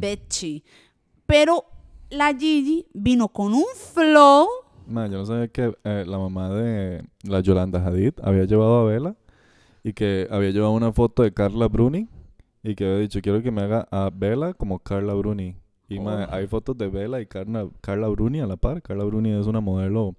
betchy. 0.00 0.64
Pero 1.26 1.64
la 2.10 2.34
Gigi 2.34 2.86
vino 2.92 3.28
con 3.28 3.54
un 3.54 3.66
flow. 3.94 4.48
Ma, 4.86 5.06
yo 5.06 5.18
no 5.18 5.26
sabía 5.26 5.48
que 5.48 5.76
eh, 5.84 6.04
la 6.06 6.18
mamá 6.18 6.48
de 6.50 7.04
la 7.22 7.40
Yolanda 7.40 7.86
Hadid 7.86 8.14
había 8.22 8.46
llevado 8.46 8.80
a 8.80 8.84
Vela 8.84 9.16
y 9.84 9.92
que 9.92 10.26
había 10.30 10.50
llevado 10.50 10.72
una 10.72 10.92
foto 10.92 11.22
de 11.22 11.32
Carla 11.32 11.68
Bruni 11.68 12.08
y 12.62 12.74
que 12.74 12.84
había 12.84 12.98
dicho, 12.98 13.20
quiero 13.20 13.42
que 13.42 13.50
me 13.50 13.62
haga 13.62 13.86
a 13.90 14.10
Vela 14.12 14.54
como 14.54 14.78
Carla 14.78 15.14
Bruni. 15.14 15.56
Y 15.88 15.98
ma, 16.00 16.26
Oh. 16.30 16.34
hay 16.34 16.46
fotos 16.46 16.76
de 16.76 16.88
Vela 16.88 17.20
y 17.20 17.26
Carla, 17.26 17.68
Carla 17.80 18.08
Bruni 18.08 18.40
a 18.40 18.46
la 18.46 18.56
par. 18.56 18.82
Carla 18.82 19.04
Bruni 19.04 19.30
es 19.30 19.46
una 19.46 19.60
modelo 19.60 20.14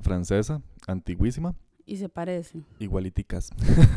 francesa, 0.00 0.60
antiguísima, 0.86 1.54
Y 1.86 1.96
se 1.96 2.08
parece. 2.08 2.60
igualiticas. 2.78 3.50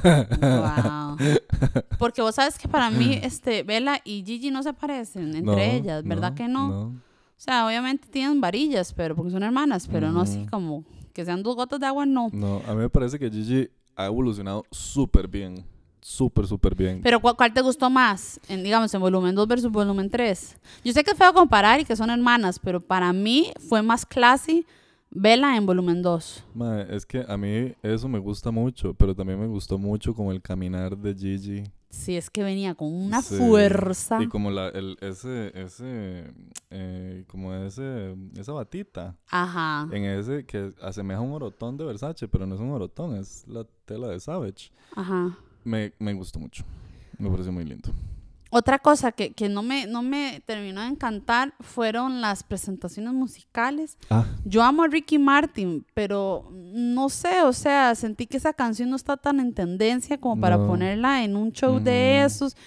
Wow. 0.03 1.17
Porque 1.99 2.21
vos 2.21 2.35
sabes 2.35 2.57
que 2.57 2.67
para 2.67 2.89
mí, 2.89 3.19
este, 3.23 3.63
Bella 3.63 3.99
y 4.03 4.23
Gigi 4.25 4.51
no 4.51 4.63
se 4.63 4.73
parecen 4.73 5.35
entre 5.35 5.43
No, 5.43 5.57
ellas, 5.57 6.03
¿verdad 6.03 6.33
que 6.33 6.47
no? 6.47 6.87
O 6.87 7.43
sea, 7.43 7.65
obviamente 7.65 8.07
tienen 8.07 8.39
varillas, 8.39 8.93
pero 8.93 9.15
porque 9.15 9.31
son 9.31 9.43
hermanas, 9.43 9.87
pero 9.91 10.11
no 10.11 10.21
así 10.21 10.45
como 10.51 10.83
que 11.13 11.25
sean 11.25 11.41
dos 11.43 11.55
gotas 11.55 11.79
de 11.79 11.87
agua, 11.87 12.05
no. 12.05 12.29
No, 12.31 12.61
a 12.67 12.71
mí 12.73 12.77
me 12.81 12.89
parece 12.89 13.17
que 13.19 13.29
Gigi 13.29 13.69
ha 13.95 14.05
evolucionado 14.05 14.63
súper 14.71 15.27
bien. 15.27 15.65
Súper, 16.01 16.47
súper 16.47 16.75
bien. 16.75 17.01
Pero 17.03 17.19
¿cuál, 17.19 17.35
cuál 17.35 17.53
te 17.53 17.61
gustó 17.61 17.89
más? 17.89 18.39
En, 18.49 18.63
digamos, 18.63 18.93
en 18.93 19.01
volumen 19.01 19.35
2 19.35 19.47
versus 19.47 19.71
volumen 19.71 20.09
3. 20.09 20.57
Yo 20.83 20.93
sé 20.93 21.03
que 21.03 21.11
es 21.11 21.17
feo 21.17 21.33
comparar 21.33 21.79
y 21.79 21.85
que 21.85 21.95
son 21.95 22.09
hermanas, 22.09 22.59
pero 22.59 22.79
para 22.81 23.13
mí 23.13 23.51
fue 23.69 23.81
más 23.81 24.05
classy 24.05 24.65
Vela 25.13 25.57
en 25.57 25.65
volumen 25.65 26.01
2. 26.01 26.45
Mae, 26.55 26.95
es 26.95 27.05
que 27.05 27.25
a 27.27 27.35
mí 27.35 27.73
eso 27.83 28.07
me 28.07 28.17
gusta 28.17 28.49
mucho, 28.49 28.93
pero 28.93 29.13
también 29.13 29.37
me 29.37 29.45
gustó 29.45 29.77
mucho 29.77 30.13
como 30.15 30.31
el 30.31 30.41
caminar 30.41 30.97
de 30.97 31.13
Gigi. 31.13 31.63
Sí, 31.89 32.15
es 32.15 32.29
que 32.29 32.41
venía 32.41 32.73
con 32.75 32.87
una 32.87 33.21
Sí, 33.21 33.35
fuerza. 33.35 34.23
Y 34.23 34.27
como 34.29 34.49
la, 34.49 34.69
el, 34.69 34.97
ese, 35.01 35.51
ese, 35.53 36.33
eh, 36.69 37.25
como 37.27 37.53
ese, 37.53 38.15
esa 38.37 38.53
batita. 38.53 39.17
Ajá. 39.29 39.89
En 39.91 40.05
ese 40.05 40.45
que 40.45 40.71
asemeja 40.81 41.19
un 41.19 41.33
orotón 41.33 41.75
de 41.75 41.83
Versace, 41.83 42.29
pero 42.29 42.47
no 42.47 42.55
es 42.55 42.61
un 42.61 42.71
orotón, 42.71 43.17
es 43.17 43.45
la 43.49 43.65
tela 43.83 44.07
de 44.07 44.19
Savage. 44.21 44.71
Ajá. 44.95 45.37
Me, 45.63 45.93
me 45.99 46.13
gustó 46.13 46.39
mucho. 46.39 46.63
Me 47.17 47.29
pareció 47.29 47.51
muy 47.51 47.65
lindo. 47.65 47.91
Otra 48.53 48.79
cosa 48.79 49.13
que, 49.13 49.31
que 49.31 49.47
no, 49.47 49.63
me, 49.63 49.87
no 49.87 50.01
me 50.01 50.41
terminó 50.45 50.81
de 50.81 50.87
encantar 50.87 51.53
fueron 51.61 52.19
las 52.19 52.43
presentaciones 52.43 53.13
musicales. 53.13 53.97
Ah, 54.09 54.25
Yo 54.43 54.61
amo 54.63 54.83
a 54.83 54.87
Ricky 54.87 55.17
Martin, 55.17 55.85
pero 55.93 56.49
no 56.51 57.07
sé, 57.07 57.43
o 57.43 57.53
sea, 57.53 57.95
sentí 57.95 58.27
que 58.27 58.35
esa 58.37 58.51
canción 58.51 58.89
no 58.89 58.97
está 58.97 59.15
tan 59.15 59.39
en 59.39 59.53
tendencia 59.53 60.17
como 60.17 60.41
para 60.41 60.57
No. 60.57 60.67
ponerla 60.67 61.23
en 61.23 61.37
un 61.37 61.53
show 61.53 61.79
de 61.79 62.23
esos. 62.25 62.57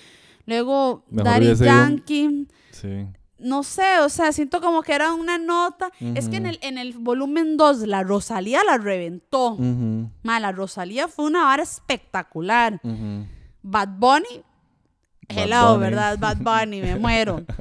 Luego, 0.47 1.05
Mejor 1.11 1.25
Daddy 1.33 1.55
Yankee, 1.55 2.49
sí. 2.71 3.07
No 3.45 3.63
sé, 3.63 4.01
o 4.01 4.09
sea, 4.09 4.33
siento 4.33 4.61
como 4.61 4.83
que 4.83 4.93
era 4.95 5.13
una 5.15 5.39
nota. 5.39 5.91
Es 6.01 6.29
que 6.29 6.37
en 6.39 6.47
el, 6.47 6.59
en 6.63 6.79
el 6.79 6.93
volumen 6.95 7.57
2, 7.57 7.87
la 7.87 8.03
Rosalía 8.03 8.63
la 8.65 8.79
reventó. 8.79 9.53
Ujú, 9.53 10.11
Ma, 10.23 10.41
la 10.41 10.51
Rosalía 10.53 11.09
fue 11.09 11.27
una 11.27 11.45
vara 11.45 11.63
espectacular. 11.63 12.81
Bad 13.63 13.89
Bunny, 13.99 14.43
Bad 15.29 15.69
Bunny. 15.69 15.81
¿verdad? 15.81 16.19
Bad 16.19 16.39
Bunny, 16.39 16.81
me 16.81 16.97
muero. 16.97 17.43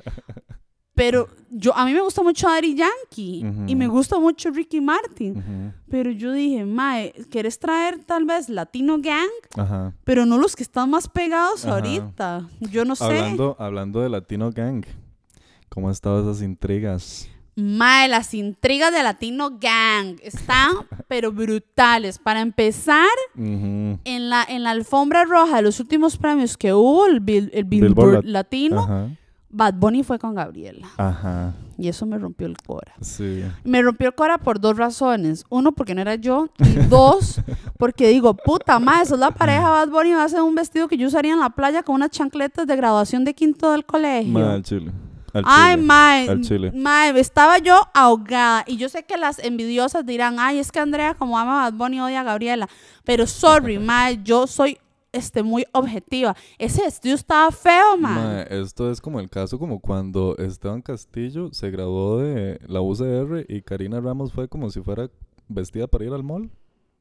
Pero 0.95 1.27
yo, 1.49 1.75
a 1.75 1.85
mí 1.85 1.93
me 1.93 2.01
gusta 2.01 2.21
mucho 2.21 2.47
Daddy 2.47 2.75
Yankee 2.75 3.43
y 3.65 3.75
me 3.75 3.87
gusta 3.87 4.19
mucho 4.19 4.51
Ricky 4.51 4.79
Martin. 4.79 5.73
Pero 5.89 6.11
yo 6.11 6.31
dije, 6.31 6.65
Mae, 6.65 7.13
¿quieres 7.31 7.57
traer 7.57 8.03
tal 8.03 8.25
vez 8.25 8.47
Latino 8.47 8.97
Gang? 8.99 9.29
Ajá. 9.57 9.93
Pero 10.03 10.25
no 10.27 10.37
los 10.37 10.55
que 10.55 10.61
están 10.61 10.91
más 10.91 11.07
pegados 11.07 11.65
Ajá. 11.65 11.75
ahorita. 11.75 12.47
Yo 12.59 12.85
no 12.85 12.95
sé. 12.95 13.05
Hablando, 13.05 13.55
hablando 13.57 14.01
de 14.01 14.09
Latino 14.09 14.51
Gang, 14.51 14.85
¿cómo 15.73 15.87
han 15.87 15.91
estado 15.93 16.21
esas 16.31 16.43
intrigas? 16.43 17.27
Mae, 17.55 18.07
las 18.07 18.33
intrigas 18.33 18.91
de 18.91 19.03
Latino 19.03 19.51
Gang 19.59 20.15
están, 20.23 20.71
pero 21.07 21.31
brutales. 21.31 22.17
Para 22.17 22.41
empezar, 22.41 23.05
en 23.35 24.29
la, 24.29 24.43
en 24.47 24.63
la 24.63 24.71
alfombra 24.71 25.23
roja 25.25 25.57
de 25.57 25.61
los 25.61 25.79
últimos 25.79 26.17
premios 26.17 26.57
que 26.57 26.73
hubo, 26.73 27.05
el, 27.05 27.19
Bill- 27.19 27.51
el 27.53 27.65
Billboard 27.65 27.93
Billboard 27.95 28.13
Lat- 28.25 28.31
Latino, 28.31 28.79
Ajá. 28.83 29.07
Bad 29.49 29.75
Bunny 29.75 30.01
fue 30.01 30.17
con 30.17 30.33
Gabriela. 30.33 30.87
Ajá. 30.97 31.53
Y 31.77 31.87
eso 31.87 32.07
me 32.07 32.17
rompió 32.17 32.47
el 32.47 32.57
cora. 32.57 32.93
Sí. 33.01 33.43
Me 33.63 33.83
rompió 33.83 34.07
el 34.07 34.15
cora 34.15 34.39
por 34.39 34.59
dos 34.59 34.75
razones. 34.77 35.43
Uno, 35.49 35.73
porque 35.73 35.93
no 35.93 36.01
era 36.01 36.15
yo. 36.15 36.47
Y 36.57 36.73
dos, 36.89 37.39
porque 37.77 38.07
digo, 38.07 38.33
puta 38.33 38.79
madre, 38.79 39.03
eso 39.03 39.13
es 39.13 39.19
la 39.19 39.29
pareja 39.29 39.69
Bad 39.69 39.89
Bunny. 39.89 40.13
Va 40.13 40.23
a 40.23 40.29
ser 40.29 40.41
un 40.41 40.55
vestido 40.55 40.87
que 40.87 40.97
yo 40.97 41.05
usaría 41.07 41.33
en 41.33 41.39
la 41.39 41.51
playa 41.51 41.83
con 41.83 41.93
unas 41.95 42.09
chancletas 42.09 42.65
de 42.65 42.75
graduación 42.75 43.23
de 43.25 43.35
quinto 43.35 43.71
del 43.71 43.85
colegio. 43.85 44.31
Ma, 44.33 44.53
al 44.53 44.63
chile. 44.63 44.91
Al 45.33 45.43
Ay, 45.47 45.73
chile. 45.75 45.85
mae, 45.87 46.29
Al 46.29 46.41
chile. 46.41 46.71
mae, 46.73 47.19
estaba 47.19 47.57
yo 47.57 47.75
ahogada. 47.93 48.63
Y 48.67 48.77
yo 48.77 48.87
sé 48.89 49.03
que 49.03 49.17
las 49.17 49.39
envidiosas 49.39 50.05
dirán, 50.05 50.39
ay, 50.39 50.59
es 50.59 50.71
que 50.71 50.79
Andrea, 50.79 51.15
como 51.15 51.37
ama 51.37 51.65
a 51.65 51.71
Bad 51.71 51.77
Bunny, 51.77 51.99
odia 51.99 52.21
a 52.21 52.23
Gabriela. 52.23 52.69
Pero 53.03 53.25
sorry, 53.25 53.79
mae, 53.79 54.19
yo 54.23 54.45
soy 54.47 54.77
este, 55.11 55.43
muy 55.43 55.65
objetiva. 55.73 56.35
Ese 56.57 56.83
vestido 56.83 57.15
estaba 57.15 57.51
feo, 57.51 57.97
mae. 57.97 58.13
Ma, 58.15 58.41
esto 58.43 58.91
es 58.91 58.99
como 59.01 59.19
el 59.19 59.29
caso 59.29 59.57
como 59.59 59.79
cuando 59.79 60.35
Esteban 60.37 60.81
Castillo 60.81 61.49
se 61.53 61.69
graduó 61.71 62.19
de 62.19 62.59
la 62.67 62.81
UCR 62.81 63.45
y 63.47 63.61
Karina 63.61 63.99
Ramos 64.01 64.33
fue 64.33 64.47
como 64.47 64.69
si 64.69 64.81
fuera 64.81 65.09
vestida 65.47 65.87
para 65.87 66.05
ir 66.05 66.13
al 66.13 66.23
mall. 66.23 66.49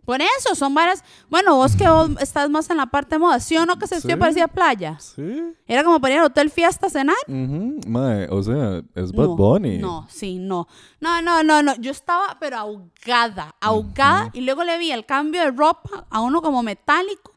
Por 0.05 0.21
eso, 0.21 0.55
son 0.57 0.75
varas. 0.75 1.05
Bueno, 1.31 1.55
vos 1.57 1.77
que 1.77 1.89
vos 1.89 2.11
estás 2.21 2.51
más 2.51 2.69
en 2.71 2.77
la 2.77 2.87
parte 2.87 3.15
de 3.15 3.19
moda, 3.21 3.39
¿sí 3.39 3.57
o 3.57 3.65
no 3.67 3.79
que 3.79 3.85
ese 3.85 3.95
vestido 3.97 4.17
Sí. 4.17 4.21
parecía 4.21 4.49
playa? 4.49 4.99
Sí. 4.99 5.55
Era 5.67 5.85
como 5.85 6.01
para 6.01 6.15
ir 6.15 6.21
al 6.21 6.27
hotel 6.27 6.51
fiesta 6.51 6.89
a 6.89 6.91
cenar. 6.91 7.17
Ujú. 7.29 7.81
Mae, 7.87 8.27
o 8.29 8.43
sea, 8.43 8.83
es 8.97 9.13
Bad 9.13 9.27
no, 9.29 9.37
Bunny. 9.37 9.79
No, 9.79 10.07
sí, 10.11 10.39
no. 10.39 10.67
No, 11.01 11.23
no, 11.23 11.43
no, 11.45 11.63
no. 11.63 11.77
Yo 11.77 11.93
estaba, 11.93 12.37
pero 12.41 12.59
ahogada, 12.59 13.55
ahogada. 13.61 14.31
Y 14.33 14.41
luego 14.41 14.65
le 14.65 14.77
vi 14.79 14.91
el 14.91 15.07
cambio 15.07 15.41
de 15.41 15.51
ropa 15.53 16.07
a 16.11 16.21
uno 16.21 16.43
como 16.43 16.63
metálico. 16.63 17.33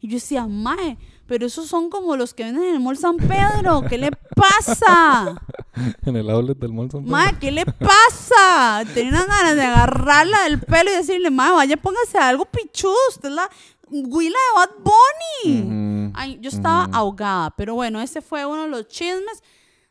Y 0.00 0.08
yo 0.08 0.14
decía, 0.14 0.46
mae, 0.46 0.98
pero 1.30 1.46
esos 1.46 1.68
son 1.68 1.90
como 1.90 2.16
los 2.16 2.34
que 2.34 2.42
venden 2.42 2.64
en 2.64 2.74
el 2.74 2.80
Mall 2.80 2.98
San 2.98 3.16
Pedro. 3.16 3.84
¿Qué 3.88 3.98
le 3.98 4.10
pasa? 4.34 5.40
En 6.04 6.16
el 6.16 6.28
outlet 6.28 6.58
del 6.58 6.72
mall 6.72 6.90
San 6.90 7.04
Pedro. 7.04 7.38
¿qué 7.38 7.52
le 7.52 7.64
pasa? 7.64 8.82
Tenía 8.92 9.12
unas 9.12 9.28
ganas 9.28 9.54
de 9.54 9.62
agarrarla 9.62 10.42
del 10.42 10.58
pelo 10.58 10.90
y 10.90 10.94
decirle, 10.94 11.30
mae, 11.30 11.52
vaya, 11.52 11.76
póngase 11.76 12.18
algo 12.18 12.46
pichudo. 12.46 12.96
Usted 13.10 13.28
es 13.28 13.34
la 13.36 13.48
huila 13.88 14.36
de 14.36 14.58
Bad 14.58 14.70
Bunny. 14.82 15.60
Ujú. 16.08 16.12
Ay, 16.16 16.38
yo 16.42 16.50
estaba 16.50 16.88
ahogada, 16.92 17.50
pero 17.52 17.76
bueno, 17.76 18.00
ese 18.00 18.20
fue 18.20 18.44
uno 18.44 18.62
de 18.62 18.68
los 18.68 18.88
chismes. 18.88 19.40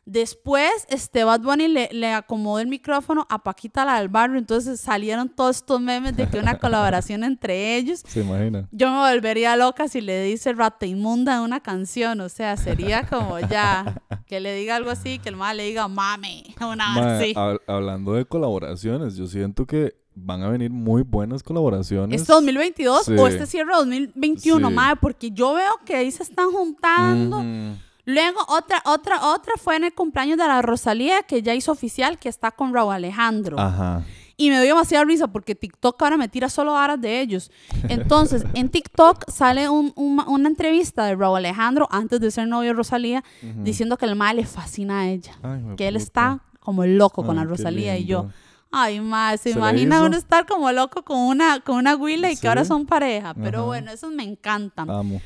Después, 0.06 0.70
este 0.88 1.22
Bad 1.24 1.40
Bunny 1.42 1.68
le, 1.68 1.88
le 1.92 2.12
acomodó 2.12 2.58
el 2.58 2.66
micrófono 2.66 3.26
a 3.30 3.44
Paquita 3.44 3.84
la 3.84 3.98
del 4.00 4.08
barrio, 4.08 4.38
entonces 4.38 4.80
salieron 4.80 5.28
todos 5.28 5.56
estos 5.56 5.80
memes 5.80 6.16
de 6.16 6.26
que 6.28 6.38
una 6.38 6.58
colaboración 6.58 7.22
entre 7.22 7.76
ellos. 7.76 8.02
Se 8.08 8.20
imagina. 8.22 8.66
Yo 8.72 8.90
me 8.90 8.98
volvería 9.12 9.56
loca 9.56 9.86
si 9.88 10.00
le 10.00 10.22
dice 10.24 10.52
rata 10.52 10.86
inmunda 10.86 11.36
en 11.36 11.42
una 11.42 11.60
canción, 11.60 12.20
o 12.22 12.28
sea, 12.28 12.56
sería 12.56 13.06
como 13.06 13.38
ya, 13.40 14.02
que 14.26 14.40
le 14.40 14.54
diga 14.54 14.76
algo 14.76 14.90
así, 14.90 15.18
que 15.20 15.28
el 15.28 15.36
mal 15.36 15.56
le 15.58 15.64
diga 15.66 15.86
mame, 15.86 16.44
una 16.60 17.18
así. 17.18 17.34
hab- 17.34 17.60
hablando 17.68 18.14
de 18.14 18.24
colaboraciones, 18.24 19.14
yo 19.16 19.26
siento 19.28 19.64
que 19.66 19.94
van 20.16 20.42
a 20.42 20.48
venir 20.48 20.70
muy 20.70 21.02
buenas 21.02 21.42
colaboraciones. 21.42 22.20
¿Este 22.22 22.32
2022 22.32 23.04
Sí. 23.06 23.12
o 23.16 23.28
este 23.28 23.46
cierre 23.46 23.72
2021, 23.76 24.68
Sí. 24.68 24.74
madre? 24.74 24.98
Porque 25.00 25.30
yo 25.30 25.54
veo 25.54 25.72
que 25.86 25.94
ahí 25.94 26.10
se 26.10 26.24
están 26.24 26.50
juntando. 26.50 27.44
Luego 28.04 28.40
otra, 28.48 28.82
otra, 28.86 29.26
otra 29.28 29.52
fue 29.62 29.76
en 29.76 29.84
el 29.84 29.94
cumpleaños 29.94 30.38
de 30.38 30.46
la 30.46 30.62
Rosalía, 30.62 31.22
que 31.22 31.42
ya 31.42 31.54
hizo 31.54 31.72
oficial 31.72 32.18
que 32.18 32.28
está 32.28 32.50
con 32.50 32.72
Raúl 32.74 32.94
Alejandro. 32.94 33.58
Ajá. 33.58 34.02
Y 34.36 34.48
me 34.48 34.56
dio 34.62 34.74
demasiada 34.74 35.04
risa 35.04 35.28
porque 35.28 35.54
TikTok 35.54 36.02
ahora 36.02 36.16
me 36.16 36.26
tira 36.28 36.48
solo 36.48 36.72
varas 36.72 36.98
de 36.98 37.20
ellos. 37.20 37.50
Entonces, 37.90 38.44
en 38.54 38.70
TikTok 38.70 39.30
sale 39.30 39.68
un- 39.68 39.92
un- 39.96 40.24
una 40.26 40.48
entrevista 40.48 41.04
de 41.04 41.14
Raúl 41.14 41.36
Alejandro 41.36 41.86
antes 41.90 42.20
de 42.20 42.30
ser 42.30 42.48
novio 42.48 42.70
de 42.70 42.74
Rosalía, 42.74 43.22
diciendo 43.56 43.98
que 43.98 44.06
el 44.06 44.16
mal 44.16 44.36
le 44.36 44.46
fascina 44.46 45.00
a 45.00 45.08
ella. 45.08 45.32
Ay, 45.42 45.62
Que 45.76 45.88
él 45.88 45.96
está 45.96 46.40
como 46.58 46.86
loco 46.86 47.22
con 47.24 47.36
la 47.36 47.44
Rosalía 47.44 47.98
y 47.98 48.06
yo. 48.06 48.30
Ay, 48.72 49.00
madre, 49.00 49.36
se, 49.36 49.42
¿Se 49.42 49.48
le 49.50 49.56
imagina 49.58 50.00
uno 50.02 50.16
estar 50.16 50.46
como 50.46 50.70
loco 50.72 51.02
con 51.04 51.18
una, 51.18 51.58
con 51.60 51.76
una 51.76 51.96
huila 51.96 52.30
y 52.30 52.36
que 52.36 52.46
ahora 52.48 52.64
son 52.64 52.86
pareja. 52.86 53.34
Pero 53.34 53.58
Ajá. 53.58 53.66
bueno, 53.66 53.90
esos 53.90 54.10
me 54.12 54.22
encantan. 54.22 54.88
Amo. 54.88 55.20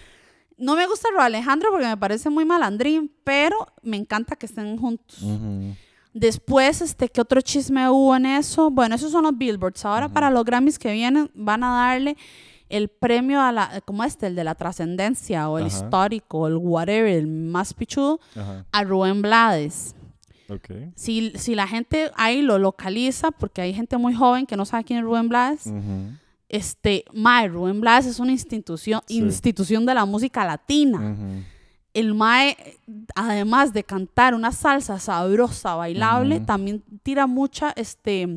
No 0.64 0.76
me 0.76 0.86
gusta 0.86 1.08
Raúl 1.10 1.26
Alejandro 1.26 1.68
porque 1.70 1.86
me 1.86 1.96
parece 1.98 2.30
muy 2.30 2.46
malandrín, 2.46 3.12
pero 3.22 3.66
me 3.82 3.98
encanta 3.98 4.34
que 4.34 4.46
estén 4.46 4.78
juntos. 4.78 5.22
Después, 6.14 6.80
este, 6.80 7.10
¿qué 7.10 7.20
otro 7.20 7.42
chisme 7.42 7.90
hubo 7.90 8.16
en 8.16 8.24
eso? 8.24 8.70
Bueno, 8.70 8.94
esos 8.94 9.12
son 9.12 9.24
los 9.24 9.36
billboards. 9.36 9.84
Ahora 9.84 10.08
para 10.08 10.30
los 10.30 10.42
Grammys 10.42 10.78
que 10.78 10.90
vienen 10.92 11.30
van 11.34 11.64
a 11.64 11.88
darle 11.88 12.16
el 12.70 12.88
premio 12.88 13.42
a 13.42 13.52
la, 13.52 13.82
como 13.84 14.04
este, 14.04 14.26
el 14.28 14.34
de 14.34 14.44
la 14.44 14.54
trascendencia 14.54 15.50
o 15.50 15.58
el 15.58 15.66
histórico 15.66 16.48
el 16.48 16.56
whatever, 16.56 17.12
el 17.12 17.26
más 17.26 17.74
pichudo, 17.74 18.18
a 18.72 18.84
Rubén 18.84 19.20
Blades. 19.20 19.94
Ok. 20.48 20.70
Si, 20.94 21.32
si 21.36 21.54
la 21.54 21.66
gente 21.66 22.10
ahí 22.16 22.40
lo 22.40 22.58
localiza, 22.58 23.32
porque 23.32 23.60
hay 23.60 23.74
gente 23.74 23.98
muy 23.98 24.14
joven 24.14 24.46
que 24.46 24.56
no 24.56 24.64
sabe 24.64 24.84
quién 24.84 25.00
es 25.00 25.04
Rubén 25.04 25.28
Blades. 25.28 25.70
Este, 26.56 27.04
mae, 27.12 27.48
Rubén 27.48 27.80
Blades 27.80 28.06
es 28.06 28.20
una 28.20 28.30
institución, 28.32 29.00
Sí. 29.06 29.18
institución 29.18 29.84
de 29.86 29.94
la 29.94 30.04
música 30.04 30.44
latina. 30.44 31.16
El 31.92 32.14
Mae, 32.14 32.56
además 33.14 33.72
de 33.72 33.84
cantar 33.84 34.34
una 34.34 34.50
salsa 34.52 34.98
sabrosa, 34.98 35.74
bailable, 35.76 36.40
también 36.40 36.82
tira 37.02 37.26
mucha 37.28 37.72
este, 37.76 38.28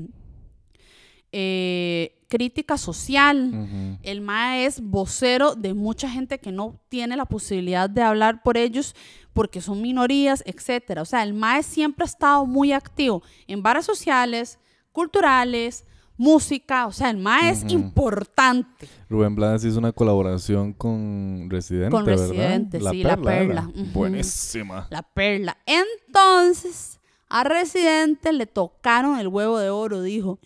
eh, 1.31 2.13
crítica 2.27 2.77
social. 2.77 3.97
El 4.03 4.21
Mae 4.21 4.65
es 4.65 4.81
vocero 4.81 5.55
de 5.55 5.73
mucha 5.73 6.09
gente 6.09 6.39
que 6.39 6.51
no 6.51 6.79
tiene 6.89 7.15
la 7.15 7.25
posibilidad 7.25 7.89
de 7.89 8.01
hablar 8.01 8.43
por 8.43 8.57
ellos 8.57 8.95
porque 9.33 9.61
son 9.61 9.81
minorías, 9.81 10.43
etcétera. 10.45 11.01
O 11.01 11.05
sea, 11.05 11.23
el 11.23 11.33
Mae 11.33 11.63
siempre 11.63 12.03
ha 12.03 12.07
estado 12.07 12.45
muy 12.45 12.71
activo 12.73 13.21
en 13.47 13.61
barras 13.63 13.85
sociales, 13.85 14.59
culturales, 14.91 15.85
música. 16.17 16.87
O 16.87 16.91
sea, 16.91 17.09
el 17.09 17.17
Mae 17.17 17.49
es 17.49 17.63
importante. 17.71 18.87
Rubén 19.09 19.35
Blades 19.35 19.63
hizo 19.63 19.79
una 19.79 19.91
colaboración 19.91 20.73
con 20.73 21.47
Residente, 21.49 21.91
Con 21.91 22.05
¿verdad? 22.05 22.27
Residente, 22.27 22.79
sí, 22.79 23.03
La. 23.03 23.17
Perla. 23.17 23.69
Buenísima. 23.93 24.87
La 24.89 25.01
perla. 25.01 25.57
Entonces, 25.65 26.99
a 27.29 27.43
Residente 27.43 28.31
le 28.31 28.45
tocaron 28.45 29.19
el 29.19 29.27
huevo 29.27 29.59
de 29.59 29.69
oro. 29.69 30.01
Dijo, 30.01 30.39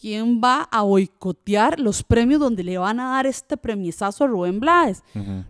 ¿quién 0.00 0.40
va 0.42 0.62
a 0.70 0.82
boicotear 0.82 1.78
los 1.78 2.02
premios 2.02 2.40
donde 2.40 2.64
le 2.64 2.78
van 2.78 3.00
a 3.00 3.10
dar 3.10 3.26
este 3.26 3.56
premisazo 3.56 4.24
a 4.24 4.26
Rubén 4.26 4.60
Blades? 4.60 5.02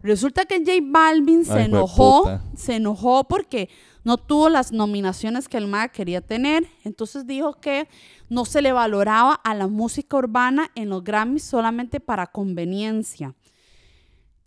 Resulta 0.03 0.45
que 0.45 0.59
J 0.59 0.72
Balvin 0.83 1.45
se 1.45 1.62
enojó, 1.62 2.41
se 2.57 2.77
enojó 2.77 3.25
porque 3.25 3.68
no 4.05 4.19
tuvo 4.19 4.49
las 4.51 4.71
nominaciones 4.73 5.49
que 5.49 5.57
el 5.57 5.67
MAE 5.67 5.89
quería 5.91 6.21
tener. 6.21 6.67
Entonces 6.85 7.27
dijo 7.27 7.55
que 7.55 7.89
no 8.29 8.45
se 8.45 8.61
le 8.63 8.73
valoraba 8.73 9.33
a 9.35 9.55
la 9.55 9.67
música 9.67 10.17
urbana 10.17 10.71
en 10.75 10.91
los 10.91 11.03
Grammys 11.03 11.43
solamente 11.45 12.01
para 12.01 12.27
conveniencia. 12.27 13.35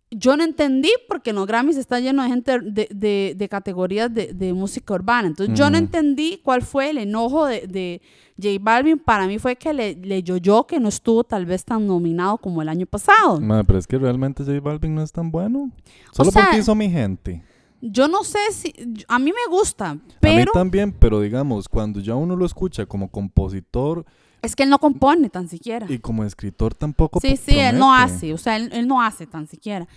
Yo 0.10 0.38
no 0.38 0.46
entendí 0.46 0.90
porque 1.10 1.32
en 1.32 1.36
los 1.36 1.46
Grammys 1.48 1.76
está 1.76 2.00
lleno 2.00 2.24
de 2.24 2.30
gente 2.30 2.60
de, 2.62 2.88
de- 2.92 3.34
de 3.36 3.50
categorías 3.50 4.14
de, 4.14 4.32
de 4.34 4.54
música 4.54 4.94
urbana. 4.94 5.28
Entonces 5.28 5.54
yo 5.60 5.70
no 5.70 5.78
entendí 5.78 6.40
cuál 6.42 6.62
fue 6.62 6.92
el 6.92 6.98
enojo 7.00 7.46
de, 7.46 8.02
J 8.42 8.50
Balvin. 8.62 9.00
Para 9.00 9.28
mí 9.28 9.38
fue 9.38 9.58
que 9.58 9.74
le, 9.74 9.96
le 9.96 10.24
yo 10.24 10.66
que 10.66 10.80
no 10.80 10.88
estuvo 10.88 11.26
tal 11.26 11.46
vez 11.46 11.66
tan 11.66 11.86
nominado 11.86 12.38
como 12.38 12.62
el 12.62 12.70
año 12.70 12.86
pasado. 12.86 13.42
Mae, 13.42 13.66
pero 13.66 13.80
es 13.80 13.86
que 13.86 13.98
realmente 13.98 14.46
J 14.46 14.62
Balvin 14.62 14.96
no 14.96 15.02
es 15.02 15.12
tan 15.12 15.30
bueno. 15.30 15.72
Solo 16.14 16.32
sea, 16.32 16.44
porque 16.46 16.60
hizo 16.60 16.74
mi 16.74 16.90
gente. 16.90 17.44
Yo 17.82 18.08
no 18.08 18.24
sé 18.24 18.40
si... 18.52 18.74
A 19.08 19.20
mí 19.20 19.32
me 19.32 19.52
gusta, 19.56 19.90
A 19.92 19.94
mí 19.96 20.02
pero 20.20 20.52
también, 20.52 20.92
pero 20.92 21.22
digamos, 21.22 21.70
cuando 21.70 22.00
ya 22.00 22.16
uno 22.16 22.36
lo 22.36 22.46
escucha 22.46 22.86
como 22.86 23.10
compositor 23.10 24.06
es 24.42 24.56
que 24.56 24.64
él 24.64 24.70
no 24.70 24.80
compone 24.80 25.30
tan 25.30 25.48
siquiera. 25.50 25.86
y 25.90 25.98
como 26.00 26.24
escritor 26.24 26.74
tampoco 26.76 27.20
Sí, 27.20 27.32
po- 27.32 27.38
sí, 27.38 27.58
él 27.60 27.78
no 27.80 27.92
promete. 27.94 28.14
hace, 28.16 28.34
o 28.34 28.38
sea, 28.38 28.56
él, 28.56 28.70
él 28.72 28.88
no 28.88 29.02
hace 29.02 29.26
tan 29.28 29.48
siquiera. 29.48 29.88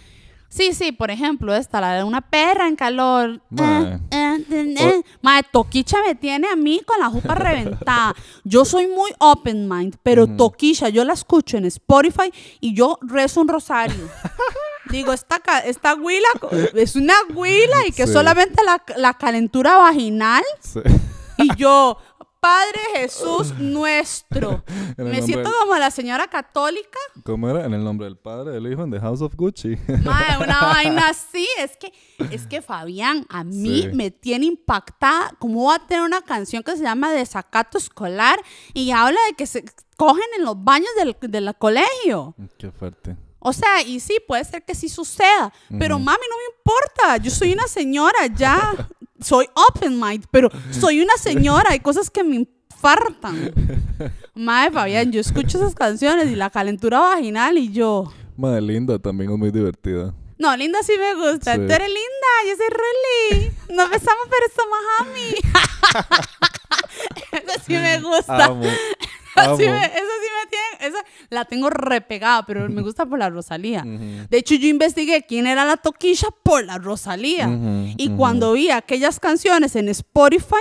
Sí, 0.52 0.74
sí, 0.74 0.90
por 0.90 1.12
ejemplo, 1.12 1.54
esta, 1.54 1.80
la 1.80 1.94
de 1.94 2.02
una 2.02 2.20
perra 2.22 2.66
en 2.66 2.74
calor. 2.74 3.40
Mae. 3.50 3.94
Eh, 3.94 3.98
eh, 4.10 4.44
eh, 4.50 4.74
eh. 4.80 5.02
Mae, 5.22 5.44
Toquicha 5.44 5.98
me 6.04 6.16
tiene 6.16 6.48
a 6.48 6.56
mí 6.56 6.80
con 6.84 6.98
la 6.98 7.08
jupa 7.08 7.36
reventada. 7.36 8.16
Yo 8.42 8.64
soy 8.64 8.88
muy 8.88 9.12
open 9.20 9.68
mind, 9.68 9.96
pero 10.02 10.24
Ujú. 10.24 10.36
Toquicha, 10.36 10.88
yo 10.88 11.04
la 11.04 11.12
escucho 11.12 11.56
en 11.56 11.66
Spotify 11.66 12.32
y 12.60 12.74
yo 12.74 12.98
rezo 13.00 13.40
un 13.42 13.46
rosario. 13.48 14.08
Digo, 14.90 15.12
esta, 15.12 15.40
esta 15.64 15.94
huila 15.94 16.26
es 16.74 16.96
una 16.96 17.14
huila 17.32 17.86
y 17.86 17.92
que 17.92 18.08
Sí. 18.08 18.12
solamente 18.12 18.60
la, 18.64 18.82
la 18.96 19.14
calentura 19.14 19.76
vaginal 19.76 20.42
Sí. 20.58 20.80
y 21.38 21.54
yo, 21.54 21.96
Padre 22.40 22.80
Jesús 22.94 23.52
nuestro. 23.58 24.64
Me 24.96 25.20
siento 25.22 25.48
del- 25.50 25.58
como 25.60 25.76
la 25.76 25.90
señora 25.90 26.26
católica. 26.28 26.98
¿Cómo 27.24 27.48
era? 27.50 27.64
En 27.66 27.74
el 27.74 27.84
nombre 27.84 28.06
del 28.06 28.16
Padre, 28.16 28.52
del 28.52 28.72
Hijo, 28.72 28.82
en 28.82 28.90
The 28.90 29.00
House 29.00 29.20
of 29.20 29.34
Gucci. 29.36 29.76
Mae, 30.04 30.38
una 30.42 30.60
vaina 30.62 31.08
así. 31.08 31.46
Es 31.58 31.76
que, 31.76 31.92
es 32.34 32.46
que 32.46 32.62
Fabián, 32.62 33.26
a 33.28 33.44
mí 33.44 33.82
Sí. 33.82 33.88
me 33.92 34.10
tiene 34.10 34.46
impactada. 34.46 35.32
¿Cómo 35.38 35.66
va 35.68 35.76
a 35.76 35.86
tener 35.86 36.02
una 36.02 36.22
canción 36.22 36.62
que 36.62 36.76
se 36.76 36.82
llama 36.82 37.12
Desacato 37.12 37.76
Escolar 37.78 38.40
y 38.72 38.90
habla 38.90 39.18
de 39.28 39.34
que 39.34 39.46
se 39.46 39.64
cogen 39.96 40.24
en 40.38 40.44
los 40.44 40.62
baños 40.64 40.88
del, 40.96 41.16
del 41.30 41.54
colegio? 41.56 42.34
Qué 42.58 42.70
fuerte. 42.72 43.16
O 43.38 43.52
sea, 43.54 43.80
y 43.82 44.00
sí, 44.00 44.18
puede 44.28 44.44
ser 44.44 44.62
que 44.64 44.74
sí 44.74 44.88
suceda, 44.90 45.50
pero 45.78 45.98
mami, 45.98 46.24
no 46.28 46.36
me 46.36 46.58
importa. 46.58 47.16
Yo 47.16 47.30
soy 47.30 47.52
una 47.54 47.66
señora, 47.68 48.26
ya. 48.34 48.74
Soy 49.20 49.46
open 49.54 50.00
mind, 50.00 50.24
pero 50.30 50.50
soy 50.70 51.00
una 51.00 51.16
señora. 51.16 51.70
Hay 51.70 51.80
cosas 51.80 52.10
que 52.10 52.24
me 52.24 52.36
infartan. 52.36 53.52
Madre 54.34 54.72
Fabián, 54.72 55.12
yo 55.12 55.20
escucho 55.20 55.58
esas 55.58 55.74
canciones 55.74 56.30
y 56.30 56.36
la 56.36 56.50
calentura 56.50 57.00
vaginal 57.00 57.58
y 57.58 57.70
yo. 57.72 58.12
Madre 58.36 58.62
linda 58.62 58.98
también 58.98 59.30
es 59.30 59.38
muy 59.38 59.50
divertida. 59.50 60.14
No, 60.38 60.56
linda 60.56 60.78
sí 60.82 60.92
me 60.98 61.14
gusta. 61.14 61.54
Sí. 61.54 61.58
Tú 61.58 61.72
eres 61.72 61.88
linda, 61.88 62.30
yo 62.48 62.56
soy 62.56 62.68
Ruli. 62.70 63.52
Nos 63.76 63.90
besamos, 63.90 64.26
pero 64.30 64.46
somos 64.56 64.78
mami. 64.98 65.34
Esa 67.32 67.62
sí 67.62 67.72
me 67.74 68.00
gusta. 68.00 68.44
Amo. 68.46 68.64
Amo. 69.36 69.56
sí 69.58 69.64
me. 69.64 69.92
La 71.28 71.44
tengo 71.44 71.70
repegada, 71.70 72.44
pero 72.46 72.68
me 72.68 72.82
gusta 72.82 73.06
por 73.06 73.18
la 73.18 73.30
Rosalía. 73.30 73.82
De 73.82 74.38
hecho, 74.38 74.54
yo 74.54 74.68
investigué 74.68 75.24
quién 75.26 75.46
era 75.46 75.64
la 75.64 75.76
toquilla 75.76 76.28
por 76.42 76.64
la 76.64 76.78
Rosalía. 76.78 77.48
Y 77.96 78.10
cuando 78.10 78.52
vi 78.52 78.70
aquellas 78.70 79.20
canciones 79.20 79.76
en 79.76 79.88
Spotify, 79.88 80.56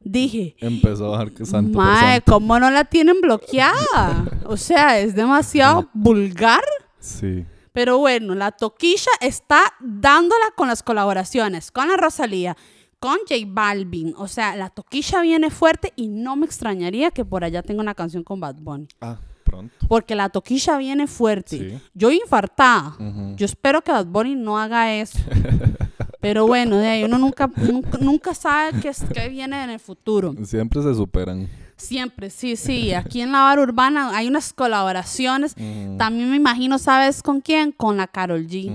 dije, 0.00 0.56
Empezó 0.58 1.06
a 1.06 1.10
bajar 1.10 1.32
que 1.32 1.44
santo 1.44 1.78
Mae. 1.78 2.22
¿cómo 2.22 2.58
no 2.58 2.70
la 2.70 2.84
tienen 2.84 3.20
bloqueada? 3.20 4.24
O 4.46 4.56
sea, 4.56 4.98
es 4.98 5.14
demasiado 5.14 5.88
vulgar. 5.92 6.62
Sí. 6.98 7.44
Pero 7.72 7.98
bueno, 7.98 8.34
la 8.34 8.52
toquilla 8.52 9.10
está 9.20 9.60
dándola 9.80 10.44
con 10.56 10.68
las 10.68 10.82
colaboraciones, 10.82 11.70
con 11.70 11.88
la 11.88 11.96
Rosalía, 11.96 12.56
con 12.98 13.16
J 13.28 13.34
Balvin. 13.46 14.14
O 14.18 14.28
sea, 14.28 14.54
la 14.56 14.68
toquilla 14.68 15.22
viene 15.22 15.50
fuerte 15.50 15.92
y 15.96 16.08
no 16.08 16.36
me 16.36 16.46
extrañaría 16.46 17.10
que 17.10 17.24
por 17.24 17.44
allá 17.44 17.62
tenga 17.62 17.80
una 17.80 17.94
canción 17.94 18.24
con 18.24 18.40
Bad 18.40 18.56
Bunny. 18.56 18.88
Ah, 19.00 19.18
pronto. 19.52 19.74
Porque 19.88 20.14
la 20.14 20.28
toquilla 20.30 20.76
viene 20.78 21.06
fuerte. 21.06 21.58
Sí. 21.58 21.78
Yo 21.94 22.10
infartada. 22.10 22.94
Ujú. 22.98 23.36
Yo 23.36 23.44
espero 23.46 23.82
que 23.82 23.92
Bad 23.92 24.06
Bunny 24.06 24.34
no 24.34 24.58
haga 24.58 24.94
eso. 24.94 25.18
Pero 26.20 26.46
bueno, 26.46 26.76
de 26.78 26.88
ahí 26.88 27.04
uno 27.04 27.18
nunca, 27.18 27.50
nunca, 27.56 27.98
nunca 28.00 28.34
sabe 28.34 28.80
qué, 28.80 28.88
es- 28.88 29.04
qué 29.12 29.28
viene 29.28 29.62
en 29.64 29.70
el 29.70 29.80
futuro. 29.80 30.34
Siempre 30.44 30.82
se 30.82 30.94
superan. 30.94 31.48
Siempre, 31.76 32.30
sí, 32.30 32.54
sí. 32.54 32.94
Aquí 32.94 33.20
en 33.22 33.32
la 33.32 33.40
bar 33.42 33.58
urbana 33.58 34.16
hay 34.16 34.28
unas 34.28 34.52
colaboraciones. 34.52 35.56
También 35.98 36.30
me 36.30 36.36
imagino, 36.36 36.78
¿sabes 36.78 37.22
con 37.24 37.40
quién? 37.40 37.72
Con 37.72 37.96
la 37.96 38.06
Carol 38.06 38.46
G. 38.46 38.70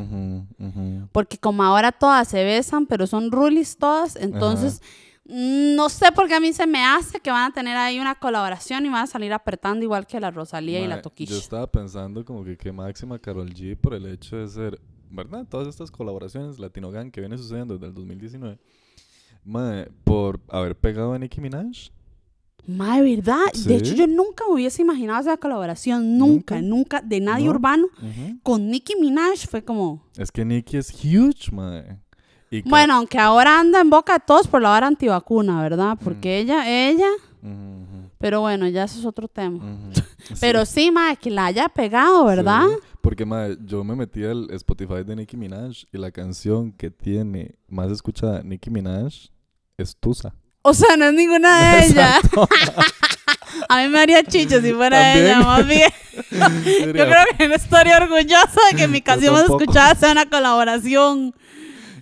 Porque 1.13 1.38
como 1.38 1.63
ahora 1.63 1.91
todas 1.93 2.28
se 2.28 2.43
besan, 2.43 2.86
pero 2.86 3.07
son 3.07 3.32
rulis 3.32 3.78
todas, 3.78 4.17
entonces 4.17 4.82
no 5.30 5.89
sé 5.89 6.11
por 6.13 6.28
qué 6.28 6.36
a 6.36 6.39
mí 6.39 6.53
se 6.53 6.65
me 6.65 6.84
hace 6.86 7.19
que 7.19 7.30
van 7.30 7.51
a 7.51 7.53
tener 7.53 7.75
ahí 7.75 7.99
una 7.99 8.15
colaboración 8.15 8.86
y 8.86 8.89
van 8.89 9.03
a 9.03 9.07
salir 9.07 9.34
apretando 9.34 9.84
igual 9.84 10.07
que 10.07 10.19
la 10.19 10.32
Rosalía 10.32 10.80
y 10.80 10.88
la 10.88 10.95
Mae, 10.95 11.01
Toquilla. 11.01 11.32
Yo 11.32 11.38
estaba 11.38 11.67
pensando 11.67 12.23
como 12.23 12.43
que 12.43 12.57
qué 12.57 12.71
máxima 12.71 13.19
Carol 13.19 13.53
G 13.53 13.75
por 13.75 13.93
el 13.93 14.05
hecho 14.05 14.38
de 14.38 14.47
ser, 14.47 14.82
¿verdad? 15.09 15.45
Todas 15.49 15.67
estas 15.67 15.91
colaboraciones 15.91 16.59
Latino 16.59 16.91
Gang 16.91 17.11
que 17.11 17.19
viene 17.19 17.38
sucediendo 17.38 17.73
desde 17.73 17.88
el 17.88 17.93
2019. 17.93 18.57
Mae, 19.43 19.89
por 20.03 20.39
haber 20.49 20.78
pegado 20.78 21.13
a 21.13 21.19
Nicki 21.19 21.41
Minaj. 21.41 21.89
Madre, 22.65 23.15
¿verdad? 23.15 23.45
De 23.65 23.78
hecho, 23.78 23.95
yo 23.95 24.07
nunca 24.07 24.43
me 24.47 24.55
hubiese 24.55 24.82
imaginado 24.82 25.21
esa 25.21 25.38
colaboración, 25.38 26.17
nunca, 26.17 26.55
¿Nunca? 26.55 26.61
nunca, 26.61 27.01
de 27.01 27.21
nadie 27.21 27.45
¿No? 27.45 27.51
urbano. 27.51 27.88
Ujú. 27.97 28.39
Con 28.43 28.69
Nicki 28.69 28.95
Minaj 28.99 29.47
fue 29.49 29.63
como... 29.63 30.03
Es 30.17 30.32
que 30.32 30.43
Nicki 30.43 30.75
es 30.75 30.91
huge, 30.93 31.49
mae. 31.53 31.97
Y 32.50 32.62
Bueno, 32.62 32.95
aunque 32.95 33.20
ahora 33.20 33.60
anda 33.60 33.82
en 33.82 33.89
boca 33.89 34.14
de 34.14 34.20
todos 34.26 34.48
por 34.48 34.62
la 34.62 34.72
hora 34.74 34.88
antivacuna, 34.88 35.62
¿verdad? 35.62 35.98
Porque 36.04 36.39
ella, 36.39 36.70
ella... 36.70 37.10
Pero 38.20 38.41
bueno, 38.41 38.68
ya 38.68 38.84
eso 38.84 39.00
es 39.00 39.06
otro 39.06 39.28
tema. 39.28 39.60
Pero 40.41 40.66
sí, 40.66 40.91
madre, 40.91 41.18
que 41.18 41.30
la 41.30 41.45
haya 41.45 41.70
pegado, 41.70 42.26
¿verdad? 42.26 42.66
Sí, 42.68 42.76
porque 43.02 43.26
mae, 43.26 43.58
yo 43.64 43.84
me 43.84 43.95
metí 43.95 44.24
al 44.26 44.50
Spotify 44.52 45.04
de 45.06 45.16
Nicki 45.16 45.38
Minaj 45.38 45.84
y 45.93 45.98
la 45.98 46.12
canción 46.12 46.72
que 46.72 46.89
tiene 46.89 47.56
más 47.68 47.91
escuchada 47.91 48.41
Nicki 48.43 48.70
Minaj 48.70 49.14
es 49.78 49.95
Tusa. 49.95 50.34
O 50.64 50.74
sea, 50.74 50.98
no 50.98 51.06
es 51.06 51.14
ninguna 51.14 51.76
de 51.76 51.86
ellas. 51.86 52.20
A 53.70 53.84
mí 53.84 53.89
me 53.89 54.00
haría 54.00 54.24
chicho 54.24 54.62
si 54.62 54.74
fuera 54.74 55.00
También. 55.02 55.26
ella, 55.26 55.39
más 55.39 55.68
bien. 55.68 55.89
Yo 56.32 56.91
creo 56.91 57.26
que 57.38 57.48
no 57.48 57.56
estaría 57.56 57.98
orgullosa 57.98 58.60
de 58.72 58.78
que 58.78 58.88
mi 58.88 59.02
canción 59.02 59.34
más 59.34 59.43
escuchada 59.43 59.95
sea 59.95 60.12
una 60.12 60.26
colaboración. 60.26 61.34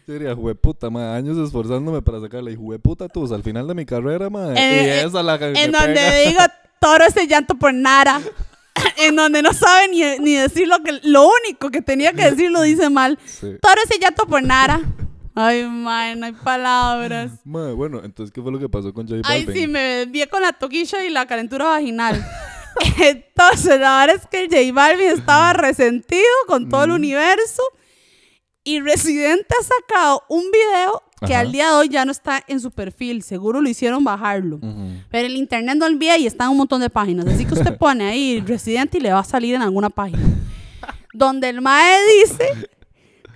Yo 0.07 0.13
diría, 0.13 0.35
jueputa, 0.35 0.89
mae, 0.89 1.17
años 1.17 1.37
esforzándome 1.37 2.01
para 2.01 2.21
sacarla 2.21 2.51
y 2.51 2.55
jueputa 2.55 3.07
Tusa 3.07 3.35
al 3.35 3.43
final 3.43 3.67
de 3.67 3.73
mi 3.73 3.85
carrera. 3.85 4.29
Eh, 4.55 5.01
y 5.03 5.07
esa 5.07 5.23
la 5.23 5.39
que 5.39 5.49
me 5.49 5.63
En 5.63 5.71
donde 5.71 5.95
pega. 5.95 6.29
digo 6.29 6.41
toro 6.79 7.05
ese 7.05 7.27
llanto 7.27 7.55
por 7.55 7.73
nada. 7.73 8.21
En 8.97 9.15
donde 9.15 9.41
no 9.41 9.53
sabe 9.53 9.87
ni, 9.87 10.01
ni 10.19 10.35
decir 10.35 10.67
lo 10.67 10.79
que 10.83 10.99
lo 11.03 11.29
único 11.43 11.71
que 11.71 11.81
tenía 11.81 12.11
que 12.11 12.29
decir 12.29 12.51
lo 12.51 12.61
dice 12.61 12.89
mal. 12.89 13.17
Sí. 13.25 13.55
Toro 13.61 13.81
ese 13.85 13.97
llanto 13.99 14.25
por 14.27 14.43
nada. 14.43 14.81
Ay, 15.33 15.63
man, 15.63 16.19
no 16.19 16.25
hay 16.25 16.33
palabras. 16.33 17.31
Mae, 17.45 17.71
bueno, 17.71 18.01
entonces, 18.03 18.33
¿qué 18.33 18.41
fue 18.41 18.51
lo 18.51 18.59
que 18.59 18.67
pasó 18.67 18.93
con 18.93 19.07
J 19.07 19.21
Ay, 19.23 19.45
Balvin? 19.45 19.61
sí, 19.61 19.67
me 19.67 19.79
desvié 19.79 20.27
con 20.27 20.41
la 20.41 20.51
toquilla 20.51 21.05
y 21.05 21.09
la 21.09 21.25
calentura 21.25 21.65
vaginal. 21.65 22.21
Entonces, 23.01 23.79
la 23.79 23.99
verdad 23.99 24.15
es 24.21 24.27
que 24.27 24.43
el 24.43 24.49
J 24.49 24.73
Balvin 24.73 25.07
estaba 25.07 25.53
resentido 25.53 26.23
con 26.47 26.67
todo 26.69 26.83
el 26.83 26.91
universo. 26.91 27.63
Y 28.67 28.81
Residente 28.81 29.47
ha 29.59 29.63
sacado 29.63 30.23
un 30.27 30.43
video 30.51 31.03
que 31.25 31.33
Ajá. 31.33 31.41
al 31.41 31.51
día 31.51 31.67
de 31.69 31.75
hoy 31.75 31.87
ya 31.89 32.03
no 32.03 32.11
está 32.11 32.43
en 32.47 32.59
su 32.59 32.71
perfil. 32.71 33.21
Seguro 33.23 33.61
lo 33.61 33.69
hicieron 33.69 34.03
bajarlo. 34.03 34.59
Pero 35.11 35.27
el 35.27 35.35
internet 35.37 35.77
no 35.77 35.85
olvida 35.85 36.17
y 36.17 36.25
está 36.25 36.45
en 36.45 36.49
un 36.51 36.57
montón 36.57 36.81
de 36.81 36.89
páginas. 36.89 37.27
Así 37.27 37.45
que 37.45 37.53
usted 37.53 37.77
pone 37.79 38.03
ahí 38.05 38.41
Residente 38.41 38.97
y 38.97 39.01
le 39.01 39.13
va 39.13 39.19
a 39.19 39.23
salir 39.23 39.53
en 39.55 39.61
alguna 39.61 39.89
página. 39.91 40.19
Donde 41.13 41.47
el 41.49 41.61
Mae 41.61 41.97
dice. 42.21 42.67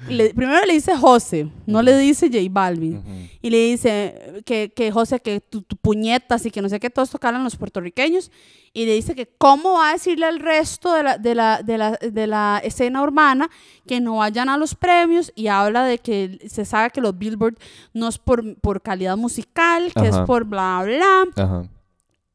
Le- 0.07 0.33
primero 0.33 0.65
le 0.65 0.73
dice 0.73 0.95
José, 0.95 1.49
no 1.65 1.81
le 1.81 1.97
dice 1.97 2.27
J 2.27 2.39
Balvin. 2.49 3.29
Y 3.41 3.49
le 3.49 3.57
dice 3.65 4.41
que, 4.45 4.71
que 4.75 4.91
José, 4.91 5.19
que 5.19 5.39
tu, 5.41 5.61
tu 5.61 5.75
puñetas 5.77 6.45
y 6.45 6.51
que 6.51 6.61
no 6.61 6.69
sé 6.69 6.79
qué, 6.79 6.89
todo 6.89 7.03
esto 7.05 7.17
que 7.19 7.27
hablan 7.27 7.43
los 7.43 7.55
puertorriqueños. 7.55 8.31
Y 8.73 8.85
le 8.85 8.93
dice 8.93 9.15
que 9.15 9.27
cómo 9.37 9.73
va 9.73 9.89
a 9.89 9.93
decirle 9.93 10.25
al 10.25 10.39
resto 10.39 10.93
de 10.93 11.03
la, 11.03 11.17
de 11.17 11.33
la, 11.35 11.61
de 11.63 11.77
la, 11.77 11.91
de 11.93 12.27
la 12.27 12.61
escena 12.63 13.01
urbana 13.01 13.49
que 13.87 13.99
no 13.99 14.17
vayan 14.17 14.47
a 14.49 14.57
los 14.57 14.75
premios. 14.75 15.31
Y 15.35 15.47
habla 15.47 15.83
de 15.85 15.97
que 15.97 16.39
se 16.49 16.65
sabe 16.65 16.89
que 16.91 17.01
los 17.01 17.17
Billboard 17.17 17.57
no 17.93 18.07
es 18.07 18.17
por, 18.17 18.55
por 18.59 18.81
calidad 18.81 19.17
musical, 19.17 19.91
que 19.93 20.07
es 20.07 20.15
por 20.25 20.43
bla, 20.45 20.81
bla. 20.85 21.23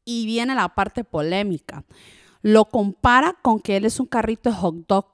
Y 0.03 0.25
viene 0.25 0.53
la 0.55 0.69
parte 0.69 1.03
polémica. 1.03 1.83
Lo 2.41 2.65
compara 2.65 3.35
con 3.41 3.59
que 3.59 3.77
él 3.77 3.85
es 3.85 3.99
un 3.99 4.05
carrito 4.05 4.49
de 4.49 4.55
hot 4.55 4.75
dog. 4.87 5.07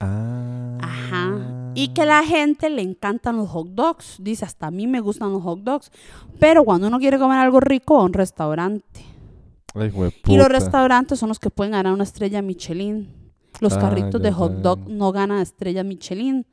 Ah. 0.00 0.39
Y 1.74 1.88
que 1.88 2.04
la 2.04 2.22
gente 2.24 2.68
le 2.70 2.82
encantan 2.82 3.36
los 3.36 3.48
hot 3.48 3.68
dogs. 3.68 4.16
Dice, 4.18 4.44
hasta 4.44 4.66
a 4.66 4.70
mí 4.70 4.86
me 4.86 5.00
gustan 5.00 5.32
los 5.32 5.42
hot 5.42 5.60
dogs. 5.60 5.90
Pero 6.38 6.64
cuando 6.64 6.86
uno 6.88 6.98
quiere 6.98 7.18
comer 7.18 7.38
algo 7.38 7.60
rico, 7.60 7.94
va 7.94 8.00
a 8.00 8.04
un 8.04 8.12
restaurante. 8.12 9.04
Ay, 9.74 9.92
Y 10.26 10.36
los 10.36 10.48
restaurantes 10.48 11.18
son 11.18 11.28
los 11.28 11.38
que 11.38 11.50
pueden 11.50 11.72
ganar 11.72 11.92
una 11.92 12.04
estrella 12.04 12.42
Michelin. 12.42 13.08
Los 13.60 13.74
Ah, 13.74 13.80
carritos 13.80 14.22
de 14.22 14.32
hot 14.32 14.52
dog 14.62 14.88
no 14.88 15.12
ganan 15.12 15.38
estrella 15.38 15.84
Michelin. 15.84 16.46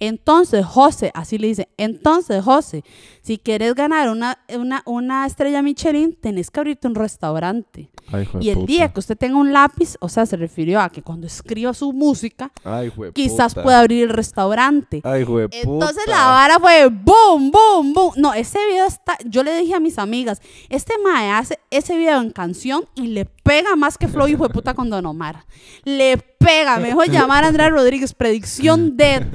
Entonces, 0.00 0.64
José, 0.66 1.12
así 1.14 1.38
le 1.38 1.48
dice, 1.48 1.68
entonces, 1.76 2.42
José, 2.42 2.82
si 3.28 3.36
quieres 3.36 3.74
ganar 3.74 4.08
una, 4.08 4.38
una, 4.56 4.82
una 4.86 5.26
estrella 5.26 5.60
Michelin, 5.60 6.14
tenés 6.14 6.50
que 6.50 6.60
abrirte 6.60 6.88
un 6.88 6.94
restaurante. 6.94 7.90
Ay, 8.10 8.26
Y 8.40 8.48
el 8.48 8.64
día 8.64 8.90
que 8.90 9.00
usted 9.00 9.18
tenga 9.18 9.36
un 9.36 9.52
lápiz, 9.52 9.96
o 10.00 10.08
sea, 10.08 10.24
se 10.24 10.38
refirió 10.38 10.80
a 10.80 10.88
que 10.88 11.02
cuando 11.02 11.26
escriba 11.26 11.74
su 11.74 11.92
música, 11.92 12.50
Ay, 12.64 12.90
quizás 13.12 13.54
pueda 13.54 13.80
abrir 13.80 14.04
el 14.04 14.08
restaurante. 14.08 15.02
Ay. 15.04 15.26
Entonces 15.50 16.04
la 16.06 16.24
vara 16.28 16.58
fue 16.58 16.88
boom, 16.88 17.50
boom, 17.50 17.92
boom. 17.92 18.12
No, 18.16 18.32
ese 18.32 18.58
video 18.66 18.86
está. 18.86 19.18
Yo 19.26 19.42
le 19.42 19.54
dije 19.58 19.74
a 19.74 19.80
mis 19.80 19.98
amigas, 19.98 20.40
este 20.70 20.94
mae 21.04 21.30
hace 21.30 21.58
ese 21.70 21.98
video 21.98 22.22
en 22.22 22.30
canción 22.30 22.86
y 22.94 23.08
le 23.08 23.26
pega 23.26 23.76
más 23.76 23.98
que 23.98 24.06
hijo 24.06 24.48
de 24.48 24.54
puta 24.54 24.72
con 24.72 24.88
Don 24.88 25.04
Omar. 25.04 25.44
Le 25.84 26.16
pega. 26.16 26.78
Mejor 26.78 27.10
llamar 27.10 27.44
a 27.44 27.48
Andrea 27.48 27.68
Rodríguez, 27.68 28.14
predicción 28.14 28.96
de 28.96 29.26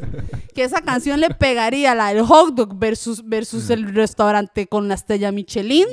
que 0.53 0.63
esa 0.63 0.81
canción 0.81 1.19
le 1.19 1.29
pegaría 1.29 1.95
la 1.95 2.13
del 2.13 2.23
hot 2.23 2.53
dog 2.53 2.77
versus, 2.77 3.23
versus 3.27 3.69
el 3.69 3.93
restaurante 3.93 4.67
con 4.67 4.87
la 4.87 4.93
estrella 4.93 5.31
Michelin. 5.31 5.87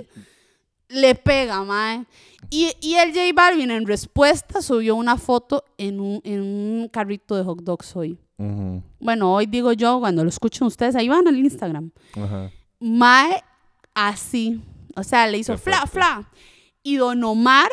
Le 0.89 1.15
pega, 1.15 1.63
mae. 1.63 2.05
Y, 2.51 2.73
y 2.81 2.95
el 2.95 3.13
J 3.13 3.21
Balvin 3.35 3.71
en 3.71 3.87
respuesta 3.87 4.61
subió 4.63 4.97
una 4.97 5.17
foto 5.17 5.65
en 5.79 6.01
un, 6.01 6.21
en 6.25 6.41
un 6.41 6.89
carrito 6.89 7.37
de 7.37 7.45
hot 7.45 7.63
dogs 7.63 7.95
hoy. 7.97 8.19
Bueno, 8.99 9.35
hoy 9.35 9.45
digo 9.45 9.73
yo, 9.73 10.01
cuando 10.01 10.23
lo 10.23 10.31
escuchen 10.31 10.67
ustedes, 10.67 10.97
ahí 10.97 11.09
van 11.09 11.29
al 11.29 11.37
Instagram. 11.37 11.91
Ajá. 12.17 12.51
Mae, 12.79 13.45
así. 13.95 14.63
O 14.97 15.03
sea, 15.03 15.27
le 15.27 15.39
hizo 15.39 15.59
fla, 15.59 15.87
fla. 15.87 16.31
Y 16.83 16.97
Don 16.97 17.23
Omar 17.23 17.69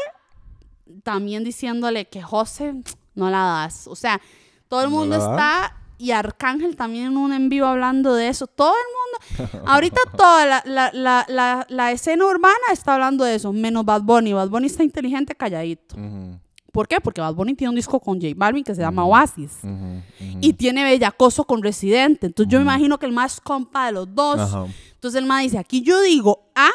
también 1.03 1.45
diciéndole 1.45 2.05
que 2.09 2.21
José, 2.21 2.73
no 3.15 3.29
la 3.29 3.39
das. 3.39 3.87
O 3.87 3.95
sea, 3.95 4.19
todo 4.67 4.83
el 4.83 4.89
¿No 4.89 4.97
mundo 4.97 5.15
está. 5.15 5.76
Y 5.97 6.11
Arcángel 6.11 6.75
también 6.75 7.07
en 7.07 7.17
un 7.17 7.33
en 7.33 7.49
vivo 7.49 7.65
hablando 7.65 8.13
de 8.13 8.27
eso. 8.27 8.45
Todo 8.47 8.73
el 8.73 9.47
mundo. 9.47 9.67
Ahorita 9.67 9.99
toda 10.15 10.45
la, 10.45 10.63
la, 10.65 11.25
la, 11.27 11.65
la, 11.67 11.91
escena 11.91 12.25
urbana 12.25 12.55
está 12.71 12.93
hablando 12.93 13.23
de 13.23 13.35
eso, 13.35 13.51
menos 13.51 13.83
Bad 13.83 14.03
Bunny. 14.03 14.33
Bad 14.33 14.49
Bunny 14.49 14.67
está 14.67 14.83
inteligente, 14.83 15.33
calladito. 15.35 15.95
Ujú, 15.95 16.39
¿Por 16.71 16.87
qué? 16.87 17.01
Porque 17.01 17.21
Bad 17.21 17.33
Bunny 17.33 17.55
tiene 17.55 17.69
un 17.69 17.75
disco 17.75 17.99
con 17.99 18.21
J 18.21 18.33
Balvin 18.35 18.63
que 18.63 18.75
se 18.75 18.81
llama. 18.81 19.05
Oasis 19.05 19.57
ujú, 19.63 19.73
ujú. 19.73 20.37
y 20.41 20.53
tiene 20.53 20.83
bellacoso 20.83 21.43
con 21.43 21.63
Residente. 21.63 22.27
Entonces 22.27 22.51
yo 22.51 22.59
me 22.59 22.65
imagino 22.65 22.99
que 22.99 23.07
el 23.07 23.11
más 23.11 23.41
compa 23.41 23.87
de 23.87 23.93
los 23.93 24.13
dos. 24.13 24.69
Entonces 24.93 25.19
el 25.19 25.25
más 25.27 25.41
dice, 25.41 25.57
aquí 25.57 25.81
yo 25.81 26.01
digo 26.01 26.51
A 26.53 26.69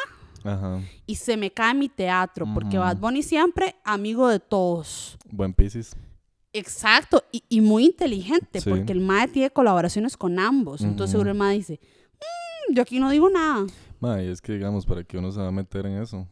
y 1.05 1.15
se 1.15 1.37
me 1.37 1.51
cae 1.51 1.73
mi 1.73 1.89
teatro, 1.89 2.45
porque. 2.53 2.77
Bad 2.77 2.97
Bunny 2.97 3.23
siempre 3.23 3.75
amigo 3.83 4.27
de 4.27 4.39
todos. 4.39 5.17
Buen 5.31 5.53
Pisces. 5.53 5.95
Exacto, 6.53 7.23
y, 7.31 7.43
y 7.49 7.61
muy 7.61 7.85
inteligente, 7.85 8.61
Sí. 8.61 8.69
porque 8.69 8.91
el 8.91 8.99
MAE 8.99 9.27
tiene 9.27 9.49
colaboraciones 9.49 10.15
con 10.15 10.37
ambos. 10.39 10.81
Entonces 10.81 11.11
seguro 11.11 11.31
el 11.31 11.37
MAE 11.37 11.55
dice, 11.57 11.79
"Mm, 12.69 12.75
yo 12.75 12.81
aquí 12.83 12.99
no 12.99 13.09
digo 13.09 13.29
nada. 13.29 13.65
Mae, 13.99 14.29
es 14.29 14.39
que 14.41 14.53
digamos, 14.53 14.85
¿para 14.85 15.03
qué 15.03 15.17
uno 15.17 15.31
se 15.31 15.39
va 15.39 15.47
a 15.47 15.51
meter 15.51 15.85
en 15.87 16.01
eso? 16.01 16.27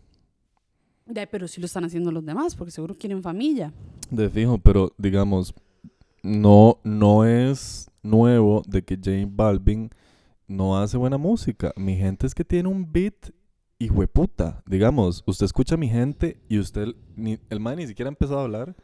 Ya, 1.08 1.26
pero 1.26 1.48
sí 1.48 1.60
lo 1.60 1.66
están 1.66 1.84
haciendo 1.86 2.12
los 2.12 2.24
demás, 2.26 2.56
porque 2.56 2.72
seguro 2.72 2.96
quieren 2.96 3.24
familia. 3.24 3.74
De 4.12 4.30
fijo, 4.30 4.58
pero 4.60 4.94
digamos, 4.98 5.54
no, 6.22 6.78
no 6.84 7.26
es 7.26 7.90
nuevo 8.04 8.62
de 8.68 8.84
que 8.84 8.96
J 8.96 9.28
Balvin 9.28 9.90
no 10.48 10.78
hace 10.78 10.98
buena 10.98 11.18
música. 11.18 11.74
Mi 11.76 11.96
gente 11.98 12.28
es 12.28 12.36
que 12.36 12.46
tiene 12.46 12.70
un 12.70 12.92
beat 12.92 13.32
y 13.80 13.90
hueputa. 13.90 14.62
Digamos, 14.68 15.24
usted 15.26 15.46
escucha 15.46 15.76
a 15.76 15.78
mi 15.78 15.90
gente 15.90 16.38
y 16.48 16.60
usted, 16.60 16.90
ni, 17.16 17.40
el 17.50 17.60
man 17.60 17.78
ni 17.78 17.88
siquiera 17.88 18.10
ha 18.10 18.12
empezado 18.14 18.40
a 18.40 18.44
hablar 18.44 18.76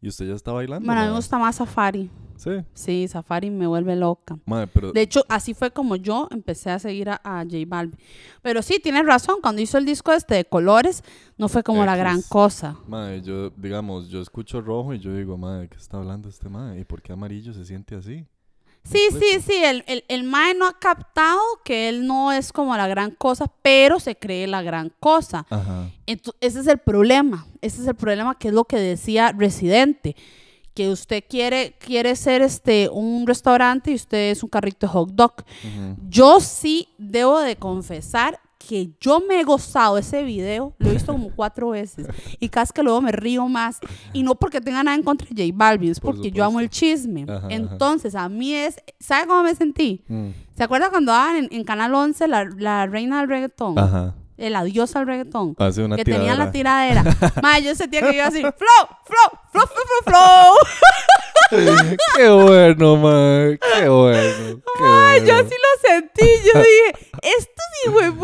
y 0.00 0.08
usted 0.08 0.26
ya 0.28 0.34
está 0.34 0.52
bailando. 0.52 0.84
Bueno, 0.86 1.00
a 1.00 1.04
mí 1.04 1.10
me 1.10 1.16
gusta 1.16 1.38
más 1.38 1.56
Safari. 1.56 2.10
Sí, 2.36 2.50
Sí, 2.74 3.08
Safari 3.08 3.50
me 3.50 3.66
vuelve 3.66 3.96
loca. 3.96 4.38
mae, 4.44 4.66
pero 4.66 4.92
De 4.92 5.00
hecho, 5.00 5.24
así 5.28 5.54
fue 5.54 5.70
como 5.70 5.96
yo 5.96 6.28
empecé 6.30 6.70
a 6.70 6.78
seguir 6.78 7.08
a, 7.08 7.20
a 7.24 7.42
J 7.44 7.56
Balvin. 7.66 7.98
Pero 8.42 8.60
sí, 8.60 8.78
tienes 8.78 9.06
razón, 9.06 9.36
cuando 9.40 9.62
hizo 9.62 9.78
el 9.78 9.86
disco 9.86 10.12
este 10.12 10.34
de 10.34 10.44
colores, 10.44 11.02
no 11.38 11.48
fue 11.48 11.62
como 11.62 11.84
la 11.86 11.96
gran 11.96 12.20
cosa. 12.28 12.76
mae, 12.86 13.22
yo, 13.22 13.48
digamos, 13.56 14.08
yo 14.10 14.20
escucho 14.20 14.60
rojo 14.60 14.92
y 14.92 14.98
yo 14.98 15.14
digo, 15.14 15.38
mae, 15.38 15.62
¿de 15.62 15.68
qué 15.68 15.76
está 15.78 15.96
hablando 15.96 16.28
este 16.28 16.50
mae? 16.50 16.78
¿Y 16.78 16.84
por 16.84 17.00
qué 17.00 17.12
amarillo 17.14 17.54
se 17.54 17.64
siente 17.64 17.94
así? 17.94 18.26
Sí, 18.90 19.00
sí, 19.10 19.40
sí, 19.44 19.54
el, 19.64 19.84
el, 19.86 20.04
el 20.08 20.22
Mae 20.24 20.54
no 20.54 20.66
ha 20.66 20.78
captado 20.78 21.40
que 21.64 21.88
él 21.88 22.06
no 22.06 22.32
es 22.32 22.52
como 22.52 22.76
la 22.76 22.86
gran 22.86 23.10
cosa, 23.10 23.50
pero 23.62 23.98
se 24.00 24.16
cree 24.16 24.46
la 24.46 24.62
gran 24.62 24.92
cosa. 25.00 25.46
Ajá. 25.50 25.90
Ento- 26.06 26.34
ese 26.40 26.60
es 26.60 26.66
el 26.66 26.78
problema, 26.78 27.46
ese 27.60 27.82
es 27.82 27.88
el 27.88 27.94
problema 27.96 28.38
que 28.38 28.48
es 28.48 28.54
lo 28.54 28.64
que 28.64 28.78
decía 28.78 29.32
Residente, 29.36 30.14
que 30.74 30.90
usted 30.90 31.24
quiere, 31.28 31.74
quiere 31.80 32.14
ser 32.16 32.42
este, 32.42 32.88
un 32.90 33.26
restaurante 33.26 33.90
y 33.90 33.94
usted 33.94 34.30
es 34.30 34.42
un 34.42 34.50
carrito 34.50 34.86
de 34.86 34.92
hot 34.92 35.08
dog. 35.10 35.32
Yo 36.08 36.38
sí 36.40 36.88
debo 36.98 37.40
de 37.40 37.56
confesar 37.56 38.38
que 38.66 38.90
yo 39.00 39.20
me 39.20 39.40
he 39.40 39.44
gozado 39.44 39.96
ese 39.98 40.22
video, 40.22 40.74
lo 40.78 40.90
he 40.90 40.92
visto 40.94 41.12
como 41.12 41.30
cuatro 41.30 41.70
veces 41.70 42.06
y 42.40 42.48
casi 42.48 42.72
que 42.72 42.82
luego 42.82 43.00
me 43.00 43.12
río 43.12 43.46
más 43.48 43.78
y 44.12 44.22
no 44.22 44.34
porque 44.34 44.60
tenga 44.60 44.82
nada 44.82 44.96
en 44.96 45.02
contra 45.02 45.28
de 45.30 45.44
J 45.46 45.56
Balvin, 45.56 45.92
es 45.92 46.00
Por 46.00 46.16
porque 46.16 46.30
yo 46.30 46.44
amo 46.44 46.60
el 46.60 46.68
chisme. 46.68 47.24
Ajá, 47.24 47.36
ajá. 47.36 47.46
Entonces, 47.50 48.14
a 48.14 48.28
mí 48.28 48.54
es, 48.54 48.76
¿sabe 48.98 49.26
cómo 49.26 49.42
me 49.42 49.54
sentí? 49.54 50.02
Mm. 50.08 50.30
¿Se 50.56 50.64
acuerda 50.64 50.90
cuando 50.90 51.12
daban 51.12 51.36
en, 51.36 51.48
en 51.50 51.64
Canal 51.64 51.94
11 51.94 52.28
la, 52.28 52.44
la 52.56 52.86
reina 52.86 53.20
del 53.20 53.28
reggaetón? 53.28 53.78
Ajá. 53.78 54.14
El 54.36 54.54
adiós 54.54 54.94
al 54.96 55.06
reggaetón. 55.06 55.54
Hace 55.58 55.82
una 55.82 55.96
que 55.96 56.04
tenían 56.04 56.38
la 56.38 56.50
tiradera. 56.50 57.02
tiradera. 57.02 57.40
Ma, 57.42 57.58
yo 57.58 57.74
sentía 57.74 58.02
que 58.02 58.16
iba 58.16 58.26
así, 58.26 58.40
flow, 58.40 58.52
flow, 59.04 59.40
flow, 59.50 59.66
flow, 59.66 60.02
flow, 60.04 60.54
flow. 61.50 61.86
qué 62.16 62.28
bueno, 62.28 62.96
man. 62.96 63.58
Qué 63.58 63.88
bueno. 63.88 64.60
Qué 64.78 64.84
Ay, 64.84 65.20
yo 65.20 65.38
sí 65.38 65.54
lo 65.54 65.88
sentí. 65.88 66.26
Yo 66.44 66.60
dije, 66.60 67.08
estos 67.22 67.66
hijos 67.86 68.15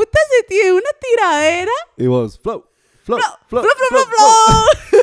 de 0.53 0.61
tienen 0.61 0.75
una 0.75 0.91
tiradera. 1.01 1.73
Y 1.97 2.07
vos, 2.07 2.39
flow, 2.39 2.65
flow, 3.05 3.19
flow, 3.49 3.63
Flow, 3.63 3.63
flow, 3.63 3.89
flow, 3.89 4.05
flow. 4.07 5.03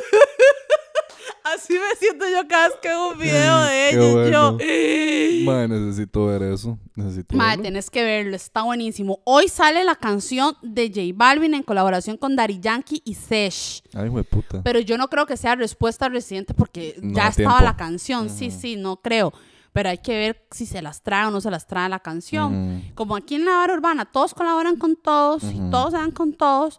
Así 1.42 1.72
me 1.72 1.96
siento 1.98 2.26
yo 2.28 2.46
cada 2.46 2.68
vez 2.68 2.76
que 2.82 2.88
hago 2.90 3.10
un 3.12 3.18
video 3.18 3.62
de 3.62 3.70
Qué 3.90 3.96
ellos. 3.96 4.30
Yo, 4.30 5.46
Mae, 5.50 5.66
necesito 5.68 6.26
ver 6.26 6.42
eso. 6.42 6.78
Necesito 6.94 7.34
Madre, 7.34 7.50
verlo. 7.56 7.62
tenés 7.64 7.90
que 7.90 8.04
verlo, 8.04 8.36
está 8.36 8.62
buenísimo. 8.62 9.20
Hoy 9.24 9.48
sale 9.48 9.82
la 9.82 9.96
canción 9.96 10.54
de 10.62 10.88
J 10.88 11.00
Balvin 11.14 11.54
en 11.54 11.62
colaboración 11.62 12.18
con 12.18 12.36
Daddy 12.36 12.60
Yankee 12.60 13.02
y 13.04 13.14
Sesh. 13.14 13.82
Ay, 13.94 14.08
güey, 14.10 14.22
puta. 14.22 14.62
Pero 14.62 14.80
yo 14.80 14.98
no 14.98 15.08
creo 15.08 15.26
que 15.26 15.36
sea 15.36 15.54
respuesta 15.56 16.06
al 16.06 16.12
residente 16.12 16.52
porque 16.54 16.96
No 17.00 17.16
ya 17.16 17.28
estaba 17.28 17.56
tiempo. 17.56 17.64
la 17.64 17.76
canción. 17.76 18.28
Sí, 18.30 18.50
sí, 18.50 18.76
no 18.76 19.00
creo. 19.00 19.32
Pero 19.72 19.88
hay 19.88 19.98
que 19.98 20.12
ver 20.12 20.46
si 20.50 20.66
se 20.66 20.82
las 20.82 21.02
trae 21.02 21.26
o 21.26 21.30
no 21.30 21.40
se 21.40 21.50
las 21.50 21.66
trae 21.66 21.88
la 21.88 22.00
canción. 22.00 22.82
Como 22.94 23.14
aquí 23.14 23.36
en 23.36 23.44
la 23.44 23.52
vara 23.52 23.74
urbana, 23.74 24.04
todos 24.04 24.34
colaboran 24.34 24.76
con 24.76 24.96
todos 24.96 25.44
y 25.44 25.58
todos 25.70 25.92
se 25.92 25.98
dan 25.98 26.10
con 26.10 26.32
todos. 26.32 26.78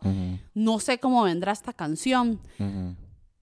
No 0.54 0.80
sé 0.80 1.00
cómo 1.00 1.24
vendrá 1.24 1.52
esta 1.52 1.74
canción. 1.74 2.40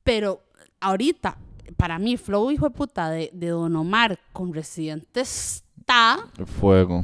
Pero 0.03 0.43
ahorita, 0.79 1.37
para 1.77 1.99
mí, 1.99 2.17
Flow 2.17 2.51
hijo 2.51 2.69
de 2.69 2.75
puta 2.75 3.09
de, 3.09 3.29
de 3.33 3.47
Don 3.49 3.75
Omar 3.75 4.19
con 4.33 4.53
Residente 4.53 5.21
está 5.21 6.17
Fuego. 6.59 7.03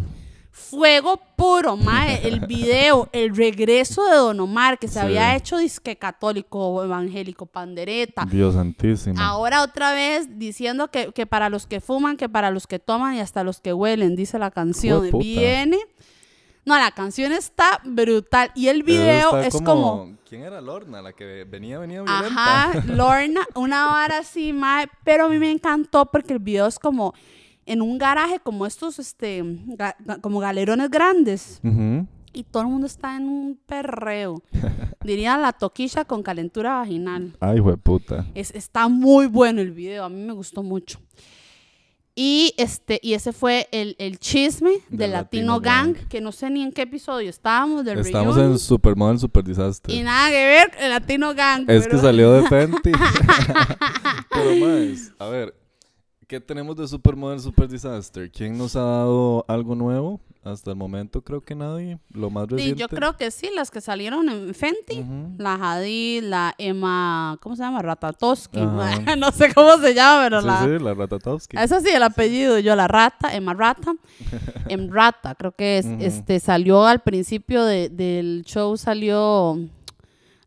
Fuego 0.58 1.20
puro, 1.36 1.76
mae. 1.76 2.22
El 2.28 2.40
video, 2.48 3.10
el 3.12 3.36
regreso 3.36 4.06
de 4.06 4.16
Don 4.16 4.40
Omar, 4.40 4.80
que 4.80 4.88
se 4.88 4.94
Sí. 4.94 5.00
había 5.00 5.36
hecho 5.36 5.58
disque 5.58 5.98
católico 5.98 6.58
o 6.60 6.84
evangélico, 6.84 7.46
pandereta. 7.46 8.26
Dios 8.26 8.56
santísimo. 8.56 9.20
Ahora 9.22 9.62
otra 9.64 9.94
vez 9.94 10.40
diciendo 10.40 10.90
que, 10.90 11.12
que 11.12 11.26
para 11.26 11.50
los 11.50 11.68
que 11.68 11.82
fuman, 11.82 12.16
que 12.16 12.30
para 12.30 12.52
los 12.52 12.68
que 12.68 12.80
toman 12.80 13.16
y 13.16 13.20
hasta 13.20 13.44
los 13.44 13.60
que 13.60 13.74
huelen, 13.74 14.16
dice 14.16 14.40
la 14.40 14.50
canción. 14.50 15.10
Viene. 15.20 15.78
No, 16.64 16.76
la 16.80 16.90
canción 16.92 17.32
está 17.34 17.80
brutal. 17.84 18.52
Y 18.56 18.70
el 18.70 18.82
video 18.84 19.38
es 19.40 19.62
como 19.62 20.16
¿Quién 20.28 20.42
era 20.44 20.62
Lorna? 20.62 21.02
La 21.02 21.12
que 21.14 21.46
venía, 21.48 21.78
venía 21.80 22.02
violenta. 22.02 22.26
Ajá, 22.72 22.84
Lorna, 22.88 23.42
una 23.56 23.88
vara 23.88 24.20
así, 24.20 24.52
mae, 24.54 24.88
pero 25.04 25.26
a 25.26 25.30
mí 25.30 25.38
me 25.38 25.52
encantó 25.52 26.06
porque 26.08 26.34
el 26.34 26.40
video 26.40 26.66
es 26.66 26.80
como 26.80 27.14
en 27.66 27.82
un 27.82 27.98
garaje 27.98 28.40
como 28.40 28.66
estos, 28.66 29.00
este, 29.00 29.44
ga- 29.44 29.96
como 30.22 30.40
galerones 30.40 30.90
grandes 30.90 31.60
Ujú. 31.64 32.06
y 32.34 32.44
todo 32.44 32.64
el 32.64 32.70
mundo 32.70 32.88
está 32.88 33.16
en 33.18 33.28
un 33.28 33.60
perreo. 33.66 34.44
Diría 35.04 35.38
la 35.38 35.52
toquilla 35.54 36.06
con 36.06 36.24
calentura 36.24 36.78
vaginal. 36.80 37.36
Ay, 37.40 37.60
güey, 37.60 37.76
puta. 37.78 38.26
Es, 38.36 38.52
está 38.56 38.88
muy 38.88 39.28
bueno 39.28 39.62
el 39.62 39.72
video, 39.72 40.04
a 40.04 40.10
mí 40.10 40.22
me 40.22 40.34
gustó 40.34 40.64
mucho. 40.64 41.00
Y 42.18 42.54
este 42.58 42.98
y 43.04 43.14
ese 43.14 43.34
fue 43.34 43.68
el, 43.74 43.98
el 44.00 44.20
chisme 44.20 44.72
del 44.90 45.12
Latino, 45.12 45.56
Latino 45.56 45.60
Gang, 45.60 45.94
Gang. 45.96 46.08
que 46.08 46.22
no 46.22 46.32
sé 46.32 46.50
ni 46.50 46.64
en 46.64 46.72
qué 46.72 46.84
episodio 46.84 47.30
estábamos 47.30 47.84
del 47.84 48.00
Estamos 48.00 48.36
reunion. 48.38 48.54
en 48.54 48.60
Supermodel 48.60 49.20
Super 49.20 49.44
Disaster. 49.44 49.94
Y 49.94 50.02
nada 50.02 50.30
que 50.30 50.46
ver, 50.46 50.72
el 50.80 50.92
Latino 50.92 51.34
Gang. 51.36 51.66
Es 51.70 51.88
que 51.90 51.98
salió 51.98 52.32
de 52.32 52.44
Fenty. 52.48 52.92
Pero 54.32 54.56
más, 54.66 55.12
a 55.20 55.28
ver, 55.28 55.54
¿Qué 56.28 56.40
tenemos 56.42 56.76
de 56.76 56.88
Supermodel 56.88 57.40
Super 57.40 57.68
Disaster? 57.68 58.32
¿Quién 58.32 58.58
nos 58.58 58.76
ha 58.76 58.82
dado 58.82 59.46
algo 59.48 59.76
nuevo? 59.76 60.20
Hasta 60.44 60.72
el 60.72 60.76
momento 60.78 61.22
creo 61.24 61.42
que 61.42 61.54
nadie. 61.56 62.00
Lo 62.12 62.30
más 62.32 62.48
Sí, 62.50 62.56
reciente. 62.56 62.80
yo 62.82 62.88
creo 62.90 63.16
que 63.18 63.30
sí, 63.32 63.50
las 63.56 63.70
que 63.70 63.80
salieron 63.82 64.28
en 64.30 64.54
Fenty. 64.56 65.04
La 65.38 65.54
Hadid, 65.56 66.24
la 66.24 66.56
Emma, 66.58 67.38
¿cómo 67.42 67.56
se 67.56 67.62
llama? 67.64 67.82
Ratatowski. 67.82 68.60
No 69.20 69.32
sé 69.32 69.54
cómo 69.54 69.78
se 69.78 69.94
llama, 69.94 70.24
pero 70.24 70.42
Sí, 70.42 70.48
la... 70.48 70.64
sí, 70.64 70.84
la 70.84 70.94
Ratatowski. 70.96 71.58
Ese 71.58 71.82
sí, 71.82 71.90
el 71.90 72.02
apellido, 72.04 72.58
yo 72.60 72.76
la 72.76 72.88
rata, 72.88 73.36
Emma 73.36 73.54
Rata. 73.54 73.94
Em 74.68 74.90
Rata, 74.92 75.36
creo 75.36 75.52
que 75.52 75.78
es. 75.80 75.86
Este 76.00 76.40
salió 76.40 76.86
al 76.86 77.02
principio 77.02 77.64
de- 77.66 77.90
del 77.90 78.44
show, 78.46 78.78
salió 78.78 79.60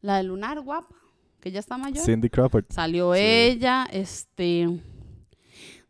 la 0.01 0.17
de 0.17 0.23
Lunar, 0.25 0.61
guapa, 0.61 0.95
que 1.41 1.51
ya 1.53 1.61
está 1.61 1.77
mayor. 1.79 2.05
Cindy 2.05 2.29
Crawford. 2.29 2.65
Salió 2.71 3.15
Sí. 3.15 3.21
ella, 3.21 3.87
este. 3.93 4.69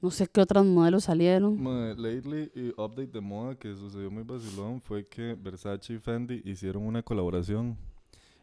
No 0.00 0.10
sé 0.10 0.28
qué 0.28 0.40
otros 0.40 0.64
modelos 0.64 1.04
salieron. 1.04 1.60
Mae, 1.60 1.94
lately 1.96 2.50
y 2.54 2.68
update 2.70 3.08
de 3.08 3.20
moda 3.20 3.56
que 3.56 3.74
sucedió 3.74 4.10
muy 4.10 4.22
vacilón 4.22 4.80
fue 4.80 5.06
que 5.06 5.34
Versace 5.34 5.94
y 5.94 5.98
Fendi 5.98 6.40
hicieron 6.44 6.84
una 6.84 7.02
colaboración 7.02 7.76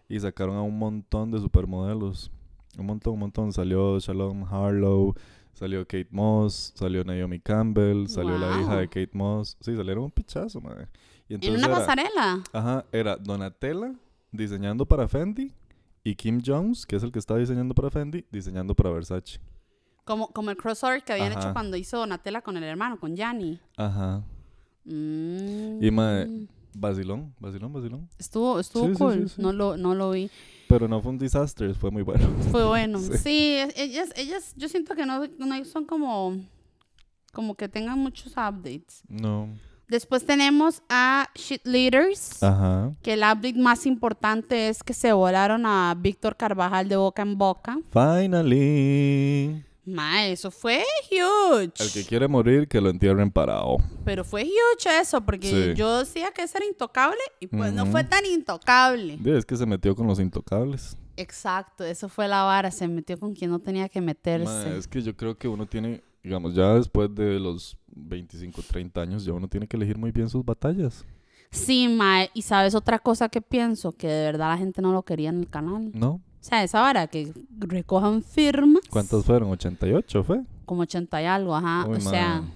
y 0.10 0.20
sacaron 0.20 0.58
a 0.58 0.62
un 0.62 0.78
montón 0.78 1.32
de 1.32 1.40
supermodelos. 1.40 2.30
Un 2.78 2.86
montón, 2.88 3.14
un 3.14 3.20
montón. 3.20 3.54
Salió 3.54 3.98
Shalom 4.00 4.44
Harlow, 4.44 5.16
salió 5.54 5.84
Kate 5.86 6.10
Moss, 6.12 6.74
salió 6.76 7.06
Naomi 7.06 7.40
Campbell, 7.40 8.08
salió 8.08 8.38
la 8.38 8.60
hija 8.60 8.72
Wow. 8.72 8.78
de 8.80 8.88
Kate 8.90 9.12
Moss. 9.14 9.56
Sí, 9.62 9.76
salieron 9.78 10.04
un 10.04 10.12
pichazo, 10.12 10.60
madre. 10.60 10.90
Y 11.30 11.36
En 11.36 11.42
entonces 11.44 11.58
una 11.64 11.68
era- 11.68 11.80
pasarela. 11.80 12.44
Ajá, 12.52 12.86
era 12.92 13.16
Donatella 13.16 13.96
diseñando 14.34 14.86
para 14.86 15.08
Fendi 15.08 15.54
y 16.04 16.16
Kim 16.16 16.42
Jones, 16.46 16.86
que 16.86 16.98
es 16.98 17.04
el 17.04 17.14
que 17.14 17.20
está 17.20 17.38
diseñando 17.38 17.74
para 17.74 17.90
Fendi, 17.90 18.26
diseñando 18.30 18.76
para 18.76 18.90
Versace. 18.92 19.40
Como, 20.06 20.30
como 20.30 20.52
el 20.52 20.58
crossover 20.58 21.04
que 21.04 21.14
habían 21.14 21.32
Ajá. 21.34 21.40
hecho 21.42 21.54
cuando 21.54 21.76
hizo 21.78 21.98
Donatella 21.98 22.42
con 22.42 22.56
el 22.58 22.64
hermano, 22.64 23.00
con 23.00 23.16
Gianni. 23.16 23.60
Ajá. 23.76 24.24
Mm. 24.86 25.84
Y 25.84 25.92
mae, 25.92 26.48
Vacilón, 26.78 27.34
vacilón, 27.40 27.72
vacilón. 27.74 28.10
Estuvo, 28.20 28.60
estuvo 28.60 28.88
Sí, 28.88 28.94
cool. 28.94 29.30
sí, 29.30 29.36
sí. 29.38 29.42
No, 29.42 29.54
lo, 29.54 29.78
no 29.78 29.96
lo 29.96 30.12
vi. 30.12 30.30
Pero 30.68 30.88
no 30.88 31.02
fue 31.02 31.12
un 31.12 31.18
desastre, 31.18 31.74
fue 31.74 31.90
muy 31.90 32.04
bueno. 32.04 32.28
Fue 32.52 32.66
bueno. 32.68 33.00
Sí. 33.24 33.58
ellas, 33.76 34.10
ellas, 34.16 34.54
yo 34.58 34.68
siento 34.68 34.94
que 34.94 35.06
no, 35.06 35.26
no 35.38 35.66
son 35.66 35.86
como, 35.86 36.36
como 37.32 37.56
que 37.56 37.70
tengan 37.70 37.98
muchos 38.00 38.34
updates. 38.34 39.04
No. 39.08 39.48
Después 39.88 40.26
tenemos 40.26 40.82
a 40.90 41.30
Shit 41.36 41.66
Leaders, 41.66 42.42
Ajá. 42.44 42.94
que 43.04 43.14
el 43.14 43.20
update 43.20 43.54
más 43.54 43.86
importante 43.86 44.68
es 44.68 44.84
que 44.84 44.94
se 44.94 45.14
volaron 45.14 45.66
a 45.66 45.96
Víctor 45.98 46.36
Carvajal 46.36 46.90
de 46.90 46.98
boca 46.98 47.22
en 47.22 47.38
boca. 47.38 47.78
Finally. 47.92 49.64
Ma, 49.86 50.26
eso 50.28 50.50
fue 50.50 50.84
huge. 51.12 51.74
El 51.84 51.92
que 51.94 52.04
quiere 52.06 52.28
morir, 52.28 52.68
que 52.68 52.82
lo 52.82 52.90
entierren 52.90 53.30
parado. 53.32 53.78
Pero 54.04 54.24
fue 54.24 54.44
huge 54.44 55.00
eso, 55.00 55.22
porque 55.22 55.48
Sí. 55.48 55.74
yo 55.78 56.00
decía 56.00 56.32
que 56.32 56.42
ese 56.42 56.58
era 56.58 56.66
intocable 56.66 57.20
y 57.40 57.48
pues 57.48 57.72
no 57.72 57.86
fue 57.86 58.04
tan 58.04 58.26
intocable. 58.26 59.20
Sí, 59.24 59.30
Es 59.30 59.46
que 59.46 59.56
se 59.56 59.66
metió 59.66 59.96
con 59.96 60.08
los 60.08 60.20
intocables. 60.20 60.98
Exacto, 61.18 61.84
eso 61.86 62.10
fue 62.10 62.28
la 62.28 62.44
vara, 62.44 62.72
se 62.72 62.88
metió 62.88 63.18
con 63.20 63.34
quien 63.34 63.52
no 63.52 63.60
tenía 63.60 63.88
que 63.88 64.02
meterse. 64.02 64.46
Ma, 64.70 64.76
es 64.76 64.88
que 64.88 65.02
yo 65.02 65.16
creo 65.16 65.38
que 65.38 65.48
uno 65.48 65.66
tiene, 65.66 66.04
digamos, 66.24 66.56
ya 66.56 66.74
después 66.74 67.14
de 67.14 67.40
los 67.40 67.78
25, 67.96 68.62
30 68.64 69.02
años, 69.02 69.24
ya 69.24 69.34
uno 69.34 69.48
tiene 69.48 69.68
que 69.68 69.78
elegir 69.78 69.98
muy 69.98 70.12
bien 70.12 70.30
sus 70.30 70.44
batallas. 70.44 71.06
Sí, 71.52 71.88
mae, 71.88 72.32
y 72.34 72.42
sabes 72.42 72.76
otra 72.76 73.00
cosa 73.00 73.30
que 73.30 73.40
pienso, 73.42 73.94
que 73.94 74.08
de 74.08 74.26
verdad 74.26 74.50
la 74.50 74.58
gente 74.58 74.82
no 74.82 74.92
lo 74.92 75.04
quería 75.04 75.30
en 75.30 75.40
el 75.40 75.50
canal. 75.50 75.92
¿No? 75.94 76.20
O 76.46 76.48
sea, 76.48 76.64
esa 76.64 76.80
vara 76.80 77.08
que 77.08 77.34
recojan 77.58 78.22
firmas. 78.22 78.84
¿Cuántos 78.92 79.26
fueron? 79.26 79.50
¿88 79.50 80.24
fue? 80.24 80.42
Como 80.66 80.84
80 80.84 81.24
y 81.24 81.26
algo, 81.26 81.56
ajá. 81.56 81.88
Uy, 81.88 81.98
o 81.98 82.00
sea, 82.00 82.42
ma. 82.42 82.52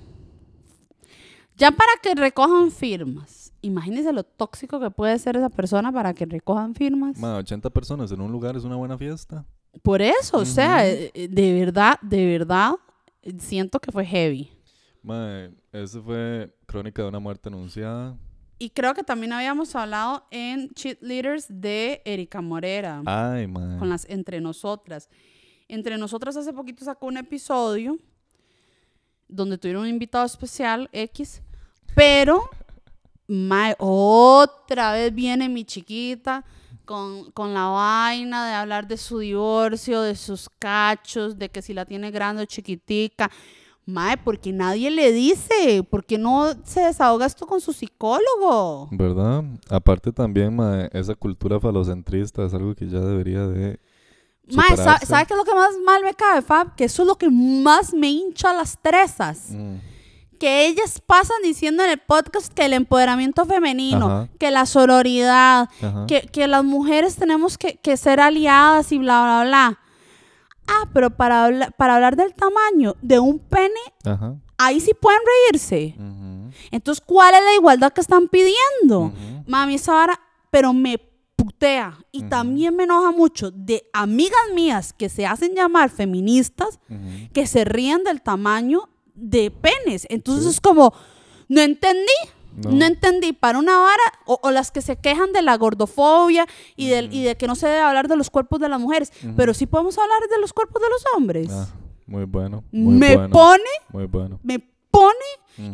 ya 1.57 1.71
para 1.71 1.93
que 1.99 2.13
recojan 2.13 2.69
firmas. 2.69 3.51
Imagínense 3.61 4.13
lo 4.13 4.23
tóxico 4.23 4.79
que 4.79 4.91
puede 4.91 5.17
ser 5.17 5.37
esa 5.37 5.49
persona 5.49 5.91
para 5.91 6.13
que 6.13 6.27
recojan 6.27 6.75
firmas. 6.75 7.17
Ma, 7.17 7.37
80 7.37 7.71
personas 7.71 8.11
en 8.11 8.21
un 8.21 8.31
lugar 8.31 8.55
es 8.55 8.63
una 8.63 8.75
buena 8.75 8.95
fiesta. 8.95 9.43
Por 9.81 10.03
eso, 10.03 10.37
o 10.37 10.45
sea, 10.45 10.87
eh, 10.87 11.09
eh, 11.15 11.27
de 11.27 11.59
verdad, 11.59 11.95
de 12.03 12.27
verdad, 12.27 12.73
siento 13.39 13.79
que 13.79 13.91
fue 13.91 14.05
heavy. 14.05 14.51
Ma, 15.01 15.49
ese 15.71 15.99
fue 15.99 16.55
Crónica 16.67 17.01
de 17.01 17.09
una 17.09 17.19
muerte 17.19 17.49
anunciada. 17.49 18.15
Y 18.61 18.71
creo 18.71 18.93
que 18.93 19.03
también 19.03 19.31
habíamos 19.31 19.73
hablado 19.73 20.27
en 20.31 20.69
Cheat 20.73 21.01
Leaders 21.01 21.45
de 21.47 22.01
Erika 22.03 22.41
Morera. 22.41 23.01
Ay, 23.05 23.47
ma. 23.47 23.77
con 23.79 23.87
las 23.89 24.05
entre 24.09 24.41
nosotras. 24.41 25.09
Entre 25.69 25.97
nosotras 25.97 26.35
hace 26.35 26.51
poquito 26.51 26.83
sacó 26.83 27.05
un 27.05 27.15
episodio 27.17 27.97
donde 29.29 29.57
tuvieron 29.57 29.83
un 29.83 29.87
invitado 29.87 30.25
especial 30.25 30.89
X, 30.91 31.41
pero 31.95 32.49
otra 33.77 34.91
vez 34.91 35.13
viene 35.13 35.47
mi 35.47 35.63
chiquita 35.63 36.43
con, 36.83 37.31
con 37.31 37.53
la 37.53 37.67
vaina 37.67 38.47
de 38.47 38.53
hablar 38.53 38.87
de 38.87 38.97
su 38.97 39.19
divorcio, 39.19 40.01
de 40.01 40.15
sus 40.15 40.49
cachos, 40.49 41.37
de 41.37 41.49
que 41.49 41.61
si 41.61 41.73
la 41.73 41.85
tiene 41.85 42.11
grande 42.11 42.41
o 42.41 42.45
chiquitica. 42.45 43.31
Mae, 43.89 44.17
porque 44.17 44.51
nadie 44.53 44.89
le 44.91 45.11
dice, 45.11 45.83
porque 45.89 46.17
no 46.17 46.53
se 46.63 46.81
desahoga 46.81 47.25
esto 47.25 47.45
con 47.47 47.59
su 47.61 47.73
psicólogo. 47.73 48.87
¿Verdad? 48.91 49.43
Aparte 49.69 50.11
también, 50.11 50.55
ma, 50.55 50.85
esa 50.93 51.15
cultura 51.15 51.59
falocentrista 51.59 52.45
es 52.45 52.53
algo 52.53 52.75
que 52.75 52.87
ya 52.87 52.99
debería 52.99 53.47
de 53.47 53.79
Mae, 54.51 54.67
¿sabe, 54.67 54.77
superarse. 54.77 55.05
sabe 55.05 55.25
qué 55.25 55.33
es 55.33 55.37
lo 55.37 55.43
que 55.45 55.53
más 55.53 55.71
mal 55.85 56.03
me 56.03 56.13
cae, 56.13 56.41
Fab? 56.41 56.75
Que 56.75 56.85
eso 56.85 57.03
es 57.03 57.07
lo 57.07 57.15
que 57.17 57.29
más 57.29 57.93
me 57.93 58.09
hincha 58.09 58.53
las 58.53 58.77
tresas. 58.81 59.49
Mm, 59.51 59.75
Que 60.39 60.67
ellas 60.67 61.01
pasan 61.05 61.35
diciendo 61.43 61.83
en 61.83 61.89
el 61.89 61.97
podcast 61.99 62.53
que 62.53 62.63
el 62.65 62.71
empoderamiento 62.73 63.45
femenino, 63.45 64.05
Ajá. 64.05 64.29
que 64.39 64.49
la 64.51 64.65
sororidad, 64.65 65.67
que, 66.07 66.21
que 66.31 66.47
las 66.47 66.63
mujeres 66.63 67.17
tenemos 67.17 67.57
que, 67.57 67.75
que 67.75 67.97
ser 67.97 68.19
aliadas 68.21 68.91
y 68.93 68.97
bla, 68.99 69.21
bla, 69.23 69.43
bla. 69.45 69.79
Ah, 70.71 70.87
pero 70.93 71.09
para, 71.09 71.45
habla- 71.45 71.71
para 71.71 71.95
hablar 71.95 72.15
del 72.15 72.33
tamaño 72.33 72.95
de 73.01 73.19
un 73.19 73.39
pene, 73.39 73.79
Ajá. 74.05 74.35
ahí 74.57 74.79
sí 74.79 74.91
pueden 74.99 75.19
reírse. 75.49 75.95
Entonces, 76.71 77.03
¿cuál 77.05 77.33
es 77.35 77.41
la 77.43 77.55
igualdad 77.55 77.91
que 77.93 78.01
están 78.01 78.27
pidiendo? 78.27 79.11
Mami, 79.47 79.75
esa 79.75 79.93
vara, 79.93 80.19
pero 80.51 80.73
me 80.73 80.97
putea. 81.35 81.97
Y 82.11 82.23
también 82.23 82.75
me 82.75 82.83
enoja 82.83 83.11
mucho 83.11 83.49
de 83.51 83.89
amigas 83.93 84.39
mías 84.53 84.93
que 84.93 85.09
se 85.09 85.25
hacen 85.25 85.55
llamar 85.55 85.89
feministas 85.89 86.79
que 87.33 87.47
se 87.47 87.65
ríen 87.65 88.03
del 88.03 88.21
tamaño 88.21 88.89
de 89.15 89.49
penes. 89.51 90.05
Entonces 90.09 90.45
es 90.45 90.61
como, 90.61 90.93
no 91.47 91.61
entendí. 91.61 92.11
No. 92.55 92.71
No. 92.71 92.85
entendí, 92.85 93.33
para 93.33 93.59
una 93.59 93.77
vara, 93.77 94.03
o, 94.25 94.39
o 94.43 94.51
las 94.51 94.71
que 94.71 94.81
se 94.81 94.97
quejan 94.97 95.31
de 95.33 95.41
la 95.41 95.55
gordofobia 95.57 96.45
y, 96.75 96.89
del, 96.89 97.13
y 97.13 97.23
de 97.23 97.37
que 97.37 97.47
no 97.47 97.55
se 97.55 97.67
debe 97.67 97.79
hablar 97.81 98.07
de 98.07 98.15
los 98.17 98.29
cuerpos 98.29 98.59
de 98.59 98.69
las 98.69 98.79
mujeres, 98.79 99.11
pero 99.37 99.53
sí 99.53 99.65
podemos 99.65 99.97
hablar 99.97 100.19
de 100.29 100.39
los 100.39 100.51
cuerpos 100.53 100.81
de 100.81 100.89
los 100.89 101.03
hombres. 101.15 101.49
Ah, 101.51 101.67
muy 102.07 102.25
bueno. 102.25 102.63
Muy 102.71 102.95
me 102.95 103.15
bueno. 103.15 103.29
pone, 103.33 103.63
Muy 103.93 104.05
bueno. 104.05 104.39
me 104.43 104.59
pone, 104.91 105.13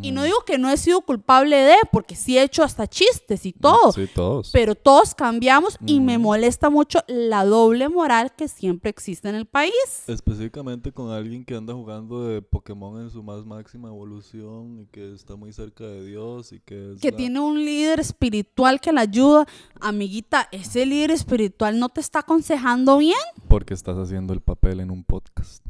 y 0.02 0.10
no 0.10 0.24
digo 0.24 0.38
que 0.44 0.58
no 0.58 0.68
he 0.68 0.76
sido 0.76 1.00
culpable 1.00 1.54
de, 1.58 1.76
porque 1.92 2.16
sí 2.16 2.36
he 2.36 2.42
hecho 2.42 2.64
hasta 2.64 2.88
chistes 2.88 3.46
y 3.46 3.52
todo, 3.52 3.92
Sí, 3.92 4.08
todos. 4.12 4.50
pero 4.52 4.74
todos 4.74 5.14
cambiamos 5.14 5.78
y 5.86 6.00
me 6.00 6.18
molesta 6.18 6.70
mucho 6.70 6.98
la 7.06 7.44
doble 7.44 7.88
moral 7.88 8.32
que 8.34 8.48
siempre 8.48 8.90
existe 8.90 9.28
en 9.28 9.36
el 9.36 9.46
país. 9.46 9.72
Específicamente 10.08 10.90
con 10.90 11.12
alguien 11.12 11.44
que 11.44 11.54
anda 11.54 11.72
jugando 11.72 12.26
de 12.26 12.42
Pokémon 12.42 13.00
en 13.00 13.10
su 13.10 13.22
más 13.22 13.44
máxima 13.46 13.86
evolución 13.88 14.80
y 14.80 14.86
que 14.86 15.14
está 15.14 15.36
muy 15.36 15.52
cerca 15.52 15.84
de 15.84 16.04
Dios 16.04 16.52
y 16.52 16.58
que 16.58 16.94
es 16.94 17.00
que 17.00 17.12
la- 17.12 17.16
tiene 17.16 17.38
un 17.38 17.64
líder 17.64 18.00
espiritual 18.00 18.80
que 18.80 18.92
la 18.92 19.02
ayuda. 19.02 19.46
Amiguita, 19.80 20.48
ese 20.50 20.84
líder 20.84 21.12
espiritual 21.12 21.78
no 21.78 21.90
te 21.90 22.00
está 22.00 22.18
aconsejando 22.20 22.98
bien. 22.98 23.14
Porque 23.46 23.74
estás 23.74 23.96
haciendo 23.98 24.32
el 24.32 24.40
papel 24.40 24.80
en 24.80 24.90
un 24.90 25.04
podcast. 25.04 25.62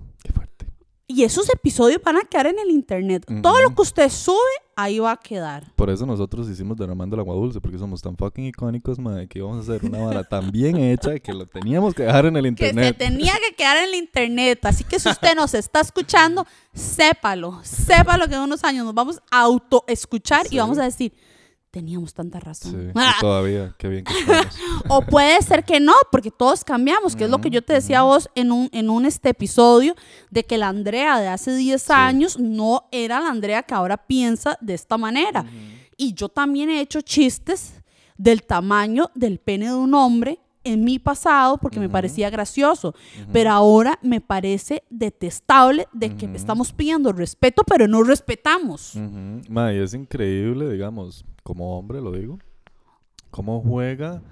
Y 1.08 1.22
esos 1.22 1.48
episodios 1.54 2.00
van 2.04 2.16
a 2.16 2.22
quedar 2.22 2.48
en 2.48 2.58
el 2.58 2.68
internet. 2.70 3.24
Todo 3.40 3.60
lo 3.62 3.72
que 3.76 3.82
usted 3.82 4.10
sube, 4.10 4.36
ahí 4.74 4.98
va 4.98 5.12
a 5.12 5.16
quedar. 5.16 5.72
Por 5.76 5.88
eso 5.88 6.04
nosotros 6.04 6.48
hicimos 6.48 6.76
Derramando 6.76 7.14
el 7.14 7.20
Agua 7.20 7.36
Dulce, 7.36 7.60
porque 7.60 7.78
somos 7.78 8.02
tan 8.02 8.16
fucking 8.16 8.46
icónicos, 8.46 8.98
madre, 8.98 9.28
que 9.28 9.38
íbamos 9.38 9.58
a 9.58 9.60
hacer 9.72 9.84
una 9.88 10.04
vara 10.04 10.24
tan 10.24 10.50
bien 10.50 10.76
hecha 10.78 11.16
que 11.20 11.32
lo 11.32 11.46
teníamos 11.46 11.94
que 11.94 12.02
dejar 12.02 12.26
en 12.26 12.36
el 12.36 12.42
Que 12.56 12.64
se 12.64 12.70
internet. 12.70 12.96
tenía 12.98 13.34
que 13.34 13.54
quedar 13.54 13.76
en 13.76 13.84
el 13.84 13.94
internet. 13.94 14.58
Así 14.66 14.82
que 14.82 14.98
si 14.98 15.08
usted 15.08 15.36
nos 15.36 15.54
está 15.54 15.80
escuchando, 15.80 16.44
sépalo. 16.74 17.60
Sépalo 17.62 18.26
que 18.26 18.34
en 18.34 18.40
unos 18.40 18.64
años 18.64 18.84
nos 18.84 18.94
vamos 18.94 19.20
a 19.30 19.42
autoescuchar 19.42 20.48
Sí. 20.48 20.56
y 20.56 20.58
vamos 20.58 20.78
a 20.78 20.82
decir, 20.84 21.12
teníamos 21.76 22.14
tanta 22.14 22.38
Sí, 22.38 22.44
razón. 22.46 22.92
y 22.94 22.94
todavía, 23.20 23.74
qué 23.76 23.88
bien 23.88 24.04
que. 24.04 24.14
O 24.88 25.02
puede 25.02 25.42
ser 25.42 25.62
que 25.62 25.78
no, 25.78 25.92
porque 26.10 26.30
todos 26.30 26.64
cambiamos, 26.64 27.14
que 27.14 27.24
es 27.24 27.30
lo 27.30 27.38
que 27.42 27.50
yo 27.50 27.60
te 27.60 27.74
decía 27.74 27.98
a 27.98 28.02
vos 28.04 28.30
en 28.34 28.50
un, 28.50 28.70
en 28.72 28.88
un 28.88 29.04
este 29.04 29.28
episodio, 29.28 29.94
de 30.30 30.44
que 30.44 30.56
la 30.56 30.68
Andrea 30.68 31.20
de 31.20 31.28
hace 31.28 31.54
10 31.54 31.82
Sí. 31.82 31.92
años 31.92 32.38
no 32.38 32.88
era 32.92 33.20
la 33.20 33.28
Andrea 33.28 33.62
que 33.62 33.74
ahora 33.74 33.98
piensa 33.98 34.56
de 34.62 34.72
esta 34.72 34.96
manera. 34.96 35.44
Y 35.98 36.14
yo 36.14 36.30
también 36.30 36.70
he 36.70 36.80
hecho 36.80 37.02
chistes 37.02 37.74
del 38.16 38.42
tamaño 38.44 39.10
del 39.14 39.38
pene 39.38 39.66
de 39.66 39.74
un 39.74 39.92
hombre 39.92 40.38
en 40.66 40.84
mi 40.84 40.98
pasado 40.98 41.58
porque 41.58 41.78
me 41.80 41.86
Ujú. 41.86 41.92
parecía 41.92 42.28
gracioso, 42.30 42.88
Ujú. 42.88 43.30
pero 43.32 43.50
ahora 43.50 43.98
me 44.02 44.20
parece 44.20 44.82
detestable 44.90 45.86
de 45.92 46.16
que 46.16 46.26
Ujú. 46.26 46.34
estamos 46.36 46.72
pidiendo 46.72 47.12
respeto, 47.12 47.62
pero 47.66 47.86
no 47.88 48.02
respetamos. 48.02 48.94
Ujú. 48.96 49.42
Ma, 49.48 49.72
y 49.72 49.78
es 49.78 49.94
increíble, 49.94 50.70
digamos, 50.70 51.24
como 51.42 51.78
hombre 51.78 52.00
lo 52.00 52.12
digo, 52.12 52.38
cómo 53.30 53.60
juega 53.60 54.22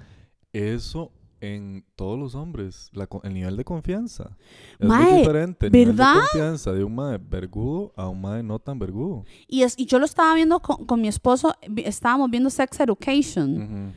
eso 0.52 1.10
en 1.40 1.84
todos 1.94 2.18
los 2.18 2.34
hombres, 2.34 2.88
la 2.94 3.06
el 3.22 3.34
nivel 3.34 3.56
de 3.58 3.64
confianza. 3.64 4.34
Es 4.78 4.88
muy 4.88 4.96
Mae, 4.96 5.18
diferente 5.18 5.66
el 5.66 5.72
nivel 5.72 5.88
de 5.88 5.92
¿verdad? 6.02 6.20
confianza 6.20 6.72
de 6.72 6.82
un 6.84 6.94
mae 6.94 7.18
vergudo 7.18 7.92
a 7.96 8.08
un 8.08 8.22
mae 8.22 8.42
no 8.42 8.58
tan 8.58 8.78
vergudo. 8.78 9.24
Y, 9.46 9.62
es, 9.62 9.74
y 9.76 9.84
yo 9.84 9.98
lo 9.98 10.06
estaba 10.06 10.34
viendo 10.34 10.60
con, 10.60 10.86
con 10.86 11.02
mi 11.02 11.08
esposo, 11.08 11.54
estábamos 11.76 12.30
viendo 12.30 12.48
Sex 12.48 12.80
Education, 12.80 13.92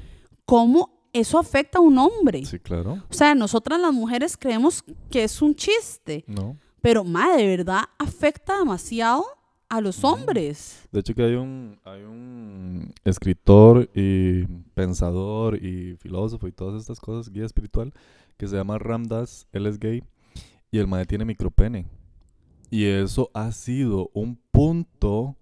cómo 0.46 0.97
eso 1.20 1.40
afecta 1.40 1.80
a 1.80 1.82
un 1.82 1.98
hombre. 1.98 2.46
Sí, 2.46 2.60
claro. 2.60 3.04
O 3.10 3.14
sea, 3.14 3.36
nosotras 3.36 3.80
las 3.80 3.94
mujeres 3.94 4.38
creemos 4.38 4.84
que 5.10 5.24
es 5.24 5.42
un 5.42 5.56
chiste, 5.56 6.24
No. 6.28 6.58
pero 6.82 7.04
madre, 7.04 7.44
de 7.44 7.58
verdad 7.58 7.82
afecta 7.98 8.58
demasiado 8.60 9.24
a 9.70 9.82
los 9.82 10.04
hombres. 10.04 10.88
De 10.92 11.02
hecho 11.02 11.14
que 11.14 11.24
hay 11.24 11.34
un, 11.36 11.78
hay 11.84 12.02
un 12.04 12.94
escritor 13.04 13.90
y 13.94 14.46
pensador 14.74 15.62
y 15.62 15.98
filósofo 15.98 16.48
y 16.48 16.52
todas 16.54 16.80
estas 16.82 17.00
cosas, 17.02 17.32
guía 17.32 17.46
espiritual, 17.46 17.94
que 18.38 18.48
se 18.48 18.56
llama 18.56 18.78
Ramdas, 18.80 19.48
él 19.52 19.66
es 19.66 19.78
gay 19.80 20.04
y 20.72 20.78
el 20.80 20.88
mae 20.88 21.06
tiene 21.06 21.26
micropene. 21.26 21.86
Y 22.70 22.86
eso 22.86 23.30
ha 23.34 23.52
sido 23.52 24.10
un 24.14 24.38
punto 24.52 25.38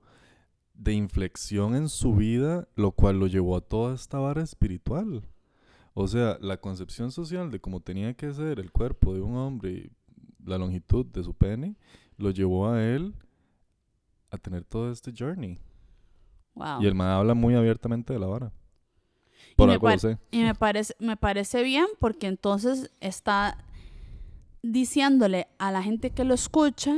de 0.73 0.93
inflexión 0.93 1.75
en 1.75 1.89
su 1.89 2.13
vida, 2.15 2.67
lo 2.75 2.91
cual 2.91 3.19
lo 3.19 3.27
llevó 3.27 3.55
a 3.57 3.61
toda 3.61 3.95
esta 3.95 4.19
vara 4.19 4.41
espiritual. 4.43 5.23
O 5.97 6.07
sea, 6.09 6.37
la 6.41 6.57
concepción 6.57 7.09
social 7.09 7.49
de 7.49 7.59
cómo 7.61 7.79
tenía 7.79 8.13
que 8.13 8.31
ser 8.33 8.59
el 8.59 8.69
cuerpo 8.71 9.13
de 9.13 9.21
un 9.21 9.37
hombre 9.37 9.71
y 9.71 9.91
la 10.45 10.57
longitud 10.57 11.05
de 11.05 11.23
su 11.23 11.33
pene, 11.33 11.77
lo 12.17 12.31
llevó 12.31 12.69
a 12.69 12.83
él 12.83 13.15
a 14.29 14.37
tener 14.37 14.65
todo 14.65 14.91
este 14.91 15.13
journey. 15.17 15.57
Wow. 16.53 16.81
Y 16.81 16.87
el 16.87 16.95
man 16.95 17.07
habla 17.09 17.33
muy 17.33 17.55
abiertamente 17.55 18.11
de 18.11 18.19
la 18.19 18.27
vara. 18.27 18.51
Por 19.55 19.67
me 19.67 19.73
algo 19.73 19.89
lo 19.89 19.97
sé. 19.97 20.17
Y 20.31 20.41
me 20.41 20.53
parece, 20.53 20.93
me 20.99 21.15
parece 21.15 21.63
bien 21.63 21.85
porque 21.99 22.27
entonces 22.27 22.91
está 22.99 23.57
diciéndole 24.61 25.47
a 25.59 25.71
la 25.71 25.81
gente 25.81 26.09
que 26.09 26.25
lo 26.25 26.33
escucha 26.33 26.93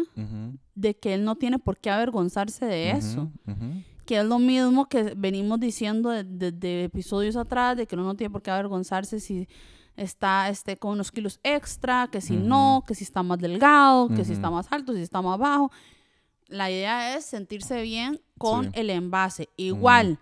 de 0.74 0.96
que 0.96 1.14
él 1.14 1.24
no 1.24 1.36
tiene 1.36 1.60
por 1.60 1.78
qué 1.78 1.92
avergonzarse 1.92 2.66
de 2.66 2.92
eso. 2.92 3.32
ujú. 3.46 3.84
Que 4.08 4.18
es 4.20 4.26
lo 4.26 4.40
mismo 4.40 4.88
que 4.88 5.14
venimos 5.16 5.60
diciendo 5.60 6.10
desde 6.10 6.30
de, 6.30 6.52
de 6.52 6.84
episodios 6.86 7.36
atrás, 7.36 7.78
de 7.78 7.86
que 7.86 7.94
uno 7.96 8.06
no 8.06 8.16
tiene 8.16 8.32
por 8.32 8.42
qué 8.42 8.50
avergonzarse 8.50 9.20
si 9.20 9.48
está 9.96 10.50
este, 10.50 10.78
con 10.78 10.92
unos 10.94 11.12
kilos 11.12 11.40
extra, 11.44 12.08
que 12.12 12.22
si 12.22 12.36
no, 12.38 12.84
que 12.88 12.96
si 12.96 13.04
está 13.04 13.22
más 13.22 13.38
delgado, 13.40 14.08
que 14.10 14.24
si 14.26 14.34
está 14.34 14.50
más 14.50 14.68
alto, 14.72 14.94
si 14.94 15.02
está 15.02 15.22
más 15.22 15.38
bajo. 15.38 15.72
La 16.48 16.72
idea 16.72 17.16
es 17.18 17.26
sentirse 17.26 17.82
bien 17.82 18.22
con 18.38 18.66
Sí. 18.66 18.70
el 18.76 18.90
envase. 18.92 19.50
Igual, 19.58 20.18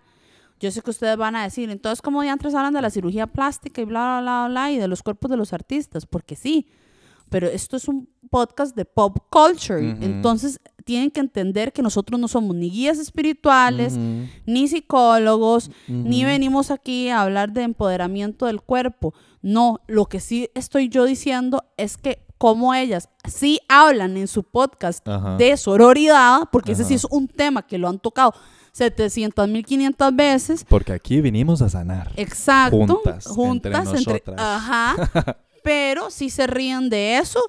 yo 0.58 0.70
sé 0.70 0.82
que 0.82 0.90
ustedes 0.90 1.16
van 1.16 1.36
a 1.36 1.44
decir, 1.44 1.70
entonces, 1.70 2.02
como 2.02 2.24
ya 2.24 2.32
antes 2.32 2.54
hablan 2.54 2.74
de 2.74 2.82
la 2.82 2.90
cirugía 2.90 3.26
plástica 3.28 3.80
y 3.82 3.84
bla, 3.84 4.18
bla, 4.20 4.20
bla, 4.20 4.48
bla, 4.48 4.72
y 4.72 4.78
de 4.78 4.88
los 4.88 5.02
cuerpos 5.02 5.30
de 5.30 5.36
los 5.36 5.52
artistas? 5.52 6.06
Porque 6.06 6.34
sí, 6.34 6.66
pero 7.30 7.48
esto 7.48 7.76
es 7.76 7.88
un 7.88 8.08
podcast 8.30 8.76
de 8.76 8.84
pop 8.84 9.18
culture. 9.30 9.80
Entonces, 10.00 10.60
tienen 10.84 11.10
que 11.10 11.20
entender 11.20 11.72
que 11.72 11.82
nosotros 11.82 12.18
no 12.20 12.28
somos 12.28 12.54
ni 12.54 12.70
guías 12.70 12.98
espirituales, 12.98 13.96
ni 14.46 14.68
psicólogos, 14.68 15.70
ni 15.88 16.24
venimos 16.24 16.70
aquí 16.70 17.08
a 17.08 17.22
hablar 17.22 17.52
de 17.52 17.62
empoderamiento 17.62 18.46
del 18.46 18.60
cuerpo. 18.62 19.14
No, 19.42 19.80
lo 19.86 20.06
que 20.06 20.20
sí 20.20 20.48
estoy 20.54 20.88
yo 20.88 21.04
diciendo 21.04 21.64
es 21.76 21.96
que 21.96 22.24
como 22.38 22.74
ellas 22.74 23.08
sí 23.24 23.60
hablan 23.68 24.16
en 24.16 24.28
su 24.28 24.42
podcast 24.42 25.06
Ajá. 25.08 25.36
de 25.36 25.56
sororidad, 25.56 26.42
porque 26.52 26.72
ese 26.72 26.84
sí 26.84 26.94
es 26.94 27.04
un 27.04 27.28
tema 27.28 27.66
que 27.66 27.78
lo 27.78 27.88
han 27.88 27.98
tocado 27.98 28.34
700 28.72 29.48
mil 29.48 29.64
500 29.64 30.14
veces. 30.14 30.64
Porque 30.68 30.92
aquí 30.92 31.20
vinimos 31.22 31.62
a 31.62 31.70
sanar. 31.70 32.12
Exacto. 32.16 32.76
Juntas, 32.76 33.26
entre 33.26 33.32
juntas 33.34 33.84
nosotras. 33.84 34.36
ajá. 34.38 35.38
pero 35.66 36.12
sí 36.12 36.30
se 36.30 36.46
ríen 36.46 36.88
de 36.90 37.18
eso 37.18 37.40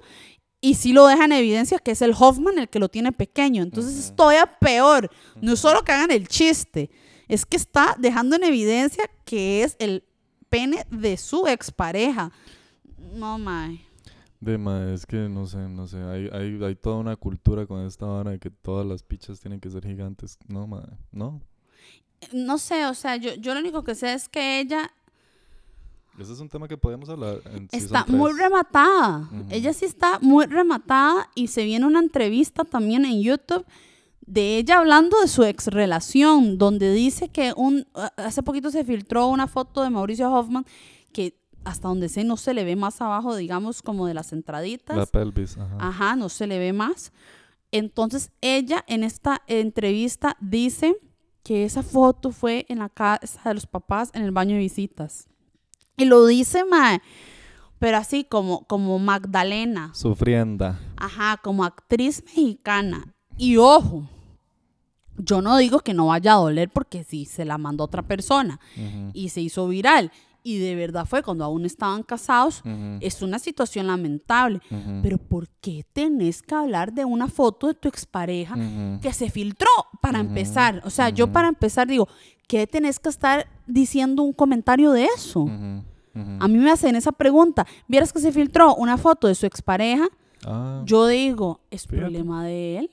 y 0.59 0.74
sí 0.74 0.91
lo 0.91 1.05
dejan 1.05 1.32
en 1.32 1.38
evidencia 1.38 1.78
que 1.78 1.91
es 1.91 2.01
el 2.01 2.15
Hoffman 2.18 2.57
el 2.57 2.68
que 2.68 2.80
lo 2.80 2.89
tiene 2.89 3.11
pequeño. 3.11 3.61
Entonces 3.61 3.95
es 3.95 4.15
todavía 4.15 4.57
peor. 4.59 5.11
No 5.39 5.53
es 5.53 5.59
solo 5.59 5.84
que 5.84 5.91
hagan 5.91 6.09
el 6.09 6.28
chiste, 6.28 6.89
es 7.28 7.45
que 7.45 7.57
está 7.57 7.95
dejando 7.99 8.36
en 8.36 8.43
evidencia 8.43 9.03
que 9.24 9.61
es 9.61 9.76
el 9.78 10.03
pene 10.49 10.88
de 10.89 11.15
su 11.18 11.45
expareja. 11.45 12.32
No, 12.97 13.38
mae. 13.38 13.86
De 14.39 14.57
ma, 14.57 14.91
es 14.91 15.05
que 15.05 15.30
no 15.30 15.45
sé, 15.45 15.59
no 15.70 15.88
sé. 15.88 15.97
Hay, 15.97 16.28
hay, 16.34 16.59
hay 16.63 16.76
toda 16.76 16.95
una 16.95 17.15
cultura 17.18 17.68
con 17.68 17.86
esta 17.86 18.07
vara 18.07 18.32
de 18.32 18.39
que 18.39 18.49
todas 18.49 18.88
las 18.88 19.03
pichas 19.03 19.39
tienen 19.39 19.59
que 19.59 19.70
ser 19.70 19.86
gigantes. 19.86 20.39
No, 20.47 20.65
ma, 20.65 20.89
no. 21.11 21.39
No 22.34 22.57
sé, 22.57 22.88
o 22.88 22.95
sea, 22.95 23.18
yo, 23.18 23.36
yo 23.36 23.53
lo 23.53 23.59
único 23.59 23.84
que 23.84 23.93
sé 23.93 24.13
es 24.13 24.28
que 24.28 24.59
ella 24.59 24.91
Ese 26.18 26.34
es 26.34 26.39
un 26.39 26.49
tema 26.49 26.68
que 26.68 26.78
podemos 26.78 27.09
hablar 27.09 27.41
en 27.45 27.68
está 27.72 28.05
muy 28.07 28.32
rematada. 28.34 29.30
Ujú. 29.32 29.45
Ella 29.49 29.74
sí 29.74 29.86
está 29.86 30.20
muy 30.20 30.45
rematada 30.45 31.30
y 31.36 31.47
se 31.47 31.63
viene 31.63 31.86
una 31.86 31.99
entrevista 31.99 32.65
también 32.65 33.05
en 33.05 33.22
YouTube 33.22 33.65
de 34.28 34.57
ella 34.57 34.80
hablando 34.80 35.20
de 35.22 35.28
su 35.28 35.43
ex 35.43 35.68
relación, 35.68 36.57
donde 36.57 36.91
dice 36.91 37.30
que 37.30 37.53
un 37.55 37.88
hace 38.18 38.43
poquito 38.43 38.70
se 38.72 38.84
filtró 38.84 39.28
una 39.28 39.47
foto 39.47 39.82
de 39.82 39.89
Mauricio 39.89 40.32
Hoffman 40.32 40.65
que 41.13 41.39
hasta 41.63 41.88
donde 41.88 42.09
sé 42.09 42.24
no 42.24 42.38
se 42.38 42.53
le 42.53 42.63
ve 42.63 42.76
más 42.76 43.01
abajo, 43.01 43.36
digamos, 43.36 43.82
como 43.82 44.07
de 44.07 44.13
las 44.13 44.34
entraditas. 44.34 44.97
La 44.97 45.05
pelvis, 45.05 45.57
ajá. 45.57 45.78
Ajá, 45.80 46.15
no 46.15 46.30
se 46.30 46.47
le 46.47 46.59
ve 46.59 46.74
más. 46.74 47.11
Entonces 47.72 48.32
ella 48.41 48.84
en 48.88 49.03
esta 49.03 49.41
entrevista 49.47 50.38
dice 50.39 50.97
que 51.43 51.65
esa 51.65 51.84
foto 51.84 52.32
fue 52.32 52.65
en 52.70 52.80
la 52.80 52.89
casa 52.89 53.41
de 53.45 53.53
los 53.53 53.65
papás 53.65 54.11
en 54.13 54.24
el 54.24 54.32
baño 54.32 54.55
de 54.55 54.61
visitas. 54.61 55.28
Y 55.98 56.06
lo 56.06 56.26
dice, 56.28 56.64
mae, 56.64 57.02
pero 57.80 57.98
así 57.98 58.24
como, 58.24 58.66
como 58.66 59.00
Magdalena, 59.00 59.91
Sufrienda. 59.95 60.80
ajá, 60.95 61.38
como 61.43 61.64
actriz 61.64 62.24
mexicana. 62.26 63.16
Y 63.36 63.58
ojo, 63.58 64.08
yo 65.18 65.41
no 65.41 65.58
digo 65.58 65.80
que 65.80 65.95
no 65.95 66.08
vaya 66.08 66.34
a 66.34 66.38
doler 66.38 66.70
porque 66.70 67.04
sí, 67.04 67.26
se 67.26 67.45
la 67.45 67.58
mandó 67.58 67.84
otra 67.84 68.04
persona 68.04 68.60
y 69.14 69.30
se 69.30 69.41
hizo 69.41 69.68
viral. 69.68 70.12
Y 70.48 70.60
de 70.60 70.76
verdad 70.76 71.06
fue 71.06 71.24
cuando 71.24 71.43
aún 71.43 71.66
estaban 71.66 72.04
casados. 72.04 72.64
Es 73.02 73.22
una 73.22 73.38
situación 73.38 73.88
lamentable. 73.88 74.62
Pero 75.04 75.18
¿por 75.18 75.50
qué 75.60 75.84
tenés 75.91 76.41
que 76.41 76.56
hablar 76.56 76.93
de 76.93 77.04
una 77.04 77.28
foto 77.28 77.68
de 77.68 77.74
tu 77.74 77.89
expareja 77.89 78.56
ujú. 78.56 79.02
que 79.02 79.12
se 79.12 79.30
filtró 79.30 79.68
para 80.02 80.22
empezar? 80.22 80.82
O 80.86 80.89
sea, 80.89 81.10
yo 81.10 81.34
para 81.34 81.50
empezar 81.50 81.86
digo, 81.88 82.08
¿qué 82.48 82.66
tenés 82.66 82.98
que 82.98 83.10
estar 83.10 83.45
diciendo 83.66 84.24
un 84.24 84.32
comentario 84.32 84.91
de 84.93 85.04
eso? 85.18 85.50
A 86.39 86.48
mí 86.48 86.58
me 86.60 86.72
hacen 86.72 86.95
esa 86.95 87.12
pregunta. 87.12 87.68
¿Vieras 87.89 88.14
que 88.14 88.20
se 88.20 88.32
filtró 88.32 88.74
una 88.76 88.98
foto 88.98 89.28
de 89.28 89.36
su 89.36 89.45
expareja? 89.45 90.08
Ah, 90.45 90.82
Yo 90.86 91.08
digo, 91.08 91.60
¿es 91.72 91.82
Fíjate. 91.88 91.98
problema 92.04 92.45
de 92.45 92.78
él? 92.78 92.91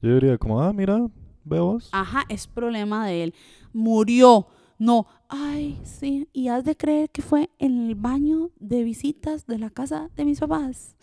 yo 0.00 0.14
diría 0.14 0.38
como, 0.38 0.62
ah, 0.62 0.72
mira, 0.72 0.98
ve 1.44 1.60
vos. 1.60 1.90
Ajá, 1.92 2.24
es 2.30 2.46
problema 2.46 3.06
de 3.06 3.24
él. 3.24 3.34
Murió. 3.74 4.46
No, 4.78 5.06
ay, 5.28 5.80
sí, 5.84 6.28
y 6.32 6.48
has 6.48 6.64
de 6.64 6.76
creer 6.76 7.10
que 7.10 7.20
fue 7.20 7.50
en 7.58 7.88
el 7.88 7.96
baño 7.96 8.50
de 8.60 8.84
visitas 8.84 9.46
de 9.46 9.58
la 9.58 9.70
casa 9.70 10.08
de 10.14 10.24
mis 10.24 10.38
papás. 10.38 10.94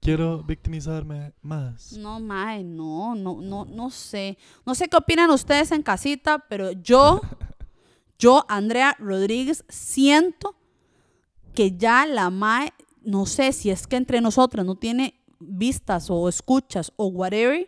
Quiero 0.00 0.42
victimizarme 0.42 1.32
más. 1.40 1.94
No, 1.94 2.20
mae, 2.20 2.62
no, 2.62 3.14
no, 3.14 3.40
no, 3.40 3.64
no 3.64 3.88
sé. 3.88 4.36
No 4.66 4.74
sé 4.74 4.88
qué 4.88 4.98
opinan 4.98 5.30
ustedes 5.30 5.72
en 5.72 5.82
casita, 5.82 6.44
pero 6.50 6.72
yo, 6.72 7.22
yo, 8.18 8.44
Andrea 8.48 8.94
Rodríguez, 8.98 9.64
siento 9.70 10.54
que 11.54 11.74
ya 11.78 12.04
la 12.04 12.28
mae, 12.28 12.74
no 13.02 13.24
sé 13.24 13.54
si 13.54 13.70
es 13.70 13.86
que 13.86 13.96
entre 13.96 14.20
nosotras 14.20 14.66
no 14.66 14.74
tiene 14.74 15.18
vistas 15.40 16.10
o 16.10 16.28
escuchas 16.28 16.92
o 16.96 17.06
whatever, 17.06 17.66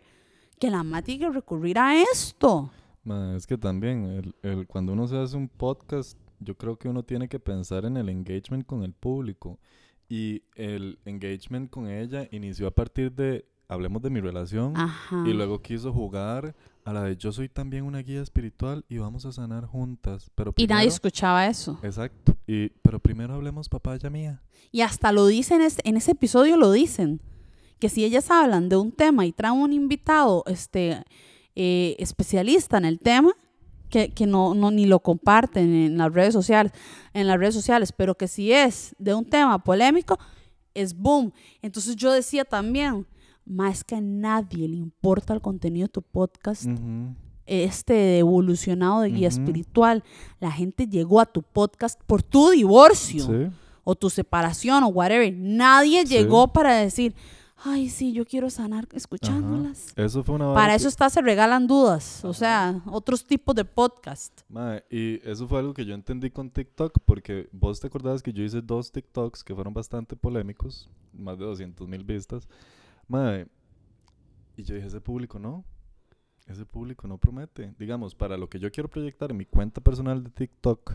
que 0.59 0.69
la 0.69 0.83
mae 0.83 1.01
tiene 1.01 1.25
que 1.25 1.31
recurrir 1.31 1.79
a 1.79 1.99
esto. 1.99 2.69
Ma, 3.07 3.35
es 3.37 3.47
que 3.47 3.57
también, 3.57 4.03
el, 4.05 4.35
el- 4.43 4.67
cuando 4.67 4.91
uno 4.93 5.07
se 5.07 5.17
hace 5.17 5.37
un 5.37 5.47
podcast, 5.47 6.17
yo 6.39 6.55
creo 6.57 6.77
que 6.77 6.89
uno 6.89 7.03
tiene 7.03 7.27
que 7.29 7.39
pensar 7.39 7.85
en 7.85 7.95
el 7.97 8.09
engagement 8.09 8.65
con 8.65 8.83
el 8.83 8.93
público. 8.93 9.59
Y 10.09 10.43
el 10.55 10.99
engagement 11.05 11.69
con 11.69 11.89
ella 11.89 12.27
inició 12.31 12.67
a 12.67 12.71
partir 12.71 13.11
de, 13.13 13.45
hablemos 13.69 14.01
de 14.01 14.09
mi 14.09 14.19
relación, 14.21 14.75
Ajá. 14.75 15.23
y 15.25 15.33
luego 15.33 15.61
quiso 15.61 15.91
jugar 15.93 16.55
a 16.85 16.93
la 16.93 17.03
de 17.03 17.17
yo 17.17 17.31
soy 17.33 17.49
también 17.49 17.83
una 17.83 17.99
guía 17.99 18.21
espiritual 18.21 18.85
y 18.87 18.97
vamos 18.97 19.25
a 19.25 19.31
sanar 19.33 19.65
juntas. 19.65 20.29
Pero 20.35 20.53
Y 20.57 20.63
nadie 20.67 20.81
primero- 20.83 20.93
escuchaba 20.95 21.47
eso. 21.47 21.79
Exacto. 21.83 22.35
Y, 22.45 22.69
pero 22.81 22.99
primero 22.99 23.33
hablemos 23.35 23.67
papaya 23.69 24.09
mía. 24.09 24.41
Y 24.71 24.81
hasta 24.81 25.11
lo 25.13 25.27
dicen, 25.27 25.61
es- 25.61 25.79
en 25.83 25.95
ese 25.97 26.11
episodio 26.11 26.55
lo 26.57 26.71
dicen, 26.71 27.21
que 27.79 27.89
si 27.89 28.03
ellas 28.05 28.31
hablan 28.31 28.69
de 28.69 28.75
un 28.77 28.91
tema 28.91 29.25
y 29.25 29.31
traen 29.33 29.55
un 29.55 29.71
invitado 29.73 30.43
este, 30.47 31.03
eh, 31.59 31.95
especialista 31.97 32.77
en 32.77 32.85
el 32.85 32.99
tema, 32.99 33.31
que, 33.89 34.09
que 34.09 34.27
no, 34.27 34.53
no 34.53 34.69
ni 34.69 34.85
lo 34.85 34.99
comparten 34.99 35.73
en 35.73 35.97
las 35.97 36.13
redes 36.13 36.33
sociales, 36.33 36.71
en 37.13 37.25
las 37.25 37.39
redes 37.39 37.55
sociales, 37.55 37.91
pero 37.91 38.13
que 38.15 38.27
si 38.27 38.51
es 38.51 38.95
de 38.99 39.15
un 39.15 39.25
tema 39.25 39.57
polémico, 39.63 40.19
es 40.75 40.93
boom. 40.95 41.31
Entonces 41.63 41.95
yo 41.95 42.11
decía 42.11 42.45
también, 42.45 43.07
más 43.43 43.83
que 43.83 43.95
a 43.95 44.01
nadie 44.01 44.67
le 44.67 44.75
importa 44.75 45.33
el 45.33 45.41
contenido 45.41 45.87
de 45.87 45.93
tu 45.93 46.01
podcast, 46.03 46.67
este 47.45 48.19
evolucionado 48.19 49.01
de 49.01 49.09
guía 49.09 49.29
espiritual. 49.29 50.03
La 50.39 50.51
gente 50.51 50.85
llegó 50.85 51.19
a 51.21 51.25
tu 51.25 51.41
podcast 51.41 51.99
por 52.05 52.21
tu 52.21 52.49
divorcio 52.49 53.25
Sí. 53.25 53.55
o 53.83 53.95
tu 53.95 54.09
separación 54.09 54.83
o 54.83 54.87
whatever. 54.89 55.33
Nadie 55.33 56.01
Sí. 56.05 56.13
llegó 56.13 56.51
para 56.51 56.75
decir, 56.75 57.15
ay, 57.63 57.89
sí, 57.89 58.13
yo 58.13 58.25
quiero 58.25 58.49
sanar 58.49 58.87
escuchándolas. 58.93 59.93
Eso 59.95 60.23
fue 60.23 60.35
una 60.35 60.53
Para 60.53 60.75
eso 60.75 60.85
que- 60.85 60.89
está 60.89 61.09
Se 61.09 61.21
Regalan 61.21 61.67
Dudas, 61.67 62.23
o 62.25 62.33
sea, 62.33 62.81
otros 62.85 63.25
tipos 63.25 63.55
de 63.55 63.65
podcast. 63.65 64.41
Mae, 64.49 64.83
y 64.89 65.19
eso 65.27 65.47
fue 65.47 65.59
algo 65.59 65.73
que 65.73 65.85
yo 65.85 65.93
entendí 65.93 66.29
con 66.29 66.49
TikTok, 66.49 66.99
porque 67.05 67.49
vos 67.51 67.79
te 67.79 67.87
acordabas 67.87 68.21
que 68.21 68.31
yo 68.33 68.43
hice 68.43 68.61
dos 68.61 68.91
TikToks 68.91 69.43
que 69.43 69.55
fueron 69.55 69.73
bastante 69.73 70.15
polémicos, 70.15 70.89
más 71.13 71.37
de 71.37 71.45
200 71.45 71.87
mil 71.87 72.03
vistas. 72.03 72.47
Mae, 73.07 73.47
y 74.55 74.63
yo 74.63 74.75
dije, 74.75 74.87
ese 74.87 75.01
público 75.01 75.39
no, 75.39 75.63
ese 76.47 76.65
público 76.65 77.07
no 77.07 77.17
promete. 77.17 77.73
Digamos, 77.77 78.15
para 78.15 78.37
lo 78.37 78.49
que 78.49 78.59
yo 78.59 78.71
quiero 78.71 78.89
proyectar 78.89 79.31
en 79.31 79.37
mi 79.37 79.45
cuenta 79.45 79.81
personal 79.81 80.23
de 80.23 80.29
TikTok, 80.29 80.93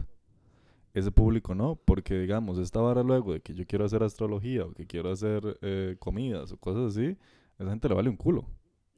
ese 0.95 1.11
público 1.11 1.55
no, 1.55 1.77
porque 1.85 2.19
digamos, 2.19 2.59
esta 2.59 2.81
vara 2.81 3.03
luego 3.03 3.33
de 3.33 3.41
que 3.41 3.55
yo 3.55 3.67
quiero 3.67 3.85
hacer 3.85 4.03
astrología 4.03 4.65
o 4.67 4.73
que 4.73 4.87
quiero 4.87 5.11
hacer 5.11 5.59
eh, 5.63 5.97
comidas 5.99 6.53
o 6.53 6.57
cosas 6.59 6.97
así, 6.97 7.17
a 7.59 7.63
esa 7.63 7.71
gente 7.71 7.89
le 7.89 7.95
vale 7.95 8.09
un 8.11 8.17
culo. 8.17 8.43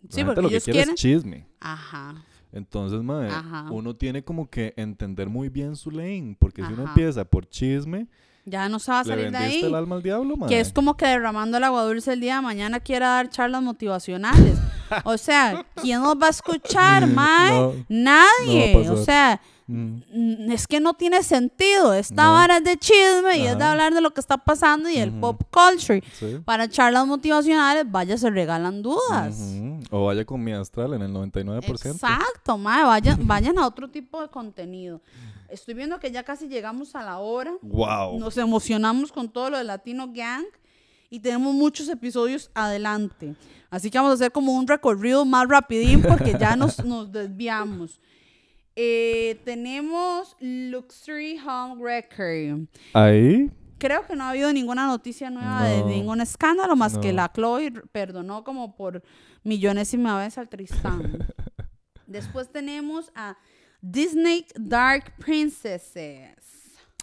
La 0.02 0.08
Sí, 0.10 0.16
gente 0.16 0.24
porque 0.26 0.42
lo 0.42 0.48
que 0.48 0.60
quiere 0.60 0.72
quieren. 0.78 0.94
es 0.94 1.00
chisme. 1.00 1.46
Ajá. 1.60 2.14
Entonces, 2.52 3.00
Ajá. 3.30 3.66
uno 3.70 3.96
tiene 3.96 4.22
como 4.22 4.48
que 4.48 4.74
entender 4.76 5.28
muy 5.28 5.48
bien 5.48 5.74
su 5.76 5.90
lane, 5.90 6.36
porque 6.38 6.62
si 6.64 6.72
uno 6.72 6.82
Ajá. 6.82 6.92
empieza 6.92 7.24
por 7.24 7.46
chisme, 7.48 8.06
Ya 8.46 8.68
no 8.68 8.78
se 8.78 8.92
va 8.92 9.00
a 9.00 9.04
salir 9.04 9.30
de 9.30 9.36
ahí. 9.38 9.60
el 9.62 9.74
alma 9.74 9.96
al 9.96 10.02
diablo, 10.02 10.36
mae. 10.36 10.48
Que 10.48 10.60
es 10.60 10.72
como 10.72 10.96
que 10.96 11.06
derramando 11.06 11.56
el 11.56 11.64
agua 11.64 11.82
dulce 11.84 12.12
el 12.12 12.20
día 12.20 12.36
de 12.36 12.42
mañana 12.42 12.78
quiera 12.78 13.08
dar 13.08 13.28
charlas 13.30 13.62
motivacionales. 13.62 14.58
o 15.04 15.16
sea, 15.16 15.64
¿quién 15.82 16.00
nos 16.02 16.14
va 16.16 16.26
a 16.26 16.30
escuchar, 16.30 17.06
mae? 17.08 17.50
No, 17.52 17.72
Nadie. 17.88 18.74
no 18.74 18.82
va 18.82 18.88
a 18.88 18.92
o 18.92 18.96
sea, 19.04 19.40
mm, 19.66 19.96
mm, 20.12 20.50
es 20.52 20.66
que 20.66 20.80
no 20.80 20.94
tiene 20.94 21.22
sentido. 21.22 21.94
Esta 21.94 22.24
No. 22.24 22.32
vara 22.34 22.58
es 22.58 22.64
de 22.64 22.76
chisme 22.76 23.38
y 23.38 23.46
es 23.46 23.56
de 23.58 23.64
hablar 23.64 23.94
de 23.94 24.00
lo 24.00 24.10
que 24.12 24.20
está 24.20 24.36
pasando 24.38 24.88
y 24.88 24.96
el 24.98 25.12
pop 25.12 25.42
culture. 25.50 26.02
sí. 26.18 26.38
Para 26.44 26.68
charlas 26.68 27.06
motivacionales, 27.06 27.90
vaya, 27.90 28.16
se 28.18 28.30
regalan 28.30 28.82
dudas. 28.82 29.36
O 29.90 30.06
vaya 30.06 30.24
con 30.24 30.42
mi 30.42 30.52
astral 30.52 30.94
en 30.94 31.02
el 31.02 31.12
99%. 31.12 31.92
Exacto, 31.94 32.58
mae, 32.58 32.84
vayan, 32.84 33.26
vayan 33.26 33.58
a 33.58 33.66
otro 33.66 33.88
tipo 33.90 34.20
de 34.20 34.28
contenido. 34.28 35.00
Estoy 35.48 35.74
viendo 35.74 36.00
que 36.00 36.10
ya 36.10 36.22
casi 36.24 36.48
llegamos 36.48 36.94
a 36.94 37.02
la 37.02 37.18
hora. 37.18 37.52
Wow. 37.62 38.18
Nos 38.18 38.36
emocionamos 38.38 39.12
con 39.12 39.28
todo 39.28 39.50
lo 39.50 39.58
de 39.58 39.64
Latino 39.64 40.08
Gang 40.12 40.44
y 41.10 41.20
tenemos 41.20 41.54
muchos 41.54 41.88
episodios 41.88 42.50
adelante. 42.54 43.36
Así 43.70 43.90
que 43.90 43.98
vamos 43.98 44.12
a 44.12 44.14
hacer 44.14 44.32
como 44.32 44.52
un 44.52 44.66
recorrido 44.66 45.24
más 45.24 45.46
rapidín 45.48 46.02
porque 46.02 46.36
ya 46.38 46.56
nos, 46.56 46.78
nos 46.84 47.10
desviamos. 47.12 48.00
Eh, 48.76 49.40
tenemos 49.44 50.36
Luxury 50.40 51.38
Home 51.46 51.76
Record. 51.82 52.66
Ahí, 52.92 53.50
Creo 53.78 54.06
que 54.06 54.16
no 54.16 54.24
ha 54.24 54.30
habido 54.30 54.52
ninguna 54.52 54.86
noticia 54.86 55.28
nueva 55.30 55.64
de 55.64 55.80
No. 55.80 55.86
ningún 55.88 56.20
escándalo 56.20 56.74
más 56.74 56.96
que 56.96 57.12
la 57.12 57.30
Chloe 57.30 57.70
perdonó 57.92 58.42
como 58.42 58.74
por 58.76 59.02
millonésima 59.42 60.18
vez 60.18 60.38
al 60.38 60.48
Tristán. 60.48 61.02
Después 62.06 62.48
tenemos 62.50 63.10
a 63.14 63.36
Disney 63.82 64.46
Dark 64.54 65.12
Princesses. 65.18 66.38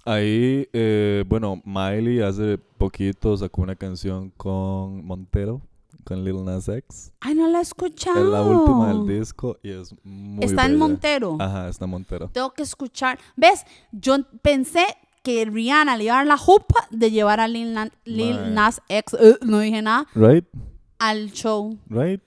ahí, 0.05 0.67
eh, 0.73 1.23
bueno, 1.27 1.61
Miley 1.65 2.21
hace 2.21 2.57
poquito 2.57 3.37
sacó 3.37 3.61
una 3.61 3.75
canción 3.75 4.31
con 4.31 5.05
Montero, 5.05 5.61
con 6.03 6.23
Lil 6.23 6.43
Nas 6.43 6.67
X. 6.67 7.11
Ay, 7.19 7.35
no 7.35 7.47
la 7.47 7.59
he 7.59 7.61
escuchado. 7.61 8.19
Es 8.19 8.25
la 8.25 8.41
última 8.41 8.87
del 8.89 9.07
disco 9.19 9.57
y 9.63 9.71
es 9.71 9.93
muy 10.03 10.43
Está 10.43 10.65
en. 10.65 10.77
Montero. 10.77 11.37
Ajá, 11.39 11.69
está 11.69 11.85
en 11.85 11.91
Montero. 11.91 12.29
Tengo 12.29 12.51
que 12.51 12.63
escuchar. 12.63 13.19
¿Ves? 13.35 13.65
Yo 13.91 14.15
pensé 14.41 14.85
que 15.23 15.45
Rihanna 15.45 15.97
le 15.97 16.05
iba 16.05 16.13
a 16.13 16.17
dar 16.17 16.27
la 16.27 16.37
jupa 16.37 16.87
de 16.89 17.11
llevar 17.11 17.39
a 17.39 17.47
Lil, 17.47 17.73
Na- 17.73 17.91
Lil. 18.05 18.53
Nas 18.53 18.81
X, 18.89 19.13
eh, 19.19 19.37
no 19.45 19.59
dije 19.59 19.81
nada, 19.81 20.07
Right? 20.15 20.45
al 20.97 21.31
show. 21.31 21.77
Right? 21.87 22.21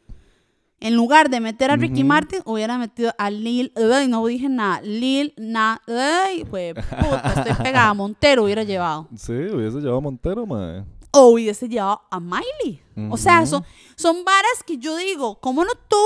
En 0.81 0.95
lugar 0.97 1.31
de 1.31 1.41
meter 1.41 1.71
a 1.71 1.77
Ricky. 1.77 2.05
Martin, 2.05 2.41
hubiera 2.45 2.77
metido 2.77 3.11
a 3.17 3.31
Lil, 3.31 3.73
ay, 3.75 4.07
no 4.07 4.25
dije 4.27 4.51
nada, 4.51 4.83
Lil 4.83 5.33
Nas, 5.39 5.79
ay, 5.89 6.45
jue 6.51 6.75
puta, 6.75 7.33
estoy 7.37 7.65
pegada, 7.65 7.95
Montero 7.95 8.45
hubiera 8.45 8.65
llevado. 8.65 9.09
Sí, 9.17 9.33
hubiese 9.33 9.79
llevado 9.79 9.97
a 9.97 10.01
Montero, 10.03 10.45
mae. 10.47 10.85
O 11.15 11.29
hubiese 11.29 11.69
llevado 11.69 12.03
a 12.11 12.21
Miley. 12.21 12.83
O 13.11 13.17
sea, 13.17 13.47
son, 13.47 13.65
son 13.97 14.25
varas 14.25 14.63
que 14.67 14.79
yo 14.79 14.97
digo, 14.97 15.41
¿cómo 15.41 15.65
no 15.65 15.73
tuvo? 15.89 16.03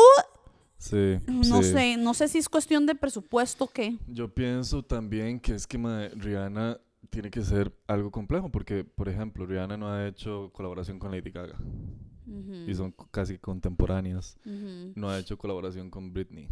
Sí. 0.79 1.19
No 1.27 1.63
sí. 1.63 1.73
sé, 1.73 1.97
no 1.97 2.15
sé 2.15 2.29
si 2.29 2.39
es 2.39 2.49
cuestión 2.49 2.87
de 2.87 2.95
presupuesto 2.95 3.65
o 3.65 3.69
qué. 3.69 3.97
Yo 4.07 4.33
pienso 4.33 4.83
también 4.83 5.41
que 5.41 5.55
es 5.55 5.67
que 5.67 5.79
Rihanna 6.15 6.79
tiene 7.11 7.31
que 7.31 7.43
ser 7.43 7.75
algo 7.87 8.11
complejo 8.11 8.51
porque, 8.51 8.85
por 8.85 9.09
ejemplo, 9.09 9.47
Rihanna 9.47 9.77
no 9.77 9.91
ha 9.91 10.07
hecho 10.07 10.51
colaboración 10.53 10.99
con 10.99 11.11
Lady 11.11 11.31
Gaga 11.31 11.57
y 12.67 12.75
son 12.75 12.95
casi 13.11 13.39
contemporáneas. 13.39 14.37
No 14.95 15.11
ha 15.11 15.19
hecho 15.19 15.39
colaboración 15.39 15.91
con 15.91 16.13
Britney. 16.13 16.49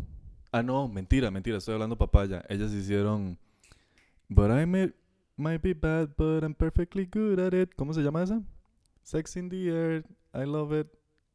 Ah, 0.50 0.62
no, 0.62 0.88
mentira, 0.88 1.30
mentira, 1.30 1.58
estoy 1.58 1.74
hablando 1.74 1.96
papaya. 1.98 2.42
Ellas 2.48 2.72
hicieron 2.72 3.38
But 4.28 4.50
I 4.50 4.64
might 5.36 5.62
be 5.62 5.72
bad, 5.74 6.10
but 6.16 6.42
I'm 6.42 6.54
perfectly 6.54 7.06
good 7.06 7.38
at 7.38 7.54
it. 7.54 7.74
¿Cómo 7.76 7.92
se 7.94 8.02
llama 8.02 8.22
esa? 8.22 8.42
Sex 9.02 9.36
in 9.36 9.48
the 9.48 9.68
air, 9.68 10.04
I 10.34 10.44
love 10.44 10.72
it. 10.72 10.88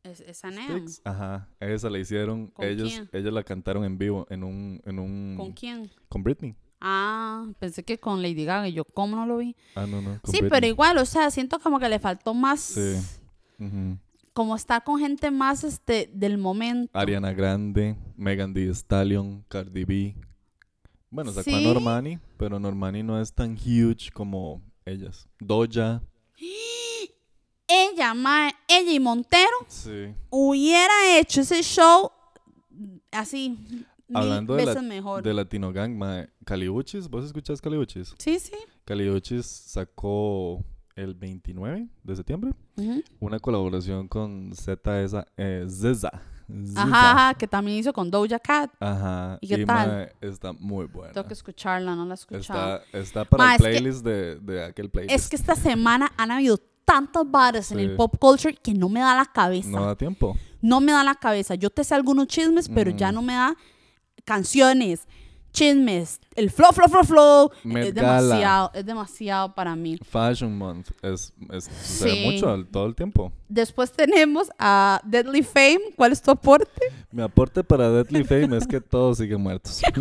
Es, 0.03 0.19
es 0.21 0.43
Aneo. 0.43 0.77
Sticks. 0.77 1.01
Ajá, 1.05 1.47
esa 1.59 1.89
la 1.89 1.99
hicieron. 1.99 2.47
¿Con 2.47 2.65
Ellos, 2.65 2.89
quién? 2.89 3.09
ellos 3.13 3.33
la 3.33 3.43
cantaron 3.43 3.83
en 3.85 3.97
vivo 3.97 4.25
en 4.29 4.43
un, 4.43 4.81
en 4.85 4.99
un 4.99 5.35
¿Con 5.37 5.51
quién? 5.51 5.89
con 6.09 6.23
Britney. 6.23 6.55
Ah, 6.79 7.45
pensé 7.59 7.83
que 7.83 7.99
con 7.99 8.23
Lady 8.23 8.43
Gaga. 8.43 8.67
Yo, 8.69 8.83
¿cómo 8.83 9.15
no 9.15 9.27
lo 9.27 9.37
vi? 9.37 9.55
Ah, 9.75 9.85
no, 9.85 10.01
no. 10.01 10.19
Sí, 10.23 10.39
pero 10.49 10.65
igual, 10.65 10.97
o 10.97 11.05
sea, 11.05 11.29
siento 11.29 11.59
como 11.59 11.79
que 11.79 11.87
le 11.87 11.99
faltó 11.99 12.33
más. 12.33 12.59
Sí. 12.59 12.97
Como 14.33 14.55
estar 14.55 14.83
con 14.83 14.97
gente 14.99 15.29
más 15.29 15.63
este 15.63 16.09
del 16.11 16.39
momento. 16.39 16.97
Ariana 16.97 17.33
Grande, 17.33 17.95
Megan 18.17 18.53
Thee 18.55 18.69
Stallion, 18.69 19.43
Cardi 19.47 19.85
B. 19.85 20.15
Bueno, 21.11 21.31
sacó 21.31 21.49
a. 21.51 21.59
Normani, 21.61 22.17
pero 22.37 22.57
Normani 22.59 23.03
no 23.03 23.19
es 23.21 23.33
tan 23.33 23.53
huge 23.53 24.09
como 24.13 24.61
ellas. 24.85 25.27
Doja. 25.39 26.01
Ella, 27.67 28.13
ma- 28.13 28.51
ella 28.67 28.91
y 28.91 28.99
Montero 28.99 29.49
Sí. 29.67 30.13
hubiera 30.29 31.17
hecho 31.17 31.41
ese 31.41 31.61
show 31.63 32.11
así 33.11 33.57
Hablando 34.13 34.53
mil 34.55 34.59
de, 34.59 34.65
veces 34.65 34.83
la, 34.83 34.89
mejor. 34.89 35.23
de 35.23 35.33
Latino 35.33 35.71
Gang, 35.71 35.95
mae, 35.95 36.29
Caliuchis, 36.45 37.07
¿vos 37.09 37.23
escuchás 37.25 37.61
Caliuchis? 37.61 38.13
Sí, 38.17 38.39
sí. 38.39 38.51
Caliuchis 38.83 39.45
sacó 39.45 40.63
el 40.95 41.13
29 41.15 41.87
de 42.03 42.15
septiembre 42.15 42.51
una 43.21 43.39
colaboración 43.39 44.07
con 44.09 44.53
Z 44.53 45.01
esa, 45.03 45.25
eh, 45.37 45.65
Zeza. 45.69 46.11
Ajá, 46.75 47.33
que 47.35 47.47
también 47.47 47.77
hizo 47.79 47.93
con 47.93 48.09
Doja 48.11 48.39
Cat. 48.39 48.71
Ajá. 48.79 49.37
¿Y 49.41 49.47
qué 49.47 49.65
tal? 49.65 49.87
mae, 49.89 50.13
está 50.21 50.53
muy 50.53 50.85
buena. 50.85 51.13
Tengo 51.13 51.27
que 51.27 51.33
escucharla, 51.33 51.95
no 51.95 52.05
la 52.05 52.13
he 52.13 52.15
escuchado. 52.15 52.77
Está, 52.83 52.97
está 52.97 53.25
para 53.25 53.43
Ma, 53.43 53.55
el 53.55 53.55
es 53.55 53.61
que- 53.61 53.69
playlist 53.71 54.03
de, 54.05 54.35
de 54.39 54.63
aquel 54.65 54.89
playlist. 54.89 55.15
Es 55.15 55.29
que 55.29 55.35
esta 55.35 55.55
semana 55.55 56.11
han 56.17 56.31
habido 56.31 56.57
tantas 56.85 57.29
varas 57.29 57.71
en 57.71 57.79
el 57.79 57.95
pop 57.95 58.15
culture 58.19 58.53
que 58.55 58.73
no 58.73 58.89
me 58.89 58.99
da 58.99 59.15
la 59.15 59.25
cabeza. 59.25 59.69
No 59.69 59.85
da 59.85 59.95
tiempo. 59.95 60.35
no 60.61 60.79
me 60.81 60.91
da 60.91 61.03
la 61.03 61.15
cabeza. 61.15 61.55
Yo 61.55 61.69
te 61.69 61.83
sé 61.83 61.95
algunos 61.95 62.27
chismes, 62.27 62.67
pero 62.69 62.91
ya 62.91 63.11
Mm. 63.11 63.15
no 63.15 63.21
me 63.21 63.33
da 63.33 63.55
canciones, 64.25 65.07
chismes, 65.51 66.19
el 66.35 66.49
flow, 66.49 66.71
flow, 66.71 66.87
flow, 66.89 67.03
flow. 67.03 67.51
Met 67.63 67.87
es 67.87 67.93
Gala. 67.93 68.21
demasiado, 68.21 68.71
es 68.73 68.85
demasiado 68.85 69.53
para 69.53 69.75
mí. 69.75 69.97
Fashion 70.09 70.57
Month 70.57 70.91
es, 71.01 71.33
es 71.51 71.69
Sí. 71.83 72.23
mucho 72.25 72.65
todo 72.71 72.85
el 72.85 72.95
tiempo. 72.95 73.31
Después 73.49 73.91
tenemos 73.91 74.49
a 74.57 75.01
Deadly 75.03 75.43
Fame. 75.43 75.79
¿Cuál 75.95 76.13
es 76.13 76.21
tu 76.21 76.31
aporte? 76.31 76.81
Mi 77.11 77.21
aporte 77.21 77.63
para 77.63 77.89
Deadly 77.89 78.23
Fame 78.23 78.57
es 78.57 78.65
que 78.65 78.79
todos 78.81 79.17
siguen 79.17 79.41
muertos. 79.41 79.81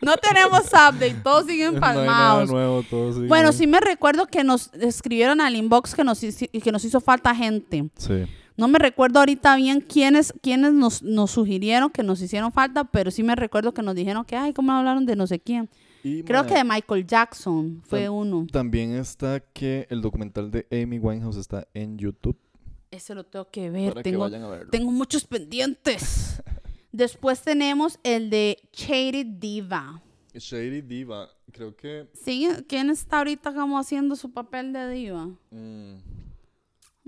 No 0.00 0.16
tenemos 0.16 0.60
update, 0.66 1.14
todos 1.24 1.46
siguen 1.46 1.74
no 1.74 1.80
palmados. 1.80 2.48
nuevo, 2.48 2.84
todos 2.88 3.14
siguen. 3.16 3.28
bueno, 3.28 3.52
sí 3.52 3.66
me 3.66 3.80
recuerdo 3.80 4.26
que 4.26 4.44
nos 4.44 4.72
escribieron 4.74 5.40
al 5.40 5.56
inbox 5.56 5.96
que 5.96 6.04
nos, 6.04 6.20
que 6.20 6.72
nos 6.72 6.84
hizo 6.84 7.00
falta 7.00 7.34
gente. 7.34 7.90
Sí. 7.98 8.24
No 8.58 8.68
me 8.68 8.78
recuerdo 8.78 9.20
ahorita 9.20 9.56
bien 9.56 9.80
quiénes, 9.80 10.34
quiénes 10.42 10.72
nos, 10.72 11.02
nos 11.02 11.30
sugirieron 11.30 11.90
que 11.90 12.02
nos 12.02 12.20
hicieron 12.20 12.52
falta, 12.52 12.84
pero 12.84 13.10
sí 13.10 13.22
me 13.22 13.34
recuerdo 13.36 13.72
que 13.72 13.82
nos 13.82 13.94
dijeron 13.94 14.24
que, 14.24 14.36
ay, 14.36 14.52
¿cómo 14.52 14.72
hablaron 14.72 15.06
de 15.06 15.16
no 15.16 15.26
sé 15.26 15.38
quién? 15.40 15.70
Y, 16.04 16.22
Creo 16.24 16.44
que 16.46 16.54
de 16.54 16.64
Michael 16.64 17.06
Jackson 17.06 17.82
fue 17.86 18.06
Tam- 18.08 18.12
uno. 18.12 18.46
También 18.52 18.92
está 18.92 19.40
que 19.40 19.86
el 19.90 20.02
documental 20.02 20.50
de 20.50 20.66
Amy 20.70 20.98
Winehouse 20.98 21.36
está 21.36 21.66
en 21.72 21.96
YouTube. 21.98 22.36
Ese 22.90 23.14
lo 23.14 23.24
tengo 23.24 23.48
que 23.50 23.70
ver. 23.70 23.90
Para 23.92 24.02
que 24.02 24.10
Tengo, 24.10 24.22
vayan 24.24 24.42
a 24.42 24.48
verlo. 24.48 24.70
tengo 24.70 24.90
muchos 24.90 25.24
pendientes. 25.24 26.42
Después 26.92 27.42
tenemos 27.42 27.98
el 28.02 28.30
de 28.30 28.58
Shady 28.72 29.24
Diva. 29.24 30.02
Shady 30.34 30.82
Diva, 30.82 31.28
creo 31.52 31.76
que... 31.76 32.08
Sí, 32.14 32.48
¿quién 32.68 32.90
está 32.90 33.18
ahorita 33.18 33.52
como 33.54 33.78
haciendo 33.78 34.16
su 34.16 34.32
papel 34.32 34.72
de 34.72 34.88
diva? 34.88 35.26
mm, 35.50 35.94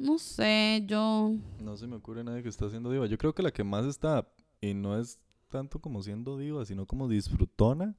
No 0.00 0.18
sé, 0.18 0.82
yo... 0.86 1.34
no 1.62 1.76
se 1.76 1.86
me 1.86 1.96
ocurre 1.96 2.24
nadie 2.24 2.42
que 2.42 2.48
está 2.48 2.64
haciendo 2.64 2.90
diva. 2.90 3.04
Yo 3.04 3.18
creo 3.18 3.34
que 3.34 3.42
la 3.42 3.50
que 3.50 3.62
más 3.62 3.84
está, 3.84 4.26
y 4.58 4.72
no 4.72 4.98
es 4.98 5.20
tanto 5.50 5.78
como 5.78 6.02
siendo 6.02 6.38
diva, 6.38 6.64
sino 6.64 6.86
como 6.86 7.06
disfrutona, 7.06 7.94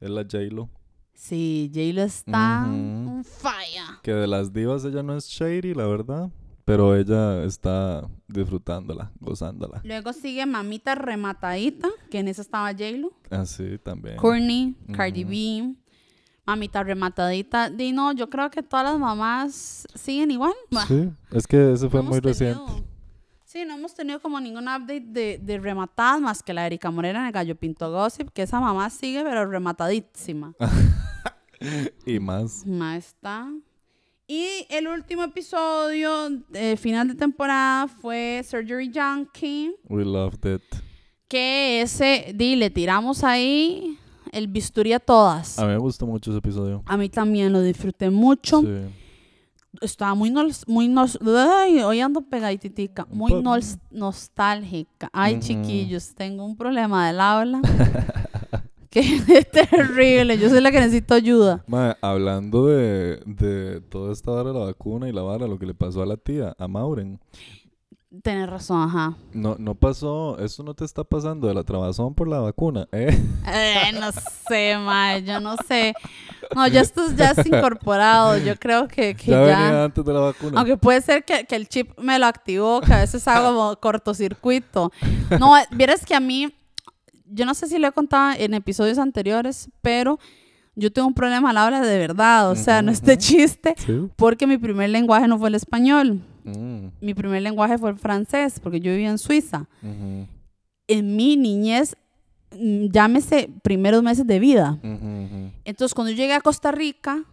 es 0.00 0.10
la 0.10 0.22
J-Lo. 0.22 0.68
Sí, 1.12 1.70
J-Lo 1.72 2.02
está 2.02 2.64
on 2.66 3.22
fire. 3.24 4.00
Que 4.02 4.12
de 4.12 4.26
las 4.26 4.52
divas 4.52 4.84
ella 4.84 5.04
no 5.04 5.16
es 5.16 5.26
shady, 5.28 5.74
la 5.74 5.86
verdad. 5.86 6.28
Pero 6.64 6.96
ella 6.96 7.44
está 7.44 8.08
disfrutándola, 8.26 9.12
gozándola. 9.20 9.80
Luego 9.84 10.12
sigue 10.12 10.44
Mamita 10.46 10.96
Rematadita, 10.96 11.88
que 12.10 12.18
en 12.18 12.26
esa 12.26 12.42
estaba 12.42 12.72
J-Lo. 12.72 13.12
Así 13.30 13.78
también. 13.78 14.16
Courtney, 14.16 14.74
Cardi. 14.92 15.22
B, 15.22 15.76
Mamita 16.46 16.82
Rematadita. 16.82 17.70
Y 17.76 17.92
no, 17.92 18.12
yo 18.12 18.28
creo 18.28 18.50
que 18.50 18.62
todas 18.62 18.84
las 18.84 18.98
mamás 18.98 19.86
siguen 19.94 20.30
igual. 20.30 20.54
Sí, 20.88 21.10
es 21.30 21.46
que 21.46 21.72
ese 21.72 21.88
fue 21.88 22.02
no 22.02 22.10
muy 22.10 22.20
reciente. 22.20 22.84
Sí, 23.44 23.64
no 23.64 23.74
hemos 23.74 23.94
tenido 23.94 24.20
como 24.20 24.40
ningún 24.40 24.64
update 24.64 25.04
de, 25.06 25.38
de 25.40 25.58
rematadas 25.58 26.20
más 26.20 26.42
que 26.42 26.52
la 26.52 26.66
Erika 26.66 26.90
Morena 26.90 27.20
en 27.20 27.26
el 27.26 27.32
Gallo 27.32 27.54
Pinto 27.54 27.90
Gossip, 27.90 28.30
que 28.30 28.42
esa 28.42 28.58
mamá 28.58 28.90
sigue, 28.90 29.22
pero 29.22 29.46
rematadísima. 29.46 30.54
Y 32.04 32.18
más. 32.18 32.64
Está. 32.96 33.50
Y 34.26 34.66
el 34.70 34.88
último 34.88 35.22
episodio, 35.24 36.30
de 36.48 36.76
final 36.76 37.08
de 37.08 37.14
temporada, 37.14 37.88
fue 37.88 38.42
Surgery 38.44 38.90
Junkie. 38.94 39.74
We 39.88 40.04
loved 40.04 40.46
it. 40.46 40.62
Que 41.28 41.82
ese, 41.82 42.32
di, 42.34 42.56
le 42.56 42.70
tiramos 42.70 43.24
ahí 43.24 43.98
el 44.34 44.48
bisturí 44.48 44.92
a 44.92 45.00
todas. 45.00 45.58
A 45.58 45.62
mí 45.62 45.68
me 45.72 45.78
gustó 45.78 46.06
mucho 46.06 46.30
ese 46.30 46.38
episodio. 46.38 46.82
A 46.86 46.96
mí 46.96 47.08
también 47.08 47.52
lo 47.52 47.60
disfruté 47.62 48.10
mucho. 48.10 48.60
Sí. 48.60 48.68
Estaba 49.80 50.14
muy, 50.14 50.30
nos- 50.30 50.66
muy 50.68 50.86
nos- 50.88 51.18
ay, 51.26 51.80
hoy 51.80 52.00
ando 52.00 52.20
pegaditica, 52.20 53.06
muy 53.10 53.32
po- 53.32 53.40
nos- 53.42 53.78
nostálgica. 53.90 55.08
Ay, 55.12 55.40
chiquillos, 55.40 56.14
tengo 56.14 56.44
un 56.44 56.56
problema 56.56 57.06
del 57.08 57.20
habla. 57.20 57.60
que 58.90 59.00
es 59.00 59.50
terrible. 59.50 60.38
Yo 60.38 60.48
soy 60.48 60.60
la 60.60 60.70
que 60.70 60.78
necesito 60.78 61.14
ayuda. 61.14 61.64
Hablando 62.00 62.66
de, 62.66 63.20
de 63.26 63.80
toda 63.80 64.12
esta 64.12 64.30
vara 64.30 64.52
de 64.52 64.58
la 64.60 64.64
vacuna 64.66 65.08
y 65.08 65.12
la 65.12 65.22
vara, 65.22 65.48
lo 65.48 65.58
que 65.58 65.66
le 65.66 65.74
pasó 65.74 66.02
a 66.02 66.06
la 66.06 66.16
tía, 66.16 66.54
a 66.58 66.68
Mauren. 66.68 67.18
Tienes 68.22 68.48
razón, 68.48 68.82
ajá. 68.82 69.16
No, 69.32 69.56
no 69.58 69.74
pasó, 69.74 70.38
eso 70.38 70.62
no 70.62 70.74
te 70.74 70.84
está 70.84 71.02
pasando 71.04 71.48
de 71.48 71.54
la 71.54 71.64
trabazón 71.64 72.14
por 72.14 72.28
la 72.28 72.38
vacuna, 72.38 72.86
¿eh? 72.92 73.18
Eh, 73.46 73.92
no 73.98 74.10
sé, 74.48 74.76
mae, 74.78 75.22
yo 75.24 75.40
no 75.40 75.56
sé. 75.66 75.94
No, 76.54 76.68
ya 76.68 76.80
esto 76.82 77.02
ya 77.16 77.30
es 77.32 77.44
incorporado. 77.46 78.38
Yo 78.38 78.56
creo 78.56 78.86
que, 78.86 79.14
que 79.16 79.30
ya, 79.32 79.46
ya. 79.46 79.58
venía 79.58 79.84
antes 79.84 80.04
de 80.04 80.12
la 80.12 80.20
vacuna. 80.20 80.58
Aunque 80.60 80.76
puede 80.76 81.00
ser 81.00 81.24
que, 81.24 81.44
que 81.44 81.56
el 81.56 81.68
chip 81.68 81.98
me 81.98 82.18
lo 82.18 82.26
activó, 82.26 82.80
que 82.82 82.92
a 82.92 82.98
veces 83.00 83.26
hago 83.26 83.48
como 83.48 83.76
cortocircuito. 83.80 84.92
No, 85.40 85.58
eh, 85.58 85.64
vieras 85.72 86.06
que 86.06 86.14
a 86.14 86.20
mí, 86.20 86.54
yo 87.26 87.44
no 87.46 87.54
sé 87.54 87.66
si 87.66 87.78
lo 87.78 87.88
he 87.88 87.92
contado 87.92 88.34
en 88.38 88.54
episodios 88.54 88.98
anteriores, 88.98 89.70
pero 89.82 90.18
yo 90.76 90.92
tengo 90.92 91.08
un 91.08 91.14
problema 91.14 91.50
al 91.50 91.58
habla 91.58 91.80
de 91.80 91.98
verdad, 91.98 92.50
o 92.50 92.54
sea, 92.54 92.80
no 92.82 92.90
es 92.92 93.02
de 93.02 93.14
Ujú. 93.14 93.20
chiste, 93.22 93.74
Sí. 93.78 94.08
porque 94.16 94.46
mi 94.46 94.56
primer 94.58 94.90
lenguaje 94.90 95.26
no 95.26 95.38
fue 95.38 95.48
el 95.48 95.54
español, 95.56 96.20
Mm, 96.44 96.88
mi 97.00 97.14
primer 97.14 97.42
lenguaje 97.42 97.78
fue 97.78 97.90
el 97.90 97.98
francés, 97.98 98.60
porque 98.60 98.80
yo 98.80 98.92
vivía 98.92 99.10
en 99.10 99.18
Suiza. 99.18 99.66
En 100.86 101.16
mi 101.16 101.36
niñez, 101.36 101.96
mm, 102.52 102.86
llámese 102.86 103.50
primeros 103.62 104.02
meses 104.02 104.26
de 104.26 104.38
vida. 104.38 104.78
Entonces, 105.64 105.94
cuando 105.94 106.10
yo 106.10 106.16
llegué 106.16 106.34
a 106.34 106.40
Costa 106.40 106.70
Rica, 106.70 107.24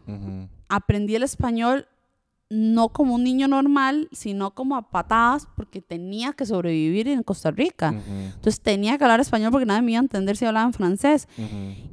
aprendí 0.70 1.16
el 1.16 1.24
español 1.24 1.88
no 2.54 2.90
como 2.90 3.16
un 3.16 3.24
niño 3.24 3.48
normal, 3.48 4.10
sino 4.12 4.52
como 4.52 4.76
a 4.76 4.90
patadas, 4.90 5.48
porque 5.56 5.82
tenía 5.82 6.34
que 6.34 6.46
sobrevivir 6.46 7.08
en 7.08 7.24
Costa 7.24 7.50
Rica. 7.50 7.96
Entonces 8.36 8.60
tenía 8.60 8.98
que 8.98 9.06
hablar 9.06 9.22
español 9.22 9.52
porque 9.52 9.66
nadie 9.66 9.82
me 9.82 9.94
iba 9.94 10.02
a 10.02 10.04
entender 10.04 10.36
si 10.36 10.44
hablaba 10.44 10.66
en 10.66 10.74
francés. 10.74 11.30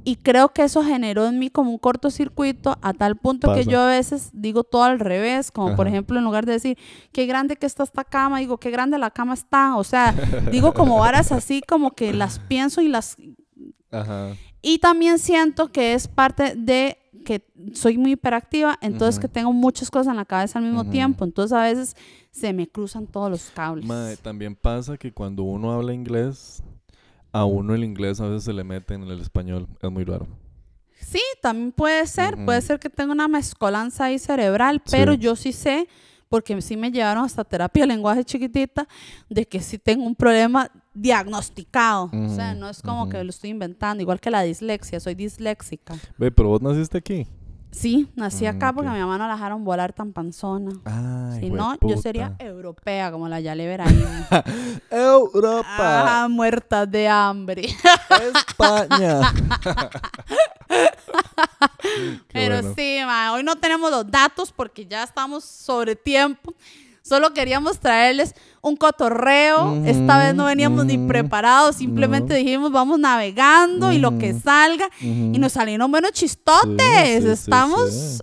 Y 0.02 0.16
creo 0.16 0.48
que 0.48 0.64
eso 0.64 0.82
generó 0.82 1.26
en 1.26 1.38
mí 1.38 1.48
como 1.48 1.70
un 1.70 1.78
cortocircuito 1.78 2.76
a 2.82 2.92
tal 2.92 3.14
punto 3.14 3.54
que 3.54 3.66
yo 3.66 3.80
a 3.80 3.86
veces 3.86 4.30
digo 4.32 4.64
todo 4.64 4.82
al 4.82 4.98
revés, 4.98 5.52
como 5.52 5.76
por 5.76 5.86
ejemplo 5.86 6.18
en 6.18 6.24
lugar 6.24 6.44
de 6.44 6.54
decir, 6.54 6.76
qué 7.12 7.26
grande 7.26 7.54
que 7.54 7.66
está 7.66 7.84
esta 7.84 8.02
cama, 8.02 8.40
digo, 8.40 8.58
qué 8.58 8.72
grande 8.72 8.98
la 8.98 9.12
cama 9.12 9.34
está. 9.34 9.76
O 9.76 9.84
sea, 9.84 10.12
digo 10.50 10.74
como 10.74 10.98
varas 10.98 11.30
así 11.30 11.62
como 11.68 11.92
que 11.92 12.12
las 12.12 12.40
pienso 12.40 12.80
y 12.80 12.88
las 12.88 13.16
Ajá. 13.92 14.30
y 14.60 14.78
también 14.78 15.20
siento 15.20 15.70
que 15.70 15.94
es 15.94 16.08
parte 16.08 16.54
de 16.56 16.98
que 17.24 17.44
soy 17.74 17.98
muy 17.98 18.12
hiperactiva, 18.12 18.78
entonces 18.80 19.18
que 19.20 19.28
tengo 19.28 19.52
muchas 19.52 19.90
cosas 19.90 20.10
en 20.12 20.16
la 20.16 20.24
cabeza 20.24 20.58
al 20.58 20.64
mismo 20.64 20.88
tiempo. 20.88 21.24
Entonces 21.24 21.56
a 21.56 21.62
veces 21.62 21.96
se 22.30 22.52
me 22.52 22.66
cruzan 22.68 23.06
todos 23.06 23.30
los 23.30 23.50
cables. 23.50 23.84
Mae, 23.86 24.16
también 24.16 24.54
pasa 24.54 24.96
que 24.96 25.12
cuando 25.12 25.42
uno 25.42 25.72
habla 25.72 25.92
inglés, 25.92 26.62
a 27.32 27.44
uno 27.44 27.74
el 27.74 27.84
inglés 27.84 28.20
a 28.20 28.26
veces 28.28 28.44
se 28.44 28.52
le 28.52 28.64
mete 28.64 28.94
en 28.94 29.02
el 29.02 29.20
español. 29.20 29.66
Es 29.82 29.90
muy 29.90 30.04
raro. 30.04 30.26
Sí, 31.00 31.20
también 31.42 31.72
puede 31.72 32.06
ser. 32.06 32.44
Puede 32.44 32.60
ser 32.60 32.78
que 32.78 32.90
tenga 32.90 33.12
una 33.12 33.28
mezcolanza 33.28 34.06
ahí 34.06 34.18
cerebral, 34.18 34.82
pero 34.90 35.12
Sí. 35.12 35.18
yo 35.18 35.36
sí 35.36 35.52
sé, 35.52 35.88
porque 36.28 36.60
sí 36.60 36.76
me 36.76 36.90
llevaron 36.90 37.24
hasta 37.24 37.44
terapia 37.44 37.84
de 37.84 37.86
lenguaje 37.88 38.24
chiquitita, 38.24 38.86
de 39.30 39.46
que 39.46 39.60
sí 39.60 39.78
tengo 39.78 40.04
un 40.04 40.14
problema 40.14 40.70
diagnosticado. 41.00 42.10
O 42.12 42.28
sea, 42.34 42.54
no 42.54 42.68
es 42.68 42.82
como 42.82 43.08
que 43.08 43.22
lo 43.24 43.30
estoy 43.30 43.50
inventando, 43.50 44.02
igual 44.02 44.20
que 44.20 44.30
la 44.30 44.42
dislexia, 44.42 45.00
soy 45.00 45.14
disléxica. 45.14 45.94
Ve, 46.18 46.30
pero 46.30 46.48
vos 46.50 46.62
naciste 46.62 46.98
aquí. 46.98 47.26
Sí, 47.70 48.08
nací 48.16 48.46
Mm, 48.46 48.48
acá 48.48 48.72
porque 48.72 48.88
ok. 48.88 48.92
a 48.94 48.96
mi 48.96 49.00
mamá 49.02 49.18
no 49.18 49.26
la 49.28 49.34
dejaron 49.34 49.62
volar 49.62 49.92
tan 49.92 50.12
panzona. 50.14 50.70
Ay, 50.86 51.40
Si 51.40 51.50
no, 51.50 51.76
yo 51.86 51.98
sería 51.98 52.34
europea 52.38 53.12
como 53.12 53.28
la 53.28 53.40
Yale 53.40 53.66
Veraín. 53.66 54.06
Europa, 54.90 55.66
ah, 56.24 56.28
muerta 56.30 56.86
de 56.86 57.08
hambre. 57.08 57.66
España. 58.34 59.20
Pero 62.32 62.56
bueno. 62.62 62.74
sí, 62.76 62.98
ma, 63.04 63.32
hoy 63.32 63.42
no 63.42 63.56
tenemos 63.56 63.90
los 63.90 64.10
datos 64.10 64.52
porque 64.52 64.86
ya 64.86 65.02
estamos 65.02 65.44
sobre 65.44 65.96
tiempo. 65.96 66.54
Solo 67.02 67.32
queríamos 67.32 67.78
traerles 67.78 68.34
un 68.62 68.76
cotorreo. 68.76 69.84
Esta 69.84 70.18
vez 70.18 70.34
no 70.34 70.44
veníamos 70.46 70.84
ni 70.86 70.98
preparados, 70.98 71.76
simplemente 71.76 72.34
no. 72.34 72.38
dijimos 72.38 72.72
vamos 72.72 72.98
navegando 72.98 73.92
y 73.92 73.98
lo 73.98 74.18
que 74.18 74.34
salga. 74.34 74.88
Y 75.00 75.38
nos 75.38 75.52
salieron 75.52 75.90
buenos 75.90 76.12
chistotes. 76.12 77.22
Sí, 77.22 77.22
sí, 77.22 77.28
Estamos 77.28 77.92
sí. 77.92 78.18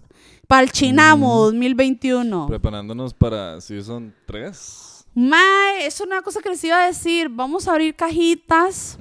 para 0.48 0.64
el 0.64 0.72
Chinamo 0.72 1.34
Ujú. 1.36 1.46
2021. 1.46 2.48
Preparándonos 2.48 3.14
para 3.14 3.60
Season 3.62 4.14
3. 4.26 5.06
Mae, 5.18 5.86
es 5.86 6.02
una 6.02 6.22
cosa 6.22 6.42
que 6.42 6.50
les 6.50 6.64
iba 6.64 6.78
a 6.84 6.88
decir. 6.88 7.30
Vamos 7.30 7.68
a 7.68 7.72
abrir 7.72 7.96
cajitas. 7.96 8.98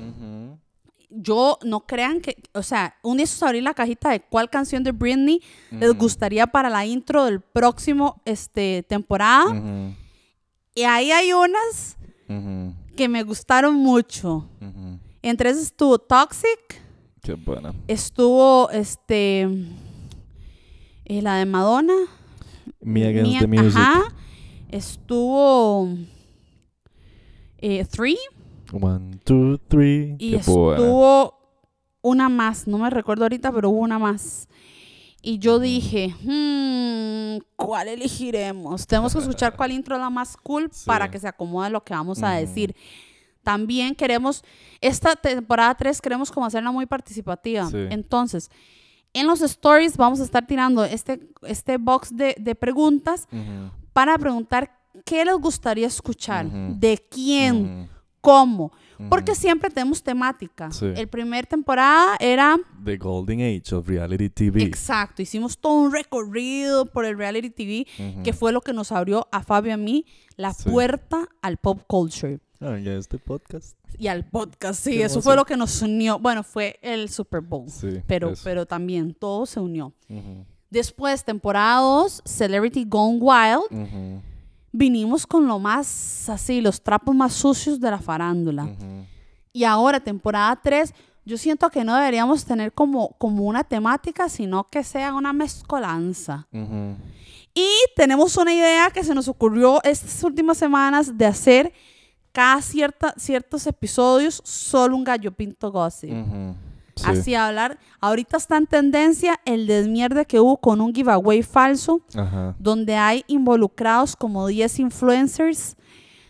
Yo 1.17 1.59
no 1.63 1.81
crean 1.81 2.21
que, 2.21 2.37
o 2.55 2.63
sea, 2.65 2.97
un 3.03 3.19
día 3.19 3.27
abrir 3.43 3.63
la 3.63 3.73
cajita 3.75 4.11
de 4.11 4.21
cuál 4.21 4.51
canción 4.51 4.83
de 4.83 4.91
Britney 4.91 5.41
les 5.71 5.97
gustaría 5.97 6.47
para 6.49 6.69
la 6.71 6.85
intro 6.87 7.25
del 7.25 7.41
próximo 7.41 8.21
este 8.25 8.85
temporada. 8.89 9.45
Y 10.75 10.83
ahí 10.83 11.11
hay 11.13 11.33
unas 11.33 11.97
que 12.97 13.09
me 13.09 13.23
gustaron 13.23 13.75
mucho. 13.77 14.49
Ujú. 14.61 14.99
Entre 15.23 15.51
esas 15.51 15.65
estuvo 15.65 15.99
Toxic, 15.99 16.83
Qué 17.23 17.35
buena. 17.35 17.73
estuvo 17.89 18.69
este 18.71 19.43
eh, 21.05 21.23
la 21.23 21.37
de 21.37 21.47
Madonna, 21.47 21.95
Me 22.81 23.07
Against 23.07 23.31
Mia- 23.33 23.41
the 23.41 23.47
Music. 23.47 23.79
ajá, 23.81 24.03
estuvo 24.69 25.89
eh, 27.59 27.85
Three 27.87 28.19
One, 28.73 29.19
two, 29.25 29.59
three. 29.69 30.17
y 30.19 30.33
Qué 30.39 30.51
buena. 30.51 30.77
estuvo 30.83 31.35
una 32.03 32.29
más, 32.29 32.67
no 32.67 32.79
me 32.79 32.91
recuerdo 32.91 33.25
ahorita, 33.25 33.53
pero 33.53 33.71
hubo 33.71 33.79
una 33.81 33.99
más. 33.99 34.49
Y 35.27 35.39
yo 35.39 35.59
dije, 35.59 36.15
hmm, 36.23 37.43
¿cuál 37.57 37.89
elegiremos? 37.89 38.87
Tenemos 38.87 39.15
que 39.15 39.21
escuchar 39.21 39.57
cuál 39.57 39.73
intro 39.79 39.97
es 39.97 40.01
la 40.03 40.11
más 40.11 40.37
cool 40.37 40.69
Sí. 40.71 40.85
para 40.87 41.11
que 41.11 41.19
se 41.19 41.27
acomode 41.27 41.71
lo 41.71 41.83
que 41.83 41.95
vamos 41.95 42.23
a 42.23 42.33
decir. 42.33 42.77
También 43.43 43.95
queremos, 43.95 44.43
esta 44.81 45.17
temporada 45.17 45.75
3 45.75 46.01
queremos 46.03 46.31
como 46.31 46.45
hacerla 46.47 46.71
muy 46.73 46.85
participativa. 46.87 47.67
Sí. 47.71 47.77
Entonces, 47.91 48.51
en 49.15 49.27
los 49.27 49.41
stories 49.41 49.97
vamos 49.97 50.21
a 50.21 50.25
estar 50.25 50.47
tirando 50.47 50.85
este, 50.85 51.21
este 51.43 51.79
box 51.79 52.15
de, 52.15 52.35
de 52.39 52.55
preguntas 52.55 53.27
para 53.93 54.19
preguntar 54.19 54.77
qué 55.05 55.25
les 55.25 55.37
gustaría 55.37 55.87
escuchar, 55.87 56.51
de 56.51 57.03
quién, 57.11 57.89
cómo. 58.21 58.73
Porque 59.09 59.35
siempre 59.35 59.71
tenemos 59.71 60.03
temática. 60.03 60.71
Sí. 60.71 60.87
El 60.97 61.09
primer 61.09 61.47
temporada 61.47 62.17
era 62.21 62.57
The 62.85 62.97
Golden 62.97 63.41
Age 63.41 63.75
of 63.75 63.89
Reality 63.89 64.31
TV. 64.31 64.63
exacto, 64.63 65.23
hicimos 65.23 65.59
todo 65.59 65.75
un 65.75 65.93
recorrido 65.93 66.87
por 66.87 67.05
el 67.05 67.17
reality 67.19 67.51
TV 67.51 67.87
que 68.23 68.33
fue 68.33 68.53
lo 68.53 68.61
que 68.61 68.73
nos 68.73 68.93
abrió 68.93 69.27
a 69.33 69.43
Fabio 69.43 69.71
y 69.71 69.73
a 69.73 69.77
mí 69.77 70.07
la 70.37 70.53
Sí. 70.53 70.69
puerta 70.71 71.29
al 71.43 71.57
pop 71.57 71.83
culture. 71.87 72.39
Ah, 72.61 72.79
ya 72.79 72.93
este 72.95 73.19
podcast. 73.19 73.77
y 73.99 74.09
al 74.09 74.25
podcast. 74.25 74.83
Sí, 74.83 75.01
eso 75.03 75.23
fue 75.23 75.37
lo 75.37 75.45
que 75.45 75.57
nos 75.57 75.81
unió. 75.83 76.19
Bueno, 76.19 76.43
fue 76.43 76.79
el 76.83 77.09
Super 77.09 77.41
Bowl, 77.43 77.69
Sí. 77.71 78.01
pero, 78.09 78.31
eso. 78.31 78.43
pero 78.43 78.67
también 78.67 79.15
todo 79.15 79.47
se 79.47 79.61
unió. 79.61 79.93
Después, 80.71 81.25
temporada 81.25 81.79
2, 81.81 82.23
Celebrity 82.25 82.85
Gone 82.89 83.19
Wild, 83.21 83.63
ujú, 83.71 84.23
vinimos 84.75 85.25
con 85.25 85.47
lo 85.47 85.61
más 85.61 86.29
así, 86.29 86.61
los 86.61 86.83
trapos 86.83 87.15
más 87.15 87.33
sucios 87.33 87.79
de 87.79 87.91
la 87.91 87.99
farándula. 87.99 88.69
Y 89.53 89.63
ahora, 89.63 90.01
temporada 90.01 90.59
3, 90.61 90.93
yo 91.25 91.39
siento 91.39 91.71
que 91.71 91.85
no 91.85 91.95
deberíamos 91.95 92.45
tener 92.45 92.73
como, 92.73 93.11
como 93.19 93.45
una 93.45 93.63
temática, 93.63 94.29
sino 94.29 94.65
que 94.65 94.83
sea 94.83 95.15
una 95.15 95.33
mezcolanza. 95.33 96.49
Y 97.55 97.69
tenemos 97.95 98.37
una 98.37 98.53
idea 98.53 98.91
que 98.91 99.05
se 99.05 99.15
nos 99.15 99.29
ocurrió 99.29 99.81
estas 99.85 100.25
últimas 100.25 100.59
semanas 100.59 101.17
de 101.17 101.27
hacer 101.27 101.73
cada 102.33 102.61
cierta, 102.61 103.15
ciertos 103.17 103.65
episodios 103.69 104.43
solo 104.45 104.97
un 104.97 105.05
gallo 105.05 105.31
pinto 105.31 105.71
gossip. 105.71 106.11
Ujú. 106.11 106.57
Sí. 106.97 107.05
Así 107.07 107.35
hablar. 107.35 107.79
Ahorita 108.01 108.37
está 108.37 108.57
en 108.57 108.67
tendencia 108.67 109.41
el 109.45 109.67
desmierde 109.67 110.27
que 110.27 110.39
hubo 110.41 110.57
con 110.59 110.81
un 110.81 110.95
giveaway 110.95 111.43
falso, 111.43 112.03
Ajá. 112.15 112.55
donde 112.59 112.95
hay 112.97 113.25
involucrados 113.27 114.15
como 114.15 114.47
10 114.47 114.79
influencers, 114.79 115.77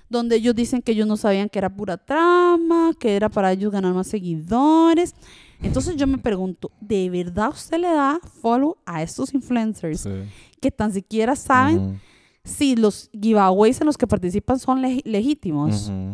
donde 0.09 0.37
ellos 0.37 0.55
dicen 0.55 0.81
que 0.81 0.93
ellos 0.93 1.07
no 1.07 1.17
sabían 1.17 1.49
que 1.49 1.59
era 1.59 1.69
pura 1.75 1.97
trama, 1.99 2.93
que 2.99 3.17
era 3.17 3.29
para 3.29 3.53
ellos 3.53 3.73
ganar 3.73 3.93
más 3.93 4.07
seguidores. 4.07 5.15
Entonces 5.63 5.97
yo 5.97 6.07
me 6.07 6.19
pregunto, 6.19 6.71
¿de 6.81 7.09
verdad 7.11 7.49
usted 7.51 7.79
le 7.79 7.89
da 7.89 8.19
follow 8.43 8.77
a 8.87 9.03
estos 9.03 9.33
influencers 9.35 10.01
Sí. 10.03 10.11
que 10.61 10.71
tan 10.71 10.93
siquiera 10.93 11.37
saben 11.37 12.01
si 12.45 12.77
los 12.77 13.09
giveaways 13.13 13.81
en 13.81 13.87
los 13.87 13.97
que 13.97 14.07
participan 14.07 14.59
son 14.59 14.83
leg- 14.83 15.03
legítimos? 15.05 15.91
Mm. 15.91 16.13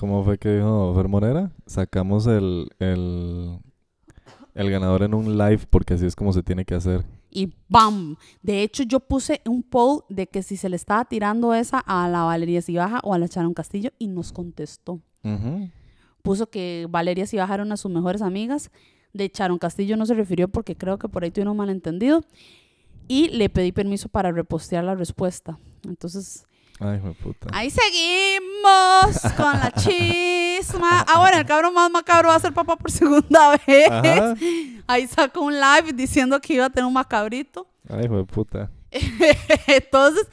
¿Cómo 0.00 0.24
fue 0.24 0.38
que 0.38 0.48
dijo 0.56 0.94
Fer 0.96 1.08
Morera? 1.08 1.52
Sacamos 1.66 2.26
el, 2.26 2.70
el, 2.78 3.58
el 4.54 4.70
ganador 4.70 5.02
en 5.02 5.12
un 5.12 5.36
live 5.36 5.60
porque 5.68 5.92
así 5.92 6.06
es 6.06 6.16
como 6.16 6.32
se 6.32 6.42
tiene 6.42 6.64
que 6.64 6.74
hacer. 6.74 7.04
y 7.30 7.52
¡bam! 7.68 8.16
De 8.42 8.62
hecho, 8.62 8.82
yo 8.82 9.00
puse 9.00 9.42
un 9.46 9.62
poll 9.62 10.04
de 10.08 10.26
que 10.26 10.42
si 10.42 10.56
se 10.56 10.70
le 10.70 10.76
estaba 10.76 11.04
tirando 11.04 11.52
esa 11.52 11.80
a 11.80 12.08
la 12.08 12.22
Valeria 12.22 12.62
Cibaja 12.62 13.00
o 13.04 13.12
a 13.12 13.18
la 13.18 13.26
Sharon 13.26 13.52
Castillo 13.52 13.90
y 13.98 14.08
nos 14.08 14.32
contestó. 14.32 15.00
Puso 16.22 16.48
que 16.48 16.86
Valeria 16.88 17.26
Cibaja 17.26 17.52
era 17.52 17.62
una 17.62 17.74
de 17.74 17.76
sus 17.76 17.92
mejores 17.92 18.22
amigas. 18.22 18.70
De 19.12 19.30
Sharon 19.32 19.58
Castillo 19.58 19.98
no 19.98 20.06
se 20.06 20.14
refirió 20.14 20.48
porque 20.48 20.76
creo 20.76 20.98
que 20.98 21.10
por 21.10 21.24
ahí 21.24 21.30
tuve 21.30 21.46
un 21.46 21.58
malentendido. 21.58 22.24
Y 23.06 23.28
le 23.28 23.50
pedí 23.50 23.70
permiso 23.70 24.08
para 24.08 24.32
repostear 24.32 24.82
la 24.82 24.94
respuesta. 24.94 25.58
Entonces, 25.86 26.46
Ay, 26.80 26.98
de 26.98 27.12
puta. 27.12 27.48
ahí 27.52 27.70
seguimos 27.70 29.20
con 29.36 29.52
la 29.52 29.70
chisma. 29.72 31.04
Ah, 31.06 31.20
bueno, 31.20 31.38
el 31.38 31.46
cabrón 31.46 31.74
más 31.74 31.90
macabro 31.90 32.28
va 32.30 32.36
a 32.36 32.40
ser 32.40 32.52
papá 32.52 32.76
por 32.76 32.90
segunda 32.90 33.56
vez. 33.66 33.90
Ajá. 33.90 34.34
Ahí 34.86 35.06
sacó 35.06 35.42
un 35.42 35.54
live 35.54 35.92
diciendo 35.94 36.40
que 36.40 36.54
iba 36.54 36.64
a 36.66 36.70
tener 36.70 36.86
un 36.86 36.92
macabrito. 36.94 37.66
Ay, 37.88 38.04
hijo 38.06 38.16
de 38.16 38.24
puta. 38.24 38.70
Entonces, 39.66 40.26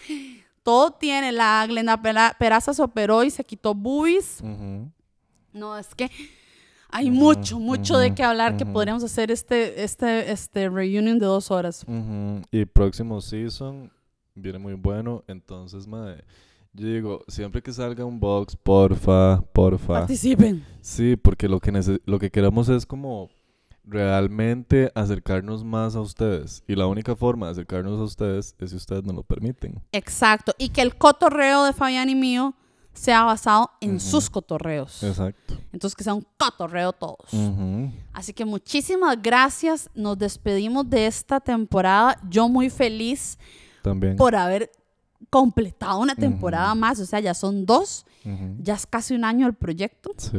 todo 0.63 0.91
tiene. 0.91 1.31
La 1.31 1.65
Glenda 1.67 2.01
Peraza 2.37 2.73
se 2.73 2.81
operó 2.81 3.23
y 3.23 3.29
se 3.29 3.43
quitó. 3.43 3.71
Ujú. 3.71 4.91
No, 5.53 5.77
es 5.77 5.93
que 5.95 6.09
hay 6.89 7.11
mucho, 7.11 7.59
mucho 7.59 7.97
de 7.97 8.15
qué 8.15 8.23
hablar 8.23 8.55
que 8.57 8.65
podríamos 8.65 9.03
hacer 9.03 9.31
este, 9.31 9.83
este, 9.83 10.31
este 10.31 10.69
reunion 10.69 11.19
de 11.19 11.25
dos 11.25 11.51
horas. 11.51 11.85
Y 12.51 12.65
próximo 12.65 13.19
season 13.21 13.91
viene 14.37 14.59
muy 14.59 14.73
bueno. 14.73 15.23
Entonces, 15.27 15.87
madre, 15.87 16.23
yo 16.73 16.87
digo, 16.87 17.23
siempre 17.27 17.61
que 17.61 17.73
salga 17.73 18.05
un 18.05 18.19
box, 18.19 18.55
porfa, 18.55 19.41
porfa. 19.53 19.93
Participen. 19.93 20.63
Sí, 20.81 21.15
porque 21.15 21.47
lo 21.47 21.59
que, 21.59 21.99
lo 22.05 22.19
que 22.19 22.31
queremos 22.31 22.69
es 22.69 22.85
como 22.85 23.29
realmente 23.83 24.91
acercarnos 24.95 25.63
más 25.63 25.95
a 25.95 26.01
ustedes. 26.01 26.63
Y 26.67 26.75
la 26.75 26.87
única 26.87 27.15
forma 27.15 27.47
de 27.47 27.53
acercarnos 27.53 27.99
a 27.99 28.03
ustedes 28.03 28.55
es 28.59 28.69
si 28.69 28.75
ustedes 28.75 29.03
nos 29.03 29.15
lo 29.15 29.23
permiten. 29.23 29.81
Exacto. 29.91 30.53
Y 30.57 30.69
que 30.69 30.81
el 30.81 30.95
cotorreo 30.97 31.65
de 31.65 31.73
Fabián 31.73 32.09
y 32.09 32.15
mío 32.15 32.53
sea 32.93 33.23
basado 33.23 33.71
en 33.79 33.99
sus 33.99 34.29
cotorreos. 34.29 35.03
Exacto. 35.03 35.55
Entonces, 35.71 35.95
que 35.95 36.03
sea 36.03 36.15
un 36.15 36.25
cotorreo 36.37 36.93
todos. 36.93 37.29
Así 38.11 38.33
que 38.33 38.43
muchísimas 38.43 39.21
gracias. 39.21 39.89
Nos 39.93 40.17
despedimos 40.17 40.89
de 40.89 41.07
esta 41.07 41.39
temporada. 41.39 42.19
Yo 42.29 42.49
muy 42.49 42.69
feliz 42.69 43.37
También. 43.87 44.15
por 44.15 44.35
haber 44.35 44.71
completado 45.29 45.99
una 45.99 46.15
temporada 46.15 46.73
más. 46.75 46.99
O 46.99 47.05
sea, 47.05 47.19
ya 47.19 47.33
son 47.33 47.65
dos. 47.65 48.05
Ya 48.59 48.73
es 48.75 48.85
casi 48.85 49.13
un 49.15 49.23
año 49.23 49.47
el 49.47 49.53
proyecto. 49.53 50.11
Sí. 50.17 50.37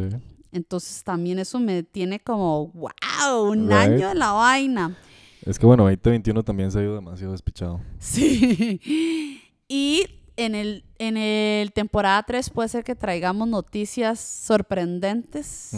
Entonces 0.53 1.03
también 1.05 1.39
eso 1.39 1.59
me 1.59 1.83
tiene 1.83 2.21
como, 2.21 2.69
wow, 2.69 3.51
un 3.51 3.65
Right. 3.69 3.73
año 3.79 4.09
de 4.09 4.15
la 4.15 4.33
vaina. 4.33 4.97
Es 5.45 5.59
que 5.59 5.65
bueno, 5.67 5.85
2021 5.85 6.43
también 6.43 6.71
se 6.71 6.79
ha 6.79 6.83
ido 6.83 6.95
demasiado 6.95 7.33
despichado. 7.33 7.81
Sí. 7.99 8.81
Y 9.71 10.05
en 10.37 10.55
el, 10.55 10.83
en 10.99 11.19
el 11.19 11.73
temporada 11.73 12.23
3 12.23 12.49
puede 12.49 12.71
ser 12.71 12.85
que 12.85 12.95
traigamos 12.95 13.47
noticias 13.49 14.19
sorprendentes. 14.19 15.73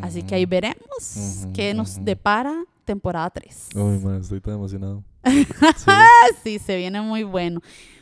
Así 0.00 0.22
que 0.22 0.34
ahí 0.36 0.46
veremos 0.46 1.46
qué 1.54 1.74
nos 1.74 2.04
depara 2.04 2.64
temporada 2.84 3.28
3. 3.30 3.70
Uy, 3.74 3.98
man, 3.98 4.20
estoy 4.20 4.40
tan 4.40 4.54
emocionado. 4.54 5.02
Sí. 5.24 5.46
Sí, 6.44 6.58
se 6.58 6.76
viene 6.76 7.00
muy 7.00 7.22
bueno. 7.22 7.60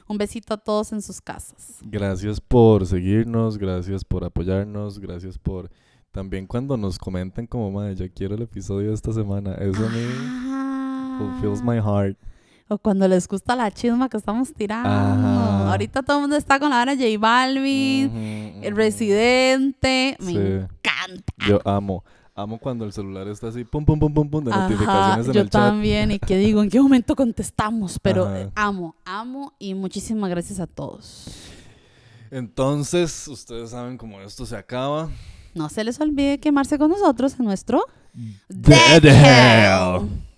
Un 0.08 0.18
besito 0.18 0.54
a 0.54 0.56
todos 0.56 0.92
en 0.92 1.02
sus 1.02 1.20
casas. 1.20 1.78
Gracias 1.82 2.40
por 2.40 2.86
seguirnos, 2.86 3.58
gracias 3.58 4.04
por 4.04 4.24
apoyarnos, 4.24 4.98
gracias 4.98 5.38
por 5.38 5.70
también 6.10 6.46
cuando 6.46 6.76
nos 6.76 6.98
comentan 6.98 7.46
como, 7.46 7.70
madre, 7.70 7.94
ya 7.94 8.08
quiero 8.08 8.34
el 8.34 8.42
episodio 8.42 8.88
de 8.88 8.94
esta 8.94 9.12
semana. 9.12 9.54
Eso 9.54 9.86
a 9.86 9.88
mí 9.90 10.04
Ah. 10.52 11.16
fulfills 11.18 11.62
my 11.62 11.76
heart. 11.76 12.18
O 12.68 12.78
cuando 12.78 13.06
les 13.08 13.26
gusta 13.28 13.54
la 13.56 13.70
chisma 13.70 14.08
que 14.08 14.16
estamos 14.16 14.52
tirando. 14.52 14.88
Ajá. 14.88 15.70
Ahorita 15.72 16.02
todo 16.02 16.18
el 16.18 16.20
mundo 16.22 16.36
está 16.36 16.58
con 16.58 16.70
la 16.70 16.80
hora 16.82 16.94
J 16.94 17.04
Balvin, 17.18 18.06
Ujú, 18.08 18.64
el 18.64 18.72
ujú. 18.72 18.76
Residente. 18.76 20.16
Me 20.20 20.26
Sí. 20.32 20.36
encanta. 20.36 21.32
Yo 21.48 21.60
amo, 21.64 22.04
amo 22.42 22.58
cuando 22.58 22.84
el 22.84 22.92
celular 22.92 23.28
está 23.28 23.48
así, 23.48 23.64
pum, 23.64 23.84
pum, 23.84 23.98
pum, 23.98 24.12
pum, 24.12 24.28
pum, 24.28 24.44
de 24.44 24.52
Ajá, 24.52 24.62
notificaciones 24.68 25.26
en 25.26 25.32
yo 25.32 25.40
el 25.40 25.50
chat. 25.50 25.62
también. 25.68 26.10
Y 26.12 26.18
que 26.18 26.36
digo, 26.36 26.62
¿en 26.62 26.70
qué 26.70 26.80
momento 26.80 27.14
contestamos? 27.16 27.98
Pero 28.00 28.26
Ajá. 28.26 28.50
amo, 28.54 28.96
amo 29.04 29.52
y 29.58 29.74
muchísimas 29.74 30.30
gracias 30.30 30.60
a 30.60 30.66
todos. 30.66 31.26
Entonces, 32.30 33.26
ustedes 33.28 33.70
saben 33.70 33.96
cómo 33.96 34.20
esto 34.20 34.46
se 34.46 34.56
acaba. 34.56 35.08
No 35.54 35.68
se 35.68 35.82
les 35.82 36.00
olvide 36.00 36.38
quemarse 36.38 36.78
con 36.78 36.90
nosotros 36.90 37.34
en 37.38 37.44
nuestro 37.44 37.84
Dead 38.48 39.02
Dead 39.02 39.04
Hell. 39.04 40.02
Hell. 40.02 40.29